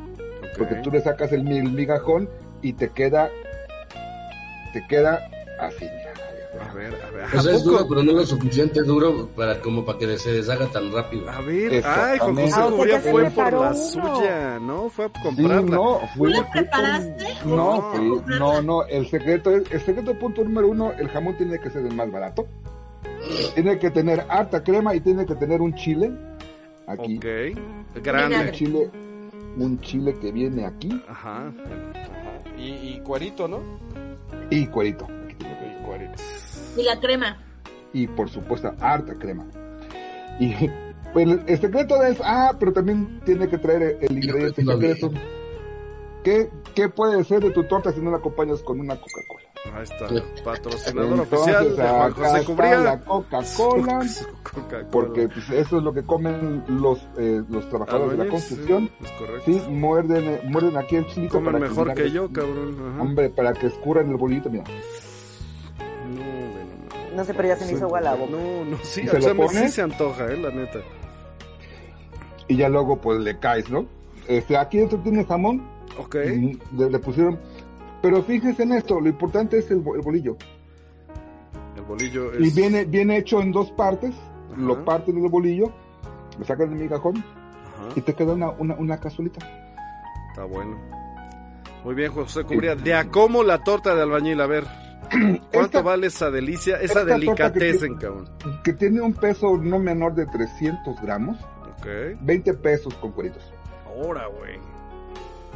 Porque 0.57 0.75
tú 0.75 0.91
le 0.91 1.01
sacas 1.01 1.31
el, 1.31 1.43
migajón 1.43 2.29
y 2.61 2.73
te 2.73 2.89
queda, 2.89 3.29
te 4.71 4.85
queda 4.87 5.27
así. 5.59 5.87
A 6.69 6.71
ver, 6.71 6.93
a 7.03 7.09
ver. 7.09 7.25
Pues 7.31 7.45
es 7.47 7.63
duro, 7.63 7.87
pero 7.89 8.03
no 8.03 8.11
lo 8.11 8.25
suficiente 8.27 8.83
duro 8.83 9.27
para 9.35 9.59
como 9.59 9.83
para 9.83 9.97
que 9.97 10.17
se 10.19 10.33
deshaga 10.33 10.67
tan 10.67 10.93
rápido. 10.93 11.27
A 11.27 11.41
ver, 11.41 11.83
ay, 11.83 12.19
Juan 12.19 12.35
José 12.35 12.53
ah, 12.95 12.99
fue 12.99 13.31
por 13.31 13.53
la 13.53 13.73
suya, 13.73 14.59
¿no? 14.59 14.89
Fue 14.89 15.05
a 15.05 15.09
comprarla. 15.09 15.61
no, 15.61 16.01
fue, 16.15 16.29
¿Tú 16.29 16.35
la 16.35 16.51
preparaste? 16.51 17.25
No, 17.45 17.95
no, 18.37 18.61
no, 18.61 18.83
el 18.85 19.07
secreto 19.07 19.49
es, 19.49 19.63
el 19.71 19.81
secreto 19.81 20.13
punto 20.19 20.43
número 20.43 20.67
uno, 20.67 20.91
el 20.91 21.09
jamón 21.09 21.35
tiene 21.37 21.59
que 21.59 21.71
ser 21.71 21.87
el 21.87 21.95
más 21.95 22.11
barato. 22.11 22.45
Tiene 23.53 23.79
que 23.79 23.91
tener 23.91 24.25
harta 24.29 24.63
crema 24.63 24.95
y 24.95 24.99
tiene 24.99 25.25
que 25.25 25.35
tener 25.35 25.61
un 25.61 25.73
chile 25.75 26.11
aquí. 26.87 27.17
Ok, 27.17 28.03
grande. 28.03 28.37
Un 28.37 28.51
chile, 28.51 28.89
un 29.57 29.79
chile 29.81 30.15
que 30.19 30.31
viene 30.31 30.65
aquí. 30.65 31.01
Ajá. 31.07 31.53
Y, 32.57 32.99
cuarito, 32.99 33.47
¿no? 33.47 33.61
Y 34.49 34.67
cuarito. 34.67 35.07
Y 35.29 35.85
cuarito. 35.85 36.13
Y 36.77 36.83
la 36.83 36.99
crema. 36.99 37.37
Y 37.91 38.07
por 38.07 38.29
supuesto, 38.29 38.73
harta 38.79 39.15
crema. 39.15 39.45
Y 40.39 40.53
pues 41.13 41.27
el 41.47 41.59
secreto 41.59 42.03
es, 42.03 42.19
ah, 42.23 42.55
pero 42.59 42.73
también 42.73 43.21
tiene 43.25 43.47
que 43.47 43.57
traer 43.57 43.97
el 44.01 44.17
ingrediente 44.17 44.63
secreto. 44.63 45.11
¿Qué, 46.23 46.49
¿Qué 46.73 46.89
puede 46.89 47.23
ser 47.23 47.43
de 47.43 47.51
tu 47.51 47.65
torta 47.65 47.91
si 47.91 47.99
no 47.99 48.09
la 48.09 48.17
acompañas 48.17 48.63
con 48.63 48.79
una 48.79 48.95
Coca-Cola? 48.95 49.52
Ahí 49.71 49.83
está, 49.83 50.07
patrocinador 50.43 51.21
oficial 51.21 51.75
de 51.75 51.83
Juan 51.83 52.11
José 52.11 52.43
Cubría. 52.43 52.79
La 52.79 52.99
Coca-Cola, 53.05 54.05
porque 54.91 55.29
pues, 55.29 55.49
eso 55.51 55.77
es 55.77 55.83
lo 55.83 55.93
que 55.93 56.03
comen 56.03 56.63
los 56.67 56.99
eh, 57.17 57.41
los 57.49 57.69
trabajadores 57.69 58.17
de 58.17 58.25
la 58.25 58.29
construcción. 58.29 58.91
Sí, 58.99 59.05
es 59.05 59.11
correcto. 59.11 59.43
Sí, 59.45 59.61
muerden, 59.69 60.41
muerden 60.51 60.77
aquí 60.77 60.97
el 60.97 61.07
chilito. 61.07 61.35
Comen 61.35 61.61
mejor 61.61 61.93
que, 61.93 62.11
yo, 62.11 62.31
cabrón. 62.31 62.99
Hombre, 62.99 63.29
para 63.29 63.53
que 63.53 63.67
escurran 63.67 64.09
el 64.09 64.17
bolito, 64.17 64.49
mira. 64.49 64.65
No, 66.13 67.15
no 67.15 67.23
sé, 67.23 67.33
pero 67.33 67.47
ya 67.47 67.55
se 67.55 67.65
me 67.65 67.71
hizo 67.71 67.85
agua 67.85 68.01
la 68.01 68.15
boca. 68.15 68.31
No, 68.31 68.65
no, 68.65 68.77
sí, 68.83 69.07
o 69.07 69.21
sea, 69.21 69.49
sí 69.49 69.69
se 69.69 69.81
antoja, 69.81 70.25
eh, 70.25 70.37
la 70.37 70.49
neta. 70.49 70.79
Y 72.49 72.57
ya 72.57 72.67
luego, 72.67 72.97
pues, 72.97 73.21
le 73.21 73.39
caes, 73.39 73.69
¿no? 73.69 73.85
Este, 74.27 74.57
aquí 74.57 74.79
dentro 74.79 74.99
tiene 74.99 75.23
jamón. 75.23 75.71
Ok. 75.97 76.15
le 76.15 76.99
pusieron 76.99 77.39
pero 78.03 78.21
fíjense 78.21 78.63
en 78.63 78.73
esto, 78.73 78.99
lo 78.99 79.07
importante 79.07 79.57
es 79.59 79.71
el, 79.71 79.79
bolillo. 79.79 80.35
El 81.77 81.83
bolillo 81.83 82.33
es... 82.33 82.41
Y 82.41 82.49
viene, 82.53 82.83
viene 82.83 83.15
hecho 83.15 83.41
en 83.41 83.53
dos 83.53 83.71
partes. 83.71 84.13
lo 84.57 84.83
parten 84.83 85.17
en 85.17 85.23
el 85.23 85.29
bolillo, 85.29 85.71
lo 86.37 86.43
sacan 86.43 86.71
del 86.71 86.79
migajón 86.79 87.23
y 87.95 88.01
te 88.01 88.13
queda 88.13 88.33
una, 88.33 88.49
una, 88.51 88.75
una 88.75 88.99
cazuelita. 88.99 89.39
Está 90.31 90.43
bueno. 90.43 90.75
Muy 91.85 91.95
bien, 91.95 92.11
José 92.11 92.43
Cubría. 92.43 92.75
De 92.75 92.93
a 92.93 93.09
cómo 93.09 93.41
la 93.41 93.63
torta 93.63 93.95
de 93.95 94.01
albañil, 94.01 94.41
a 94.41 94.47
ver. 94.47 94.65
¿Cuánto 95.53 95.81
vale 95.81 96.07
esa 96.07 96.29
delicia, 96.29 96.81
esa 96.81 97.05
delicatessen, 97.05 97.95
cabrón? 97.95 98.29
Que 98.65 98.73
tiene 98.73 98.99
un 98.99 99.13
peso 99.13 99.55
no 99.55 99.79
menor 99.79 100.13
de 100.13 100.25
300 100.25 101.01
gramos. 101.01 101.37
Ok. 101.77 101.87
20 102.19 102.53
pesos 102.55 102.93
con 102.95 103.13
cueritos. 103.13 103.53
Ahora, 103.85 104.27
güey. 104.27 104.59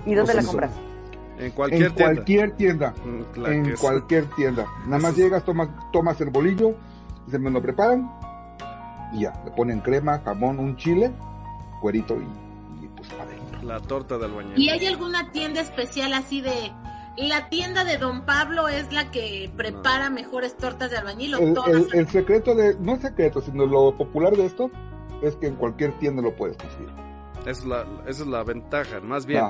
¿Y 0.06 0.16
dónde 0.16 0.34
la 0.34 0.44
compras? 0.44 0.72
En 1.38 1.52
cualquier 1.52 1.84
en 1.84 1.94
tienda. 1.94 2.14
Cualquier 2.14 2.52
tienda. 2.52 2.94
Mm, 3.06 3.46
en 3.46 3.76
cualquier 3.78 4.26
tienda. 4.36 4.66
Nada 4.86 5.00
más 5.00 5.16
llegas, 5.16 5.44
tomas, 5.46 5.70
tomas 5.92 6.20
el 6.22 6.30
bolillo, 6.30 6.76
se 7.30 7.38
me 7.38 7.52
lo 7.52 7.62
preparan 7.62 8.12
y 9.14 9.22
ya. 9.22 9.34
Le 9.46 9.52
ponen 9.52 9.82
crema, 9.82 10.20
jamón, 10.20 10.60
un 10.60 10.76
chile, 10.78 11.12
cuerito 11.82 12.16
y, 12.16 12.86
y 12.86 12.88
pues 12.88 13.10
adentro. 13.12 13.62
La 13.64 13.80
torta 13.80 14.18
de 14.18 14.26
albañil. 14.26 14.58
¿Y 14.58 14.70
hay 14.70 14.86
alguna 14.88 15.32
tienda 15.32 15.62
especial 15.62 16.14
así 16.14 16.42
de 16.42 16.72
la 17.18 17.50
tienda 17.50 17.84
de 17.84 17.98
Don 17.98 18.22
Pablo 18.26 18.68
es 18.68 18.94
la 18.94 19.10
que 19.10 19.52
prepara 19.58 20.10
mejores 20.10 20.56
tortas 20.56 20.92
de 20.92 20.98
albañil 20.98 21.36
o 21.36 21.40
el, 21.40 21.54
todas. 21.54 21.94
El, 21.94 22.08
secreto 22.08 22.54
de, 22.54 22.76
no 22.80 22.94
es 22.94 23.02
secreto, 23.02 23.42
sino 23.42 23.66
lo 23.66 23.98
popular 23.98 24.36
de 24.36 24.46
esto 24.46 24.70
es 25.24 25.36
que 25.36 25.48
en 25.48 25.56
cualquier 25.56 25.98
tienda 25.98 26.22
lo 26.22 26.36
puedes 26.36 26.58
conseguir. 26.58 27.07
Es 27.46 27.66
la, 27.66 27.86
esa 28.06 28.24
es 28.24 28.28
la 28.28 28.44
ventaja, 28.44 29.00
más 29.00 29.26
bien. 29.26 29.44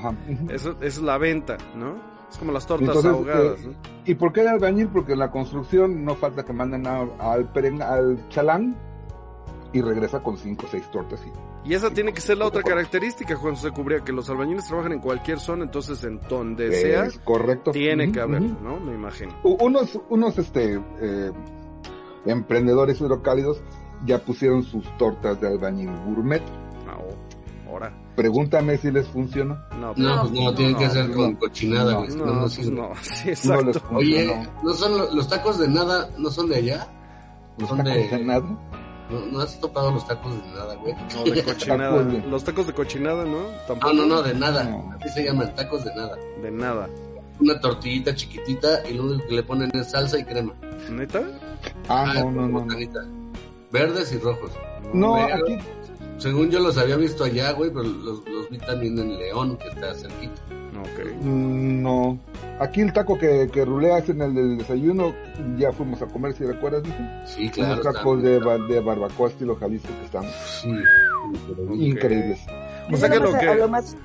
Eso, 0.49 0.71
esa 0.71 0.85
es 0.85 1.01
la 1.01 1.17
venta, 1.17 1.57
¿no? 1.75 1.95
Es 2.29 2.38
como 2.38 2.51
las 2.51 2.67
tortas 2.67 3.03
ahogadas. 3.05 3.63
Eh, 3.63 3.75
¿Y 4.05 4.15
por 4.15 4.33
qué 4.33 4.41
el 4.41 4.49
albañil? 4.49 4.89
Porque 4.89 5.13
en 5.13 5.19
la 5.19 5.31
construcción 5.31 6.03
no 6.03 6.15
falta 6.15 6.43
que 6.43 6.53
manden 6.53 6.85
al, 6.85 7.11
al 7.19 8.29
chalán 8.29 8.75
y 9.73 9.81
regresa 9.81 10.21
con 10.21 10.38
cinco 10.38 10.65
o 10.65 10.69
seis 10.69 10.89
tortas 10.91 11.25
y 11.25 11.31
y 11.67 11.73
esa 11.73 11.89
tiene 11.89 12.13
que 12.13 12.21
ser 12.21 12.38
la 12.38 12.45
otra 12.45 12.63
característica, 12.63 13.35
Juan 13.35 13.57
se 13.57 13.71
cubría, 13.71 13.99
que 13.99 14.13
los 14.13 14.29
albañiles 14.29 14.65
trabajan 14.65 14.93
en 14.93 14.99
cualquier 14.99 15.38
zona, 15.38 15.65
entonces 15.65 16.01
en 16.05 16.21
donde 16.29 16.71
sea, 16.71 17.09
correcto. 17.25 17.71
tiene 17.71 18.09
que 18.09 18.21
haber, 18.21 18.41
¿no? 18.41 18.79
Me 18.79 18.93
imagino. 18.93 19.33
Unos, 19.43 19.99
unos 20.09 20.38
este, 20.38 20.79
eh, 21.01 21.31
emprendedores 22.25 23.01
hidrocálidos 23.01 23.61
ya 24.05 24.19
pusieron 24.19 24.63
sus 24.63 24.85
tortas 24.97 25.41
de 25.41 25.47
albañil 25.47 25.91
gourmet. 26.05 26.41
Ahora. 27.78 27.93
Pregúntame 28.15 28.75
si 28.80 28.89
les 28.89 29.07
funciona. 29.07 29.63
No, 29.80 29.93
no, 29.95 30.21
pues 30.21 30.32
no, 30.32 30.55
tienen 30.55 30.75
que 30.78 30.89
ser 30.89 31.11
con 31.11 31.36
cochinada, 31.36 31.93
no, 31.93 32.07
no, 32.07 32.25
no, 32.25 32.41
pues 32.41 32.71
no, 32.71 32.89
sí, 33.03 33.30
exacto. 33.30 33.80
Oye, 33.91 34.49
¿no 34.63 34.73
son 34.73 35.15
los 35.15 35.28
tacos 35.28 35.59
de 35.59 35.67
nada, 35.67 36.09
no 36.17 36.32
son 36.32 36.49
de 36.49 36.55
allá? 36.55 36.88
¿Los 37.59 37.69
son 37.69 37.84
de... 37.84 38.07
de 38.07 38.25
nada? 38.25 38.47
¿No, 39.32 39.39
has 39.39 39.59
topado 39.59 39.91
los 39.91 40.07
tacos 40.07 40.34
de 40.34 40.49
nada, 40.53 40.75
güey? 40.75 40.95
No, 41.15 41.23
de 41.23 41.43
cochinada. 41.43 42.01
los 42.01 42.43
tacos 42.43 42.65
de 42.65 42.73
cochinada, 42.73 43.25
¿no? 43.25 43.43
¿Tampoco? 43.67 43.93
No, 43.93 44.05
no, 44.07 44.15
no, 44.15 44.21
de 44.23 44.34
nada. 44.34 44.67
Así 44.99 45.09
se 45.09 45.25
llaman 45.25 45.53
tacos 45.53 45.86
de 45.86 45.95
nada. 45.95 46.17
De 46.41 46.49
nada. 46.49 46.89
Una 47.39 47.59
tortillita 47.61 48.15
chiquitita 48.15 48.89
y 48.89 48.95
lo 48.95 49.03
único 49.03 49.28
que 49.28 49.36
le 49.36 49.43
ponen 49.43 49.69
es 49.75 49.91
salsa 49.91 50.17
y 50.17 50.23
crema. 50.23 50.53
¿Neta? 50.89 51.21
Ah, 51.88 52.05
ah 52.07 52.23
no, 52.23 52.47
no, 52.47 52.65
no, 52.65 52.75
Verdes 53.71 54.13
y 54.13 54.17
rojos. 54.17 54.51
No, 54.93 55.15
aquí... 55.15 55.59
Según 56.18 56.49
yo 56.49 56.59
los 56.59 56.78
había 56.78 56.97
visto 56.97 57.24
allá, 57.24 57.51
güey, 57.51 57.70
pero 57.70 57.84
los, 57.84 58.28
los 58.28 58.49
vi 58.49 58.57
también 58.57 58.97
en 58.97 59.18
León, 59.18 59.57
que 59.57 59.68
está 59.68 59.93
cerquita. 59.93 60.41
Ok. 60.80 61.22
Mm, 61.22 61.82
no. 61.82 62.20
Aquí 62.59 62.82
el 62.82 62.91
taco 62.91 63.18
que, 63.18 63.49
que 63.51 63.65
ruleas 63.65 64.09
en 64.09 64.22
el 64.22 64.34
del 64.34 64.57
desayuno, 64.57 65.13
ya 65.57 65.72
fuimos 65.72 66.01
a 66.01 66.07
comer, 66.07 66.34
si 66.34 66.43
recuerdas, 66.43 66.84
Sí, 67.26 67.49
claro. 67.49 67.82
Unos 67.82 67.93
tacos 67.93 68.24
de, 68.24 68.39
de, 68.39 68.80
barbacoa 68.80 69.30
estilo 69.30 69.55
Jalisco 69.55 69.89
que 69.99 70.05
están 70.05 70.26
increíbles. 71.76 72.39
O 72.91 72.97
sea 72.97 73.09
que 73.09 73.20
lo 73.20 73.38
que... 73.38 73.47
A 73.47 73.55
lo 73.55 73.68
más, 73.68 73.95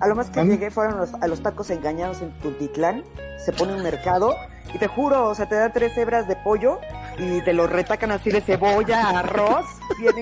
a 0.00 0.08
lo 0.08 0.14
más 0.14 0.30
que 0.30 0.44
llegué 0.44 0.70
fueron 0.70 0.98
los, 0.98 1.12
a 1.14 1.26
los 1.26 1.42
tacos 1.42 1.70
engañados 1.70 2.22
en 2.22 2.30
Tultitlán. 2.38 3.04
Se 3.44 3.52
pone 3.52 3.74
un 3.74 3.82
mercado 3.82 4.34
y 4.74 4.78
te 4.78 4.86
juro, 4.86 5.28
o 5.28 5.34
sea, 5.34 5.48
te 5.48 5.56
da 5.56 5.72
tres 5.72 5.96
hebras 5.96 6.26
de 6.28 6.36
pollo 6.36 6.78
y 7.18 7.42
te 7.42 7.52
lo 7.52 7.66
retacan 7.66 8.12
así 8.12 8.30
de 8.30 8.40
cebolla, 8.40 9.10
arroz, 9.10 9.66
bien 9.98 10.16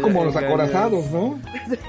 como 0.00 0.24
los 0.24 0.36
acorazados, 0.36 1.10
¿no? 1.10 1.40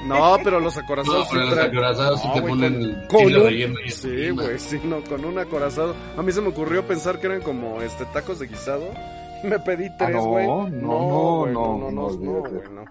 No, 0.06 0.38
pero 0.44 0.60
los 0.60 0.78
acorazados 0.78 1.34
no, 1.34 1.46
los 1.46 1.58
acorazados 1.58 2.22
sí 2.22 2.28
te 2.34 2.42
ponen 2.42 3.06
con, 3.08 3.26
un, 3.26 3.78
Sí, 3.90 4.30
güey, 4.30 4.60
sí, 4.60 4.80
no, 4.84 5.02
con 5.04 5.26
un 5.26 5.38
acorazado. 5.40 5.96
A 6.18 6.22
mí 6.22 6.32
se 6.32 6.42
me 6.42 6.50
ocurrió 6.50 6.86
pensar 6.86 7.20
que 7.20 7.28
eran 7.28 7.42
como 7.42 7.82
este 7.82 8.06
tacos 8.06 8.40
de 8.40 8.48
guisado. 8.48 8.86
Me 9.44 9.60
pedí 9.60 9.88
tres, 9.98 10.18
güey. 10.18 10.48
no, 10.48 10.68
no, 10.68 11.46
no, 11.46 11.46
no, 11.48 11.92
no, 11.92 12.10
no, 12.10 12.44
no, 12.72 12.86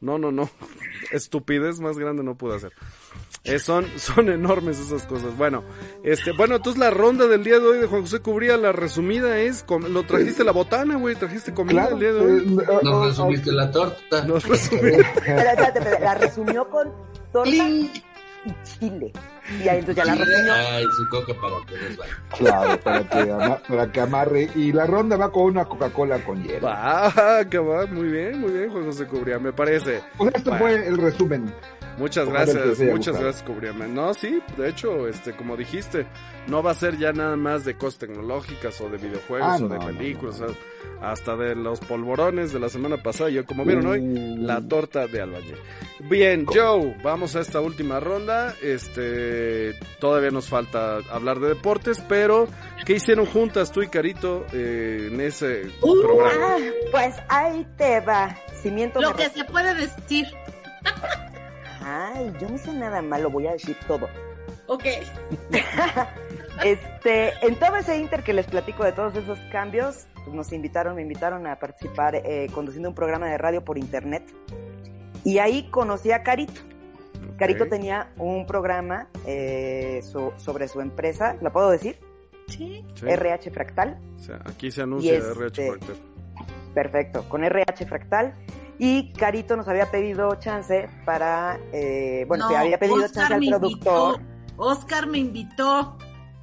no, 0.00 0.18
no, 0.18 0.32
no. 0.32 0.50
Estupidez 1.10 1.80
más 1.80 1.98
grande 1.98 2.22
no 2.22 2.36
pude 2.36 2.56
hacer. 2.56 2.72
Eh, 3.46 3.58
son, 3.58 3.86
son 3.96 4.28
enormes 4.28 4.78
esas 4.78 5.06
cosas. 5.06 5.36
Bueno, 5.36 5.62
este, 6.02 6.32
bueno, 6.32 6.56
entonces 6.56 6.78
la 6.80 6.90
ronda 6.90 7.26
del 7.26 7.44
día 7.44 7.58
de 7.58 7.66
hoy 7.66 7.78
de 7.78 7.86
Juan 7.86 8.02
José 8.02 8.20
Cubría, 8.20 8.56
la 8.56 8.72
resumida 8.72 9.38
es, 9.38 9.64
lo 9.88 10.02
trajiste 10.04 10.44
la 10.44 10.52
botana, 10.52 10.96
güey, 10.96 11.14
trajiste 11.14 11.54
comida 11.54 11.88
el 11.92 11.98
día 11.98 12.12
de 12.12 12.20
hoy. 12.20 12.58
Eh, 12.60 12.78
Nos 12.82 13.06
resumiste 13.06 13.52
la 13.52 13.70
torta. 13.70 14.24
Nos 14.24 14.46
resumiste. 14.46 15.04
la 16.00 16.14
resumió 16.14 16.68
con 16.68 16.92
torta 17.32 17.50
y 17.50 18.02
chile. 18.62 19.12
Y 19.62 19.68
ahí 19.68 19.78
entonces 19.78 19.96
ya 19.96 20.04
la 20.04 20.14
resumió. 20.14 20.52
Ay, 20.52 20.84
su 20.96 21.08
coca 21.08 21.40
para 21.40 21.66
que 21.66 21.88
nos 21.88 21.96
vaya. 21.96 22.12
Claro, 22.36 22.80
para 22.80 23.08
que, 23.08 23.68
para 23.68 23.92
que 23.92 24.00
amarre. 24.00 24.50
Y 24.54 24.72
la 24.72 24.86
ronda 24.86 25.16
va 25.16 25.30
con 25.30 25.44
una 25.44 25.64
Coca-Cola 25.64 26.24
con 26.24 26.42
hielo. 26.42 26.68
Ah, 26.68 27.42
que 27.48 27.58
va, 27.58 27.86
muy 27.86 28.08
bien, 28.08 28.40
muy 28.40 28.52
bien, 28.52 28.70
Juan 28.70 28.84
José 28.86 29.06
Cubría, 29.06 29.38
me 29.38 29.52
parece. 29.52 30.02
Pues 30.16 30.34
esto 30.34 30.54
fue 30.56 30.86
el 30.86 30.98
resumen. 30.98 31.52
Muchas 31.98 32.28
gracias, 32.28 32.78
muchas 32.80 33.18
gracias, 33.18 33.42
Cubriame. 33.42 33.88
No, 33.88 34.12
sí, 34.12 34.40
de 34.56 34.68
hecho, 34.68 35.08
este, 35.08 35.34
como 35.34 35.56
dijiste, 35.56 36.06
no 36.46 36.62
va 36.62 36.72
a 36.72 36.74
ser 36.74 36.98
ya 36.98 37.12
nada 37.12 37.36
más 37.36 37.64
de 37.64 37.76
cosas 37.76 38.00
tecnológicas 38.00 38.80
o 38.80 38.88
de 38.88 38.98
videojuegos 38.98 39.60
ah, 39.60 39.64
o 39.64 39.68
de 39.68 39.78
películas, 39.78 40.42
hasta 41.00 41.36
de 41.36 41.54
los 41.54 41.80
polvorones 41.80 42.52
de 42.52 42.60
la 42.60 42.68
semana 42.68 43.02
pasada, 43.02 43.30
yo 43.30 43.44
como 43.46 43.64
vieron 43.64 43.86
hoy, 43.86 44.00
la 44.38 44.60
mm. 44.60 44.68
torta 44.68 45.06
de 45.06 45.22
albañil. 45.22 45.56
Bien, 46.00 46.44
Joe, 46.46 46.96
vamos 47.02 47.34
a 47.36 47.40
esta 47.40 47.60
última 47.60 47.98
ronda. 48.00 48.54
Este, 48.62 49.74
todavía 49.98 50.30
nos 50.30 50.48
falta 50.48 50.98
hablar 51.10 51.40
de 51.40 51.48
deportes, 51.48 52.02
pero 52.08 52.46
¿qué 52.84 52.94
hicieron 52.94 53.24
juntas 53.26 53.72
tú 53.72 53.82
y 53.82 53.88
Carito 53.88 54.44
eh, 54.52 55.08
en 55.10 55.20
ese 55.20 55.62
uh, 55.80 56.02
programa? 56.02 56.56
Pues 56.90 57.14
ahí 57.28 57.66
te 57.76 58.00
va. 58.00 58.36
Cimiento 58.62 59.00
Lo 59.00 59.14
que 59.14 59.30
se 59.30 59.44
puede 59.44 59.74
decir. 59.74 60.26
Ay, 61.88 62.32
yo 62.40 62.48
no 62.48 62.56
hice 62.56 62.72
nada 62.72 63.00
malo, 63.00 63.30
voy 63.30 63.46
a 63.46 63.52
decir 63.52 63.76
todo. 63.86 64.08
Ok. 64.66 64.82
este, 66.64 67.32
en 67.46 67.54
todo 67.60 67.76
ese 67.76 67.96
inter 67.96 68.24
que 68.24 68.32
les 68.32 68.48
platico 68.48 68.82
de 68.82 68.90
todos 68.90 69.14
esos 69.14 69.38
cambios, 69.52 70.08
pues 70.24 70.34
nos 70.34 70.52
invitaron, 70.52 70.96
me 70.96 71.02
invitaron 71.02 71.46
a 71.46 71.60
participar 71.60 72.16
eh, 72.16 72.48
conduciendo 72.52 72.88
un 72.88 72.94
programa 72.96 73.28
de 73.28 73.38
radio 73.38 73.64
por 73.64 73.78
internet. 73.78 74.24
Y 75.22 75.38
ahí 75.38 75.70
conocí 75.70 76.10
a 76.10 76.24
Carito. 76.24 76.60
Carito 77.36 77.68
tenía 77.68 78.12
un 78.16 78.46
programa 78.46 79.08
eh, 79.24 80.00
sobre 80.38 80.66
su 80.66 80.80
empresa, 80.80 81.36
¿la 81.40 81.52
puedo 81.52 81.70
decir? 81.70 82.00
Sí. 82.48 82.84
RH 83.00 83.52
Fractal. 83.52 84.00
O 84.16 84.18
sea, 84.18 84.40
aquí 84.44 84.72
se 84.72 84.82
anuncia 84.82 85.12
RH 85.14 85.44
este, 85.46 85.68
Fractal. 85.68 85.96
Perfecto, 86.74 87.28
con 87.28 87.44
RH 87.44 87.86
Fractal. 87.86 88.34
Y 88.78 89.12
Carito 89.12 89.56
nos 89.56 89.68
había 89.68 89.90
pedido 89.90 90.34
chance 90.36 90.88
para, 91.04 91.58
eh, 91.72 92.24
bueno, 92.28 92.48
se 92.48 92.56
había 92.56 92.78
pedido 92.78 93.08
chance 93.08 93.34
al 93.34 93.40
productor. 93.40 94.20
Oscar 94.56 95.06
me 95.06 95.18
invitó. 95.18 95.96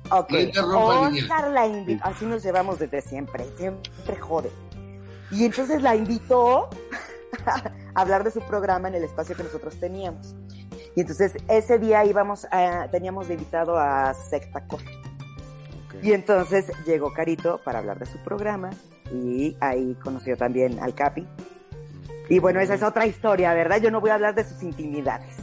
Ok, 0.09 0.33
Oscar 0.57 1.51
la 1.51 1.67
invitó. 1.67 2.03
Así 2.05 2.25
nos 2.25 2.43
llevamos 2.43 2.79
desde 2.79 3.01
siempre, 3.01 3.45
siempre 3.57 4.15
jode. 4.19 4.51
Y 5.31 5.45
entonces 5.45 5.81
la 5.81 5.95
invitó 5.95 6.69
a 7.45 7.71
hablar 8.01 8.23
de 8.23 8.31
su 8.31 8.41
programa 8.41 8.87
en 8.87 8.95
el 8.95 9.03
espacio 9.03 9.35
que 9.35 9.43
nosotros 9.43 9.79
teníamos. 9.79 10.35
Y 10.95 11.01
entonces 11.01 11.33
ese 11.47 11.79
día 11.79 12.05
íbamos 12.05 12.45
a, 12.51 12.87
teníamos 12.91 13.27
de 13.27 13.35
invitado 13.35 13.77
a 13.77 14.13
Secta 14.13 14.63
Y 16.01 16.13
entonces 16.13 16.71
llegó 16.85 17.13
Carito 17.13 17.59
para 17.63 17.79
hablar 17.79 17.99
de 17.99 18.05
su 18.05 18.17
programa 18.19 18.69
y 19.11 19.57
ahí 19.59 19.95
conoció 20.03 20.37
también 20.37 20.79
al 20.79 20.93
Capi, 20.93 21.27
y 22.29 22.39
bueno, 22.39 22.59
esa 22.59 22.75
es 22.75 22.83
otra 22.83 23.05
historia, 23.05 23.53
¿verdad? 23.53 23.81
Yo 23.81 23.91
no 23.91 24.01
voy 24.01 24.11
a 24.11 24.15
hablar 24.15 24.35
de 24.35 24.43
sus 24.43 24.63
intimidades. 24.63 25.35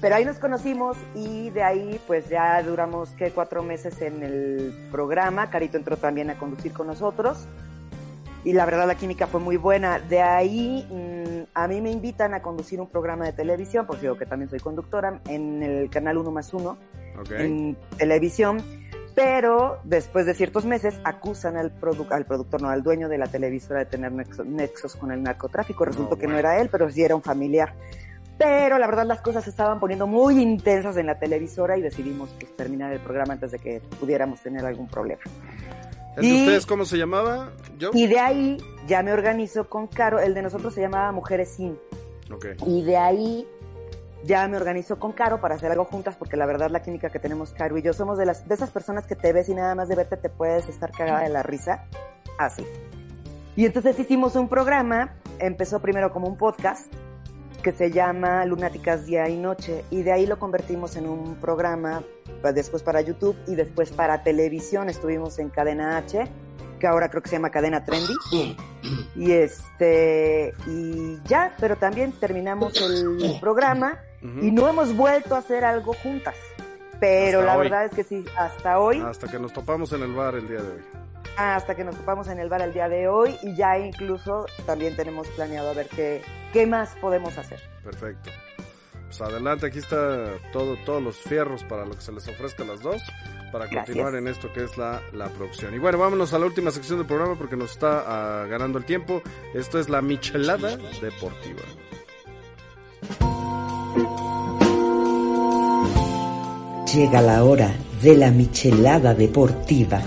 Pero 0.00 0.14
ahí 0.14 0.24
nos 0.24 0.38
conocimos 0.38 0.96
y 1.14 1.50
de 1.50 1.62
ahí 1.62 2.00
pues 2.06 2.28
ya 2.28 2.62
duramos 2.62 3.10
que 3.10 3.30
cuatro 3.32 3.62
meses 3.62 4.00
en 4.00 4.22
el 4.22 4.74
programa. 4.90 5.50
Carito 5.50 5.76
entró 5.76 5.96
también 5.96 6.30
a 6.30 6.38
conducir 6.38 6.72
con 6.72 6.86
nosotros. 6.86 7.46
Y 8.42 8.54
la 8.54 8.64
verdad 8.64 8.86
la 8.86 8.94
química 8.94 9.26
fue 9.26 9.40
muy 9.40 9.58
buena. 9.58 9.98
De 9.98 10.22
ahí 10.22 10.86
mm, 10.90 11.50
a 11.52 11.68
mí 11.68 11.82
me 11.82 11.90
invitan 11.90 12.32
a 12.32 12.40
conducir 12.40 12.80
un 12.80 12.88
programa 12.88 13.26
de 13.26 13.34
televisión, 13.34 13.86
porque 13.86 14.06
yo 14.06 14.16
que 14.16 14.24
también 14.24 14.48
soy 14.48 14.60
conductora, 14.60 15.20
en 15.28 15.62
el 15.62 15.90
canal 15.90 16.16
1 16.16 16.30
más 16.30 16.54
1, 16.54 16.78
en 17.36 17.76
televisión 17.98 18.62
pero 19.20 19.80
después 19.84 20.24
de 20.24 20.32
ciertos 20.32 20.64
meses 20.64 20.98
acusan 21.04 21.58
al, 21.58 21.74
al 22.10 22.24
productor, 22.24 22.62
no, 22.62 22.70
al 22.70 22.82
dueño 22.82 23.06
de 23.06 23.18
la 23.18 23.26
televisora 23.26 23.80
de 23.80 23.86
tener 23.86 24.12
nexos, 24.12 24.96
con 24.96 25.12
el 25.12 25.22
narcotráfico. 25.22 25.84
Resultó 25.84 26.16
que 26.16 26.26
no 26.26 26.38
era 26.38 26.58
él, 26.58 26.70
pero 26.72 26.88
sí 26.90 27.02
era 27.02 27.14
un 27.14 27.22
familiar. 27.22 27.74
Pero 28.38 28.78
la 28.78 28.86
verdad 28.86 29.04
las 29.04 29.20
cosas 29.20 29.44
se 29.44 29.50
estaban 29.50 29.78
poniendo 29.78 30.06
muy 30.06 30.40
intensas 30.40 30.96
en 30.96 31.04
la 31.04 31.18
televisora 31.18 31.76
y 31.76 31.82
decidimos 31.82 32.30
pues, 32.40 32.56
terminar 32.56 32.94
el 32.94 33.00
programa 33.00 33.34
antes 33.34 33.50
de 33.50 33.58
que 33.58 33.82
pudiéramos 34.00 34.40
tener 34.40 34.64
algún 34.64 34.88
problema. 34.88 35.20
¿El 36.16 36.22
de 36.22 36.40
ustedes 36.40 36.64
cómo 36.64 36.86
se 36.86 36.96
llamaba? 36.96 37.50
¿Yo? 37.78 37.90
Y 37.92 38.06
de 38.06 38.18
ahí 38.18 38.56
ya 38.86 39.02
me 39.02 39.12
organizo 39.12 39.68
con 39.68 39.86
Caro. 39.86 40.18
El 40.18 40.32
de 40.32 40.40
nosotros 40.40 40.72
se 40.72 40.80
llamaba 40.80 41.12
Mujeres 41.12 41.50
Sin. 41.50 41.78
Okay. 42.32 42.54
Y 42.66 42.82
de 42.84 42.96
ahí 42.96 43.46
ya 44.24 44.46
me 44.48 44.56
organizo 44.56 44.98
con 44.98 45.12
Caro 45.12 45.40
para 45.40 45.54
hacer 45.54 45.70
algo 45.70 45.84
juntas 45.84 46.16
porque 46.16 46.36
la 46.36 46.46
verdad 46.46 46.70
la 46.70 46.82
química 46.82 47.10
que 47.10 47.18
tenemos 47.18 47.52
Caro 47.52 47.78
y 47.78 47.82
yo 47.82 47.92
somos 47.92 48.18
de 48.18 48.26
las 48.26 48.46
de 48.46 48.54
esas 48.54 48.70
personas 48.70 49.06
que 49.06 49.16
te 49.16 49.32
ves 49.32 49.48
y 49.48 49.54
nada 49.54 49.74
más 49.74 49.88
de 49.88 49.96
verte 49.96 50.16
te 50.16 50.28
puedes 50.28 50.68
estar 50.68 50.90
cagada 50.90 51.20
de 51.20 51.30
la 51.30 51.42
risa. 51.42 51.84
Así. 52.38 52.64
Y 53.56 53.66
entonces 53.66 53.98
hicimos 53.98 54.36
un 54.36 54.48
programa, 54.48 55.14
empezó 55.38 55.80
primero 55.80 56.12
como 56.12 56.28
un 56.28 56.36
podcast 56.36 56.92
que 57.62 57.72
se 57.72 57.90
llama 57.90 58.44
Lunáticas 58.46 59.04
Día 59.04 59.28
y 59.28 59.36
Noche 59.36 59.84
y 59.90 60.02
de 60.02 60.12
ahí 60.12 60.26
lo 60.26 60.38
convertimos 60.38 60.96
en 60.96 61.06
un 61.06 61.36
programa 61.36 62.02
pues, 62.40 62.54
después 62.54 62.82
para 62.82 63.02
YouTube 63.02 63.36
y 63.46 63.54
después 63.54 63.90
para 63.90 64.22
televisión. 64.22 64.88
Estuvimos 64.88 65.38
en 65.38 65.50
Cadena 65.50 65.98
H 65.98 66.24
que 66.78 66.86
ahora 66.86 67.10
creo 67.10 67.22
que 67.22 67.28
se 67.28 67.36
llama 67.36 67.50
Cadena 67.50 67.84
Trendy. 67.84 68.14
Y 69.14 69.32
este 69.32 70.54
y 70.66 71.18
ya 71.24 71.54
pero 71.60 71.76
también 71.76 72.12
terminamos 72.12 72.80
el 72.80 73.38
programa 73.40 73.98
y 74.22 74.50
no 74.50 74.68
hemos 74.68 74.94
vuelto 74.94 75.34
a 75.34 75.38
hacer 75.38 75.64
algo 75.64 75.94
juntas. 75.94 76.36
Pero 77.00 77.42
la 77.42 77.56
verdad 77.56 77.86
es 77.86 77.92
que 77.92 78.04
sí, 78.04 78.24
hasta 78.36 78.78
hoy. 78.78 79.00
Hasta 79.00 79.28
que 79.28 79.38
nos 79.38 79.52
topamos 79.52 79.92
en 79.92 80.02
el 80.02 80.12
bar 80.12 80.34
el 80.34 80.46
día 80.46 80.60
de 80.60 80.72
hoy. 80.72 80.82
Hasta 81.36 81.74
que 81.74 81.84
nos 81.84 81.96
topamos 81.96 82.28
en 82.28 82.38
el 82.38 82.48
bar 82.48 82.60
el 82.60 82.74
día 82.74 82.88
de 82.88 83.08
hoy 83.08 83.36
y 83.42 83.54
ya 83.54 83.78
incluso 83.78 84.44
también 84.66 84.94
tenemos 84.96 85.26
planeado 85.28 85.70
a 85.70 85.72
ver 85.72 85.88
qué, 85.88 86.22
qué 86.52 86.66
más 86.66 86.94
podemos 87.00 87.38
hacer. 87.38 87.60
Perfecto. 87.82 88.30
Pues 89.06 89.20
adelante, 89.22 89.66
aquí 89.66 89.78
está 89.78 90.38
todo, 90.52 90.76
todos 90.84 91.02
los 91.02 91.16
fierros 91.16 91.64
para 91.64 91.84
lo 91.84 91.94
que 91.96 92.00
se 92.00 92.12
les 92.12 92.28
ofrezca 92.28 92.62
a 92.62 92.66
las 92.66 92.80
dos, 92.80 93.02
para 93.50 93.68
continuar 93.68 94.14
en 94.14 94.28
esto 94.28 94.52
que 94.52 94.62
es 94.62 94.78
la, 94.78 95.02
la, 95.12 95.26
producción. 95.30 95.74
Y 95.74 95.78
bueno, 95.78 95.98
vámonos 95.98 96.32
a 96.32 96.38
la 96.38 96.46
última 96.46 96.70
sección 96.70 96.98
del 96.98 97.08
programa 97.08 97.34
porque 97.34 97.56
nos 97.56 97.72
está 97.72 98.04
ah, 98.06 98.46
ganando 98.46 98.78
el 98.78 98.84
tiempo. 98.84 99.20
Esto 99.52 99.80
es 99.80 99.88
la 99.88 100.00
Michelada 100.00 100.76
Deportiva. 101.00 101.62
Llega 106.92 107.20
la 107.20 107.44
hora 107.44 107.74
de 108.02 108.16
la 108.16 108.30
michelada 108.30 109.14
deportiva. 109.14 110.02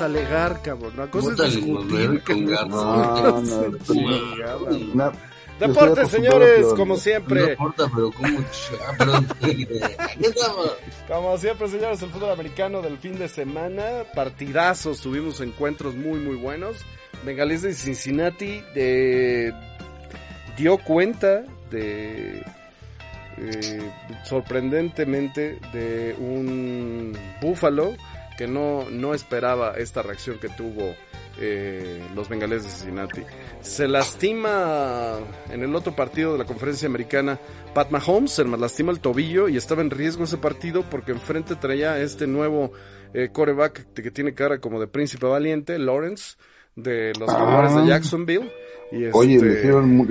alegar, 0.00 0.62
cabrón. 0.62 0.92
Una 0.94 1.10
cosa 1.10 1.46
es 1.46 1.56
discutir. 1.56 2.22
Que 2.22 2.36
no, 2.36 2.64
no, 4.94 5.12
Deportes, 5.58 6.10
señores, 6.10 6.66
como 6.76 6.96
siempre. 6.96 7.40
No 7.40 7.50
importa, 7.50 7.90
pero 7.92 8.12
como... 8.12 8.38
como 11.08 11.36
siempre, 11.38 11.68
señores, 11.68 12.00
el 12.02 12.10
fútbol 12.10 12.30
americano 12.30 12.80
del 12.80 12.96
fin 12.96 13.18
de 13.18 13.28
semana. 13.28 14.04
Partidazos, 14.14 15.00
tuvimos 15.00 15.40
encuentros 15.40 15.96
muy, 15.96 16.20
muy 16.20 16.36
buenos. 16.36 16.86
Bengalés 17.24 17.62
de 17.62 17.72
Cincinnati 17.72 18.62
de, 18.74 19.52
dio 20.56 20.78
cuenta 20.78 21.44
de 21.70 22.42
eh, 23.36 23.92
sorprendentemente 24.24 25.58
de 25.72 26.16
un 26.18 27.16
búfalo 27.40 27.94
que 28.36 28.46
no, 28.46 28.88
no 28.90 29.14
esperaba 29.14 29.74
esta 29.76 30.02
reacción 30.02 30.38
que 30.38 30.48
tuvo 30.48 30.94
eh, 31.40 32.02
los 32.16 32.28
bengalés 32.28 32.64
de 32.64 32.70
Cincinnati. 32.70 33.22
Se 33.60 33.86
lastima 33.86 35.18
en 35.50 35.62
el 35.62 35.74
otro 35.76 35.94
partido 35.94 36.32
de 36.32 36.38
la 36.38 36.44
conferencia 36.44 36.88
americana 36.88 37.38
Pat 37.74 37.90
Mahomes, 37.90 38.32
se 38.32 38.44
lastima 38.44 38.90
el 38.90 39.00
tobillo 39.00 39.48
y 39.48 39.56
estaba 39.56 39.82
en 39.82 39.90
riesgo 39.90 40.24
ese 40.24 40.38
partido 40.38 40.82
porque 40.88 41.12
enfrente 41.12 41.54
traía 41.54 42.00
este 42.00 42.26
nuevo 42.26 42.72
eh, 43.14 43.30
coreback 43.32 43.92
que 43.92 44.10
tiene 44.10 44.34
cara 44.34 44.60
como 44.60 44.80
de 44.80 44.88
príncipe 44.88 45.26
valiente, 45.26 45.78
Lawrence 45.78 46.36
de 46.82 47.12
los 47.18 47.30
jugadores 47.30 47.74
de 47.74 47.80
ah. 47.80 47.86
Jacksonville. 47.86 48.50
Y 48.90 49.04
Oye, 49.12 49.38
le 49.38 49.48
este, 49.48 49.58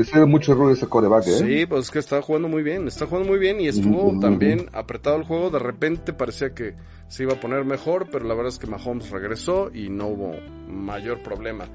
hicieron, 0.04 0.30
mucho 0.30 0.52
error 0.52 0.72
ese 0.72 0.86
coreback, 0.86 1.26
¿eh? 1.28 1.32
Sí, 1.32 1.66
pues 1.66 1.86
es 1.86 1.92
que 1.92 1.98
estaba 1.98 2.22
jugando 2.22 2.48
muy 2.48 2.62
bien, 2.62 2.88
está 2.88 3.08
jugando 3.08 3.30
muy 3.30 3.40
bien 3.40 3.60
y 3.60 3.68
estuvo 3.68 4.20
también 4.20 4.70
apretado 4.72 5.16
el 5.16 5.24
juego. 5.24 5.50
De 5.50 5.58
repente 5.58 6.14
parecía 6.14 6.54
que 6.54 6.76
se 7.08 7.24
iba 7.24 7.34
a 7.34 7.40
poner 7.40 7.66
mejor, 7.66 8.08
pero 8.12 8.26
la 8.26 8.36
verdad 8.36 8.54
es 8.54 8.60
que 8.60 8.68
Mahomes 8.68 9.10
regresó 9.10 9.72
y 9.74 9.90
no 9.90 10.10
hubo 10.10 10.36
mayor 10.68 11.24
problema. 11.24 11.66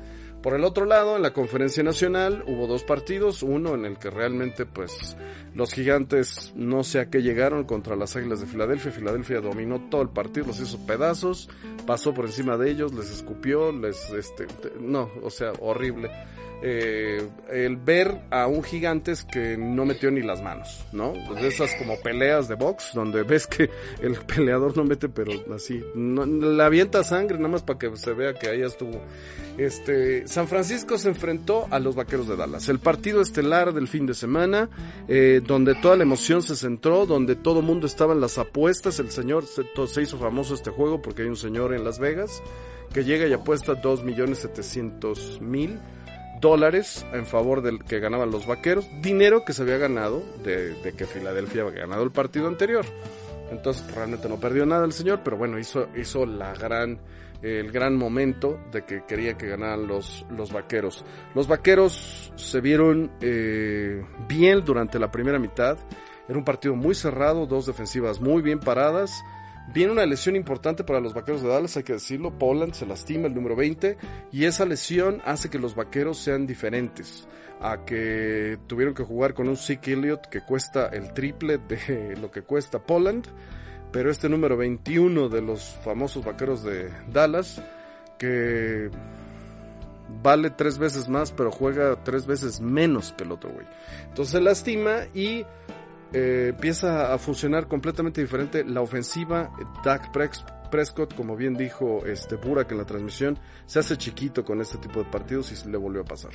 Por 0.43 0.55
el 0.55 0.65
otro 0.65 0.87
lado, 0.87 1.15
en 1.15 1.23
la 1.23 1.33
conferencia 1.33 1.85
nacional 1.85 2.45
hubo 2.49 2.67
dos 2.67 2.83
partidos, 2.83 3.45
uno 3.45 3.75
en 3.75 3.85
el 3.85 3.97
que 3.97 4.11
realmente 4.11 4.67
pues 4.67 5.17
los 5.55 5.73
gigantes 5.73 6.53
no 6.57 6.83
sé 6.83 6.99
a 6.99 7.11
qué 7.11 7.23
llegaron 7.23 7.65
contra 7.65 7.95
las 7.95 8.17
Águilas 8.17 8.41
de 8.41 8.47
Filadelfia, 8.47 8.91
Filadelfia 8.91 9.41
dominó 9.41 9.89
todo 9.89 10.03
el 10.03 10.09
partido, 10.09 10.49
los 10.49 10.61
hizo 10.61 10.85
pedazos, 10.85 11.49
pasó 11.87 12.13
por 12.13 12.25
encima 12.25 12.57
de 12.57 12.71
ellos, 12.71 12.93
les 12.93 13.09
escupió, 13.11 13.71
les 13.71 14.11
este 14.11 14.47
no, 14.81 15.11
o 15.23 15.31
sea, 15.31 15.53
horrible 15.61 16.11
eh, 16.65 17.29
el 17.51 17.77
ver 17.77 18.21
a 18.31 18.47
un 18.47 18.63
gigantes 18.63 19.25
que 19.25 19.57
no 19.57 19.85
metió 19.85 20.13
ni 20.13 20.23
las 20.23 20.41
manos, 20.43 20.85
¿no? 20.93 21.13
Esas 21.39 21.75
como 21.75 22.01
peleas 22.01 22.47
de 22.47 22.55
box, 22.55 22.93
donde 22.95 23.23
ves 23.25 23.49
que 23.49 23.69
el 24.01 24.15
peleador 24.15 24.77
no 24.77 24.85
mete, 24.85 25.09
pero 25.09 25.33
así, 25.53 25.83
no, 25.97 26.25
le 26.25 26.63
avienta 26.63 27.03
sangre 27.03 27.37
nada 27.39 27.49
más 27.49 27.63
para 27.63 27.81
que 27.81 27.97
se 27.97 28.13
vea 28.13 28.35
que 28.35 28.49
ahí 28.49 28.63
estuvo. 28.63 29.01
Este, 29.59 30.29
San 30.29 30.47
Francisco 30.47 30.97
se 30.99 31.09
enfrentó 31.09 31.67
a 31.71 31.81
los 31.81 31.97
Vaqueros 31.97 32.29
de 32.29 32.37
Dallas, 32.37 32.69
el 32.69 32.79
partido 32.79 33.21
estelar 33.21 33.75
del 33.75 33.89
fin 33.89 34.07
de 34.07 34.15
semana, 34.15 34.71
eh, 35.09 35.41
donde 35.45 35.75
toda 35.75 35.97
la 35.97 36.05
emoción 36.05 36.43
se 36.43 36.55
centró, 36.55 37.07
donde 37.07 37.35
todo 37.35 37.59
el 37.59 37.67
mundo 37.67 37.87
estaba 37.89 38.13
en 38.13 38.21
las 38.21 38.39
apuestas, 38.39 39.01
el 39.01 39.11
señor 39.11 39.47
se, 39.47 39.65
se 39.87 40.03
hizo 40.03 40.17
famoso 40.17 40.55
este 40.55 40.71
juego 40.71 41.03
porque 41.03 41.23
hay 41.23 41.29
un 41.29 41.37
señor 41.37 41.75
en 41.75 41.83
Las 41.83 41.99
Vegas 41.99 42.41
que 42.93 43.05
llega 43.05 43.27
y 43.27 43.33
apuesta 43.33 43.75
dos 43.75 44.05
millones 44.05 44.39
setecientos 44.39 45.41
mil 45.41 45.81
dólares 46.43 47.07
en 47.15 47.25
favor 47.25 47.63
del 47.63 47.83
que 47.85 48.01
ganaban 48.01 48.31
los 48.31 48.47
vaqueros, 48.47 48.87
dinero 49.01 49.47
que 49.47 49.55
se 49.55 49.63
había 49.63 49.79
ganado 49.79 50.23
de, 50.45 50.93
que 50.95 51.07
Filadelfia 51.07 51.63
había 51.63 51.81
ganado 51.81 52.03
el 52.03 52.11
partido 52.11 52.49
anterior. 52.49 52.85
Entonces 53.51 53.83
realmente 53.95 54.29
no 54.29 54.39
perdió 54.39 54.67
nada 54.67 54.85
el 54.85 54.93
señor, 54.93 55.21
pero 55.25 55.39
bueno, 55.39 55.59
hizo, 55.59 55.89
hizo 55.97 56.27
la 56.27 56.53
gran, 56.53 56.99
el 57.43 57.71
gran 57.71 57.97
momento 57.97 58.59
de 58.73 58.85
que 58.85 59.05
quería 59.07 59.39
que 59.39 59.47
ganaran 59.47 59.87
los, 59.87 60.27
los 60.31 60.53
vaqueros. 60.53 61.05
Los 61.35 61.47
vaqueros 61.47 62.33
se 62.35 62.61
vieron 62.61 63.13
eh, 63.21 64.05
bien 64.27 64.65
durante 64.65 64.99
la 64.99 65.11
primera 65.11 65.39
mitad. 65.39 65.79
Era 66.29 66.39
un 66.39 66.45
partido 66.45 66.75
muy 66.75 66.95
cerrado, 66.95 67.47
dos 67.47 67.67
defensivas 67.67 68.21
muy 68.21 68.43
bien 68.43 68.59
paradas. 68.59 69.23
Viene 69.69 69.93
una 69.93 70.05
lesión 70.07 70.37
importante 70.37 70.85
para 70.85 71.01
los 71.01 71.15
vaqueros 71.15 71.43
de 71.43 71.49
Dallas, 71.49 71.77
hay 71.77 71.83
que 71.83 71.95
decirlo. 71.95 72.37
Poland 72.39 72.75
se 72.75 72.85
lastima 72.85 73.29
el 73.29 73.35
número 73.35 73.57
20 73.57 73.97
y 74.33 74.45
esa 74.45 74.67
lesión 74.67 75.23
hace 75.25 75.51
que 75.51 75.59
los 75.59 75.75
vaqueros 75.75 76.19
sean 76.19 76.47
diferentes. 76.47 77.27
A 77.61 77.85
que 77.85 78.59
tuvieron 78.67 78.93
que 78.93 79.05
jugar 79.05 79.35
con 79.35 79.49
un 79.49 79.57
Zeke 79.57 79.93
Elliott 79.93 80.27
que 80.27 80.41
cuesta 80.41 80.89
el 80.89 81.13
triple 81.15 81.59
de 81.59 82.17
lo 82.21 82.31
que 82.31 82.43
cuesta 82.43 82.81
Poland. 82.81 83.27
Pero 83.93 84.11
este 84.11 84.29
número 84.29 84.57
21 84.57 85.29
de 85.29 85.43
los 85.43 85.63
famosos 85.85 86.25
vaqueros 86.25 86.65
de 86.65 86.91
Dallas, 87.13 87.63
que 88.19 88.91
vale 90.23 90.51
tres 90.51 90.79
veces 90.79 91.09
más, 91.09 91.31
pero 91.31 91.51
juega 91.51 92.03
tres 92.03 92.27
veces 92.27 92.61
menos 92.61 93.13
que 93.13 93.25
el 93.25 93.33
otro 93.33 93.51
güey. 93.51 93.67
Entonces 94.09 94.33
se 94.33 94.41
lastima 94.41 95.07
y 95.15 95.45
eh, 96.13 96.49
empieza 96.51 97.15
a 97.15 97.19
funcionar 97.19 97.69
completamente 97.69 98.21
diferente 98.21 98.65
la 98.65 98.83
ofensiva. 98.83 99.51
Dak 99.83 100.13
Prescott, 100.71 101.15
como 101.15 101.37
bien 101.37 101.55
dijo 101.55 102.05
este 102.05 102.37
Burak 102.37 102.71
en 102.73 102.79
la 102.79 102.85
transmisión, 102.85 103.39
se 103.67 103.79
hace 103.79 103.97
chiquito 103.97 104.45
con 104.45 104.61
este 104.61 104.79
tipo 104.79 105.03
de 105.03 105.11
partidos 105.11 105.53
y 105.53 105.57
se 105.57 105.69
le 105.69 105.79
volvió 105.79 106.03
a 106.03 106.05
pasar. 106.05 106.33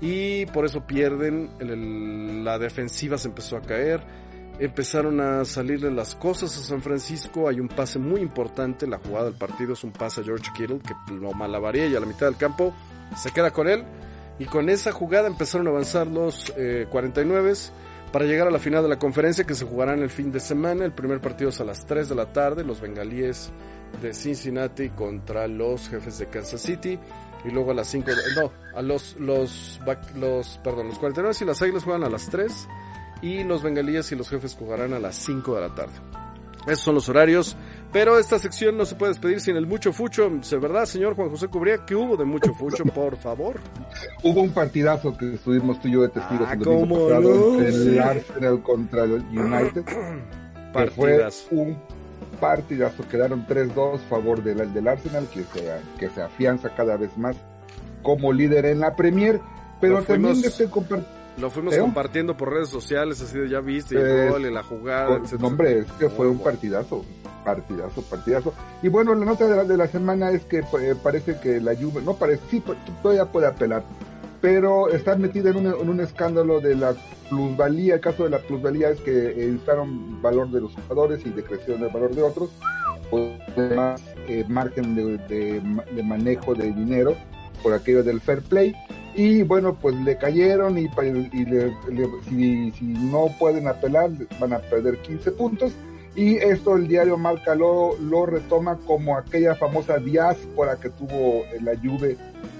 Y 0.00 0.46
por 0.46 0.64
eso 0.64 0.86
pierden, 0.86 2.44
la 2.44 2.58
defensiva 2.58 3.18
se 3.18 3.28
empezó 3.28 3.56
a 3.56 3.62
caer, 3.62 4.04
empezaron 4.60 5.20
a 5.20 5.44
salirle 5.44 5.90
las 5.90 6.14
cosas 6.14 6.56
a 6.56 6.62
San 6.62 6.80
Francisco, 6.80 7.48
hay 7.48 7.58
un 7.58 7.68
pase 7.68 7.98
muy 7.98 8.20
importante, 8.20 8.86
la 8.86 8.98
jugada 8.98 9.26
del 9.26 9.34
partido 9.34 9.72
es 9.72 9.82
un 9.82 9.92
pase 9.92 10.20
a 10.20 10.24
George 10.24 10.50
Kittle 10.56 10.78
que 10.78 11.14
lo 11.14 11.32
malabaría 11.32 11.86
y 11.86 11.96
a 11.96 12.00
la 12.00 12.06
mitad 12.06 12.26
del 12.26 12.36
campo 12.36 12.72
se 13.16 13.32
queda 13.32 13.50
con 13.50 13.68
él. 13.68 13.84
Y 14.40 14.44
con 14.44 14.68
esa 14.70 14.92
jugada 14.92 15.26
empezaron 15.26 15.66
a 15.66 15.70
avanzar 15.70 16.06
los 16.06 16.52
49 16.90 17.54
para 18.12 18.24
llegar 18.24 18.48
a 18.48 18.50
la 18.50 18.58
final 18.58 18.82
de 18.82 18.88
la 18.88 18.98
conferencia 18.98 19.44
que 19.44 19.54
se 19.54 19.64
jugará 19.64 19.94
en 19.94 20.02
el 20.02 20.10
fin 20.10 20.30
de 20.32 20.40
semana. 20.40 20.84
El 20.84 20.92
primer 20.92 21.20
partido 21.20 21.50
es 21.50 21.60
a 21.60 21.64
las 21.64 21.86
3 21.86 22.08
de 22.08 22.14
la 22.14 22.32
tarde. 22.32 22.64
Los 22.64 22.80
bengalíes 22.80 23.50
de 24.02 24.14
Cincinnati 24.14 24.90
contra 24.90 25.46
los 25.48 25.88
jefes 25.88 26.18
de 26.18 26.26
Kansas 26.26 26.60
City. 26.60 26.98
Y 27.44 27.50
luego 27.50 27.70
a 27.70 27.74
las 27.74 27.88
5, 27.88 28.10
no, 28.36 28.52
a 28.74 28.82
los, 28.82 29.16
los, 29.16 29.80
los, 30.16 30.60
perdón, 30.64 30.88
los 30.88 30.98
49 30.98 31.36
y 31.40 31.44
las 31.44 31.62
Águilas 31.62 31.84
juegan 31.84 32.02
a 32.02 32.10
las 32.10 32.28
3 32.30 32.68
y 33.22 33.44
los 33.44 33.62
Bengalíes 33.62 34.10
y 34.10 34.16
los 34.16 34.28
jefes 34.28 34.56
jugarán 34.56 34.92
a 34.92 34.98
las 34.98 35.14
5 35.16 35.54
de 35.54 35.60
la 35.60 35.74
tarde. 35.74 35.94
Esos 36.66 36.84
son 36.84 36.94
los 36.96 37.08
horarios. 37.08 37.56
Pero 37.92 38.18
esta 38.18 38.38
sección 38.38 38.76
no 38.76 38.84
se 38.84 38.94
puede 38.94 39.12
despedir 39.12 39.40
sin 39.40 39.56
el 39.56 39.66
mucho 39.66 39.92
fucho. 39.92 40.28
¿De 40.28 40.56
verdad, 40.58 40.84
señor 40.84 41.14
Juan 41.14 41.30
José 41.30 41.48
Cubría? 41.48 41.84
¿Qué 41.86 41.94
hubo 41.94 42.16
de 42.16 42.24
mucho 42.24 42.52
fucho, 42.52 42.84
por 42.94 43.16
favor? 43.16 43.60
Hubo 44.22 44.42
un 44.42 44.50
partidazo 44.50 45.16
que 45.16 45.34
estuvimos 45.34 45.80
tú 45.80 45.88
y 45.88 45.92
yo 45.92 46.02
de 46.02 46.08
testigos 46.08 46.48
ah, 46.50 46.56
¿cómo 46.62 47.08
no? 47.08 47.60
el 47.60 47.98
Arsenal 47.98 48.62
contra 48.62 49.04
el 49.04 49.24
United. 49.30 49.84
que 50.74 50.90
fue 50.90 51.26
un 51.50 51.78
partidazo. 52.38 53.08
Quedaron 53.08 53.46
3-2 53.46 53.94
a 53.94 53.98
favor 54.08 54.42
del, 54.42 54.72
del 54.72 54.88
Arsenal, 54.88 55.26
que 55.32 55.44
se, 55.44 55.72
que 55.98 56.10
se 56.10 56.20
afianza 56.20 56.74
cada 56.74 56.96
vez 56.98 57.16
más 57.16 57.36
como 58.02 58.32
líder 58.32 58.66
en 58.66 58.80
la 58.80 58.94
Premier. 58.94 59.40
Pero 59.80 60.02
también 60.02 60.40
le 60.40 60.48
estoy 60.48 60.66
compartiendo 60.66 61.17
lo 61.40 61.50
fuimos 61.50 61.76
compartiendo 61.76 62.36
por 62.36 62.52
redes 62.52 62.68
sociales, 62.68 63.20
así 63.20 63.38
de 63.38 63.48
ya 63.48 63.60
viste 63.60 63.96
el 63.96 64.30
gol 64.30 64.46
y 64.46 64.52
la 64.52 64.62
jugada, 64.62 65.16
etc. 65.16 65.42
hombre, 65.42 65.80
es 65.80 65.92
que 65.92 66.08
fue 66.08 66.28
un 66.28 66.38
partidazo, 66.38 67.04
partidazo, 67.44 68.02
partidazo. 68.02 68.54
Y 68.82 68.88
bueno, 68.88 69.14
la 69.14 69.24
nota 69.24 69.46
de 69.46 69.56
la, 69.56 69.64
de 69.64 69.76
la 69.76 69.86
semana 69.86 70.30
es 70.30 70.44
que 70.44 70.58
eh, 70.58 70.94
parece 71.02 71.38
que 71.40 71.60
la 71.60 71.74
Juve, 71.74 72.02
no 72.02 72.14
parece, 72.14 72.42
sí, 72.50 72.62
todavía 73.02 73.26
puede 73.26 73.46
apelar, 73.46 73.82
pero 74.40 74.88
está 74.88 75.16
metida 75.16 75.50
en 75.50 75.56
un, 75.56 75.66
en 75.66 75.88
un 75.88 76.00
escándalo 76.00 76.60
de 76.60 76.74
la 76.74 76.94
plusvalía. 77.28 77.94
El 77.94 78.00
caso 78.00 78.24
de 78.24 78.30
la 78.30 78.38
plusvalía 78.38 78.90
es 78.90 79.00
que 79.00 79.58
usaron 79.62 80.20
valor 80.20 80.50
de 80.50 80.60
los 80.60 80.74
jugadores 80.74 81.24
y 81.24 81.30
decrecieron 81.30 81.82
el 81.84 81.92
valor 81.92 82.14
de 82.14 82.22
otros, 82.22 82.50
o 83.10 83.30
además 83.56 84.02
eh, 84.28 84.44
margen 84.48 84.94
de, 84.94 85.18
de 85.18 86.02
manejo 86.02 86.54
de 86.54 86.72
dinero 86.72 87.14
por 87.62 87.72
aquello 87.72 88.02
del 88.02 88.20
fair 88.20 88.42
play 88.42 88.74
y 89.18 89.42
bueno, 89.42 89.74
pues 89.74 89.96
le 89.96 90.16
cayeron 90.16 90.78
y, 90.78 90.84
y 90.84 92.70
si, 92.70 92.84
no 92.84 93.26
pueden 93.36 93.66
apelar 93.66 94.10
van 94.38 94.52
a 94.52 94.60
perder 94.60 94.98
15 94.98 95.32
puntos. 95.32 95.72
Y 96.14 96.36
esto 96.36 96.76
el 96.76 96.86
diario 96.86 97.18
Marca 97.18 97.56
lo, 97.56 97.98
lo 97.98 98.26
retoma 98.26 98.78
como 98.86 99.18
aquella 99.18 99.56
famosa 99.56 99.98
diáspora 99.98 100.76
que 100.76 100.90
tuvo 100.90 101.42
la 101.60 101.76
Juve 101.76 102.16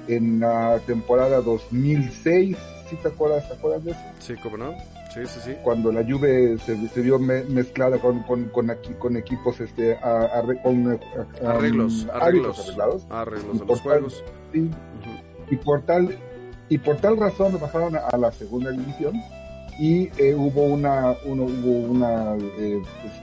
en 0.09 0.41
la 0.41 0.81
temporada 0.85 1.41
2006. 1.43 2.57
¿Sí 2.91 2.97
te 2.97 3.07
acuerdas, 3.07 3.49
te 3.49 3.55
acuerdas 3.55 3.85
de 3.85 3.91
eso? 3.93 4.01
Sí, 4.19 4.35
¿cómo 4.43 4.57
no? 4.57 4.73
Sí, 5.15 5.21
sí, 5.27 5.41
sí. 5.45 5.55
Cuando 5.63 5.93
la 5.93 6.03
Juve 6.03 6.59
se, 6.59 7.01
vio 7.01 7.21
mezclada 7.21 7.99
con, 7.99 8.25
con, 8.25 8.47
con, 8.47 8.69
aquí, 8.71 8.95
con 8.99 9.17
equipos, 9.17 9.61
este, 9.61 9.95
a, 9.95 10.43
con, 10.65 10.99
arreglos, 11.47 12.09
arreglos, 12.13 12.77
arreglos, 13.11 13.61
de 13.61 13.65
los 13.65 13.81
juegos. 13.81 14.25
Y 15.51 15.57
por 15.57 15.83
tal 15.83 16.19
y 16.69 16.79
por 16.79 16.97
tal 16.97 17.17
razón 17.17 17.59
bajaron 17.61 17.97
a, 17.97 18.17
la 18.17 18.31
segunda 18.33 18.71
división 18.71 19.15
y 19.79 20.11
eh, 20.19 20.35
hubo 20.35 20.65
una, 20.65 21.15
uno, 21.25 21.45
hubo 21.45 21.91
una, 21.91 22.35
eh, 22.59 22.83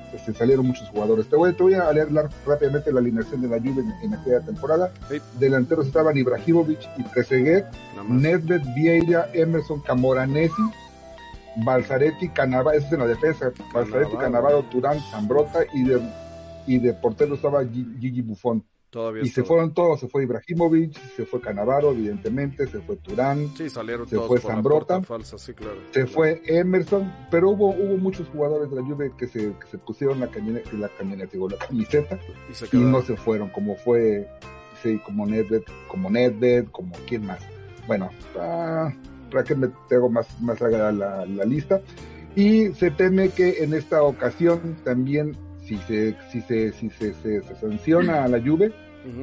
pues, 0.10 0.22
se 0.24 0.34
salieron 0.34 0.66
muchos 0.66 0.88
jugadores. 0.90 1.28
Te 1.28 1.36
voy, 1.36 1.54
te 1.54 1.62
voy 1.62 1.74
a 1.74 1.92
leer 1.92 2.08
rápidamente 2.46 2.94
la 2.94 3.02
alineación 3.02 3.42
de 3.42 3.50
la 3.50 3.60
Juve 3.60 3.84
en, 4.02 4.14
aquella 4.14 4.40
temporada. 4.40 4.92
Delanteros 5.38 5.88
estaban 5.88 6.18
Ibrahimovic 6.18 6.80
y 6.98 7.04
Trezeguet, 7.04 7.66
Nedved, 8.08 8.62
Vieira, 8.74 9.30
Emerson, 9.34 9.82
Camoranesi, 9.82 10.64
Balzaretti, 11.58 12.30
Canavaro, 12.30 12.78
eso 12.78 12.88
es 12.88 12.94
en 12.94 13.00
la 13.00 13.08
defensa, 13.08 13.52
Balzaretti, 13.74 14.16
Canavaro, 14.16 14.64
Turán, 14.64 15.00
Zambrota 15.12 15.60
y 15.74 15.84
de, 15.84 16.02
y 16.68 16.80
de 16.80 16.94
portero 16.94 17.36
estaba 17.36 17.66
Gigi 17.66 18.22
Buffon 18.22 18.64
y 19.22 19.28
se 19.28 19.44
fueron 19.44 19.74
todos, 19.74 20.00
se 20.00 20.08
fue 20.08 20.24
Ibrahimovic, 20.24 20.94
se 21.16 21.26
fue 21.26 21.42
Canavaro, 21.42 21.92
evidentemente, 21.92 22.66
se 22.68 22.80
fue 22.80 22.96
Turán, 22.98 23.50
se 23.56 23.70
fue 23.70 24.40
Zambrota, 24.40 25.02
se 25.92 26.06
fue 26.08 26.42
Emerson, 26.46 27.14
pero 27.30 27.50
hubo 27.50 27.70
hubo 27.70 27.98
muchos 27.98 28.28
jugadores 28.30 28.70
de 28.70 28.78
la 28.78 28.84
Juve 28.84 29.12
que 29.18 29.28
se, 29.28 29.54
que 29.54 29.68
se 29.70 29.78
pusieron 29.78 30.20
la 30.20 30.28
camioneta, 30.28 30.70
la 30.74 30.90
camioneta, 30.90 31.38
la 31.38 31.58
camiseta 31.58 32.20
y, 32.72 32.78
no 32.78 33.02
se 33.02 33.18
fueron, 33.18 33.50
como 33.50 33.76
fue, 33.76 34.30
sí, 34.82 35.00
como 35.06 35.26
Nedved, 35.26 35.64
como 35.88 36.10
Nedved, 36.10 36.68
como 36.72 36.96
quién 37.08 37.26
más. 37.26 37.40
Bueno, 37.88 38.10
ah, 38.40 38.94
para 39.30 39.44
que 39.44 39.56
me 39.56 39.68
tengo 39.90 40.10
más, 40.10 40.28
más 40.42 40.62
larga 40.62 40.92
la, 40.92 41.26
la 41.26 41.44
lista. 41.44 41.82
Y 42.36 42.74
se 42.74 42.92
teme 42.92 43.30
que 43.30 43.64
en 43.64 43.74
esta 43.74 44.04
ocasión 44.04 44.76
también 44.84 45.38
si 45.66 45.78
se, 45.78 46.16
si 46.32 46.42
se, 46.42 46.72
si 46.74 46.90
se, 46.90 47.14
se, 47.16 47.42
sanciona 47.56 48.24
a 48.24 48.28
la 48.28 48.40
Juve, 48.40 48.72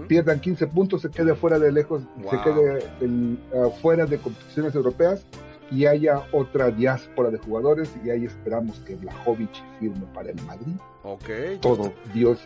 pierdan 0.09 0.41
15 0.41 0.67
puntos, 0.69 1.03
se 1.03 1.11
quede 1.11 1.35
fuera 1.35 1.59
de 1.59 1.73
lejos, 1.73 2.03
se 2.31 2.41
quede 2.43 3.39
fuera 3.81 4.07
de 4.07 4.19
competiciones 4.19 4.75
europeas 4.75 5.25
y 5.71 5.87
haya 5.87 6.27
otra 6.33 6.71
diáspora 6.71 7.31
de 7.31 7.39
jugadores 7.39 7.91
y 8.05 8.11
ahí 8.11 8.27
esperamos 8.27 8.79
que 8.81 8.95
Blajovic 8.95 9.51
firme 9.81 10.05
para 10.13 10.31
el 10.31 10.43
Madrid. 10.43 10.75
Okay. 11.03 11.59
Todo, 11.59 11.93
Dios, 12.13 12.39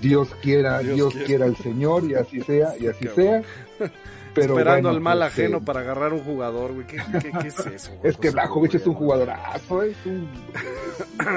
Dios 0.00 0.28
quiera, 0.42 0.80
Dios, 0.80 1.14
quiera 1.26 1.46
el 1.46 1.56
Señor 1.56 2.04
y 2.04 2.14
así 2.14 2.40
sea, 2.42 2.76
y 2.78 2.86
así 2.86 3.08
sea. 3.14 3.42
Pero 4.34 4.58
Esperando 4.58 4.90
al 4.90 5.00
mal 5.00 5.18
pues, 5.18 5.32
ajeno 5.32 5.64
para 5.64 5.80
agarrar 5.80 6.12
un 6.12 6.20
jugador, 6.20 6.72
güey. 6.72 6.86
¿Qué, 6.86 6.98
es 7.44 7.58
eso? 7.66 7.92
es 8.04 8.16
que 8.18 8.30
Blajovic 8.30 8.74
es 8.74 8.86
un 8.86 8.94
jugadorazo, 8.94 9.82
es 9.82 9.96
un... 10.04 10.28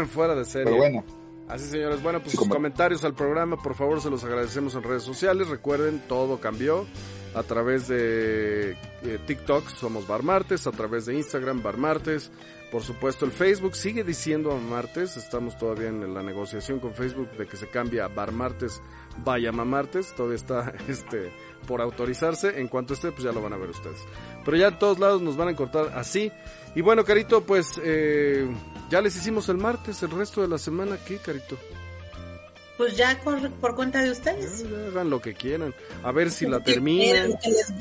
Fuera 0.07 0.35
de 0.35 0.45
serie. 0.45 0.65
Pero 0.65 0.77
bueno, 0.77 1.03
Así 1.51 1.65
señores, 1.65 2.01
bueno, 2.01 2.21
pues 2.21 2.33
sus 2.33 2.47
comentarios 2.47 3.03
al 3.03 3.13
programa, 3.13 3.57
por 3.57 3.75
favor, 3.75 3.99
se 3.99 4.09
los 4.09 4.23
agradecemos 4.23 4.73
en 4.75 4.83
redes 4.83 5.03
sociales. 5.03 5.49
Recuerden, 5.49 6.01
todo 6.07 6.39
cambió 6.39 6.85
a 7.35 7.43
través 7.43 7.89
de 7.89 8.71
eh, 9.03 9.19
TikTok, 9.27 9.67
somos 9.67 10.07
Bar 10.07 10.23
Martes, 10.23 10.65
a 10.65 10.71
través 10.71 11.07
de 11.07 11.15
Instagram, 11.15 11.61
Bar 11.61 11.75
Martes. 11.75 12.31
Por 12.71 12.83
supuesto, 12.83 13.25
el 13.25 13.33
Facebook 13.33 13.75
sigue 13.75 14.05
diciendo 14.05 14.57
Martes, 14.57 15.17
estamos 15.17 15.57
todavía 15.57 15.89
en 15.89 16.13
la 16.13 16.23
negociación 16.23 16.79
con 16.79 16.93
Facebook 16.93 17.29
de 17.31 17.45
que 17.45 17.57
se 17.57 17.67
cambie 17.67 17.99
a 17.99 18.07
Bar 18.07 18.31
Martes, 18.31 18.81
vaya 19.25 19.51
Martes, 19.51 20.15
todavía 20.15 20.37
está 20.37 20.73
este 20.87 21.33
por 21.67 21.81
autorizarse. 21.81 22.61
En 22.61 22.69
cuanto 22.69 22.93
esté, 22.93 23.11
pues 23.11 23.23
ya 23.23 23.33
lo 23.33 23.41
van 23.41 23.51
a 23.51 23.57
ver 23.57 23.71
ustedes. 23.71 23.99
Pero 24.45 24.55
ya 24.55 24.69
en 24.69 24.79
todos 24.79 24.99
lados 24.99 25.21
nos 25.21 25.35
van 25.35 25.49
a 25.49 25.51
encontrar 25.51 25.91
así. 25.95 26.31
Y 26.75 26.81
bueno, 26.81 27.03
Carito, 27.03 27.43
pues 27.43 27.79
eh, 27.83 28.47
ya 28.89 29.01
les 29.01 29.15
hicimos 29.15 29.49
el 29.49 29.57
martes, 29.57 30.01
el 30.03 30.11
resto 30.11 30.41
de 30.41 30.47
la 30.47 30.57
semana, 30.57 30.97
¿qué, 31.05 31.17
Carito? 31.17 31.57
Pues 32.77 32.97
ya 32.97 33.19
por, 33.23 33.75
cuenta 33.75 34.01
de 34.01 34.09
ustedes. 34.09 34.65
hagan 34.89 35.09
lo 35.09 35.21
que 35.21 35.35
quieran. 35.35 35.73
A 36.03 36.11
ver 36.11 36.31
si 36.31 36.47
la 36.47 36.61
terminan. 36.61 37.33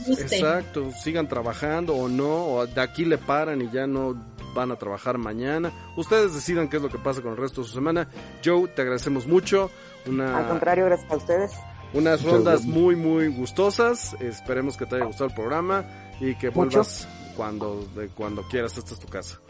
Exacto, 0.09 0.91
sigan 1.03 1.27
trabajando 1.27 1.95
o 1.95 2.09
no, 2.09 2.47
o 2.49 2.67
de 2.67 2.81
aquí 2.83 3.05
le 3.07 3.17
paran 3.17 3.63
y 3.63 3.71
ya 3.71 3.87
no 3.87 4.15
van 4.55 4.73
a 4.73 4.77
trabajar 4.77 5.17
mañana. 5.17 5.73
Ustedes 5.97 6.35
decidan 6.35 6.69
qué 6.69 6.77
es 6.77 6.83
lo 6.83 6.91
que 6.91 6.99
pasa 6.99 7.23
con 7.23 7.31
el 7.31 7.39
resto 7.39 7.63
de 7.63 7.69
su 7.69 7.75
semana. 7.75 8.09
Joe, 8.45 8.69
te 8.69 8.83
agradecemos 8.83 9.27
mucho. 9.27 9.71
Una... 10.07 10.37
Al 10.37 10.49
contrario, 10.49 10.85
gracias 10.85 11.11
a 11.11 11.17
ustedes. 11.17 11.53
Unas 11.93 12.23
rondas 12.23 12.65
muy, 12.65 12.95
muy 12.95 13.29
gustosas. 13.29 14.15
Esperemos 14.21 14.77
que 14.77 14.87
te 14.87 14.97
haya 14.97 15.07
gustado 15.07 15.31
el 15.31 15.35
programa 15.35 15.85
y 16.21 16.35
que 16.35 16.51
vuelvas 16.51 17.09
cuando, 17.41 17.89
de, 17.95 18.09
cuando 18.09 18.43
quieras. 18.43 18.77
Esta 18.77 18.93
es 18.93 19.01
tu 19.01 19.09
casa. 19.09 19.41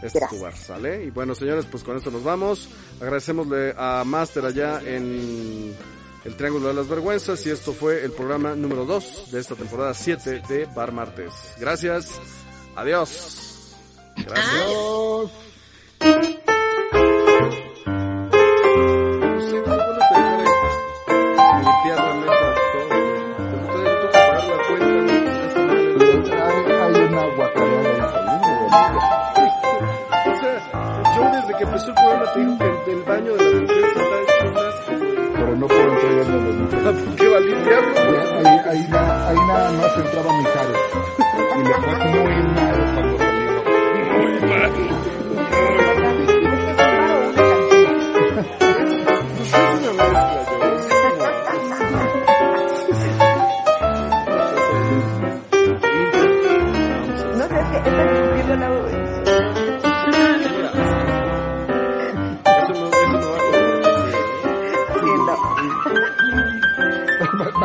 Este 0.00 0.20
es 0.20 0.28
tu 0.28 0.38
bar, 0.38 0.56
¿sale? 0.56 1.06
Y 1.06 1.10
bueno, 1.10 1.34
señores, 1.34 1.66
pues 1.68 1.82
con 1.82 1.96
esto 1.96 2.12
nos 2.12 2.22
vamos. 2.22 2.68
Agradecemosle 3.00 3.74
a 3.76 4.04
Master 4.06 4.44
allá 4.46 4.80
en 4.80 5.74
el 6.24 6.36
Triángulo 6.36 6.68
de 6.68 6.74
las 6.74 6.86
Vergüenzas 6.86 7.44
y 7.44 7.50
esto 7.50 7.72
fue 7.72 8.04
el 8.04 8.12
programa 8.12 8.54
número 8.54 8.84
2 8.84 9.32
de 9.32 9.40
esta 9.40 9.56
temporada 9.56 9.92
7 9.92 10.42
de 10.48 10.66
Bar 10.66 10.92
Martes. 10.92 11.32
Gracias. 11.58 12.12
Adiós. 12.76 13.74
Gracias. 14.18 15.32
empezó 15.98 16.31
baño 33.12 33.32
de 33.36 33.66
Pero 35.34 35.56
no 35.56 35.66
puedo 35.66 35.92
entregarme 35.92 36.36
los 36.44 36.54
limpios. 36.56 36.82
¿Por 36.82 37.16
qué 37.16 37.28
va 37.28 37.36
a 37.36 37.40
limpiarlo? 37.40 37.94
Ahí, 38.38 38.58
ahí, 38.70 38.86
ahí, 39.28 39.36
nada 39.48 39.72
más 39.72 39.96
entraba 39.98 40.38
mi 40.38 40.44
cara. 40.44 40.76
Y 41.54 41.62
le 41.68 41.74
fue 41.74 41.94
muy 42.10 42.61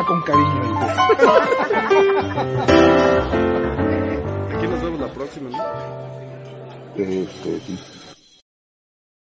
con 0.08 0.22
cariño. 0.22 0.80
Aquí 4.56 4.66
nos 4.66 4.82
vemos 4.82 5.00
la 5.00 5.08
próxima, 5.08 5.50
¿no? 5.50 5.58
Este, 6.96 7.60
sí. 7.60 7.97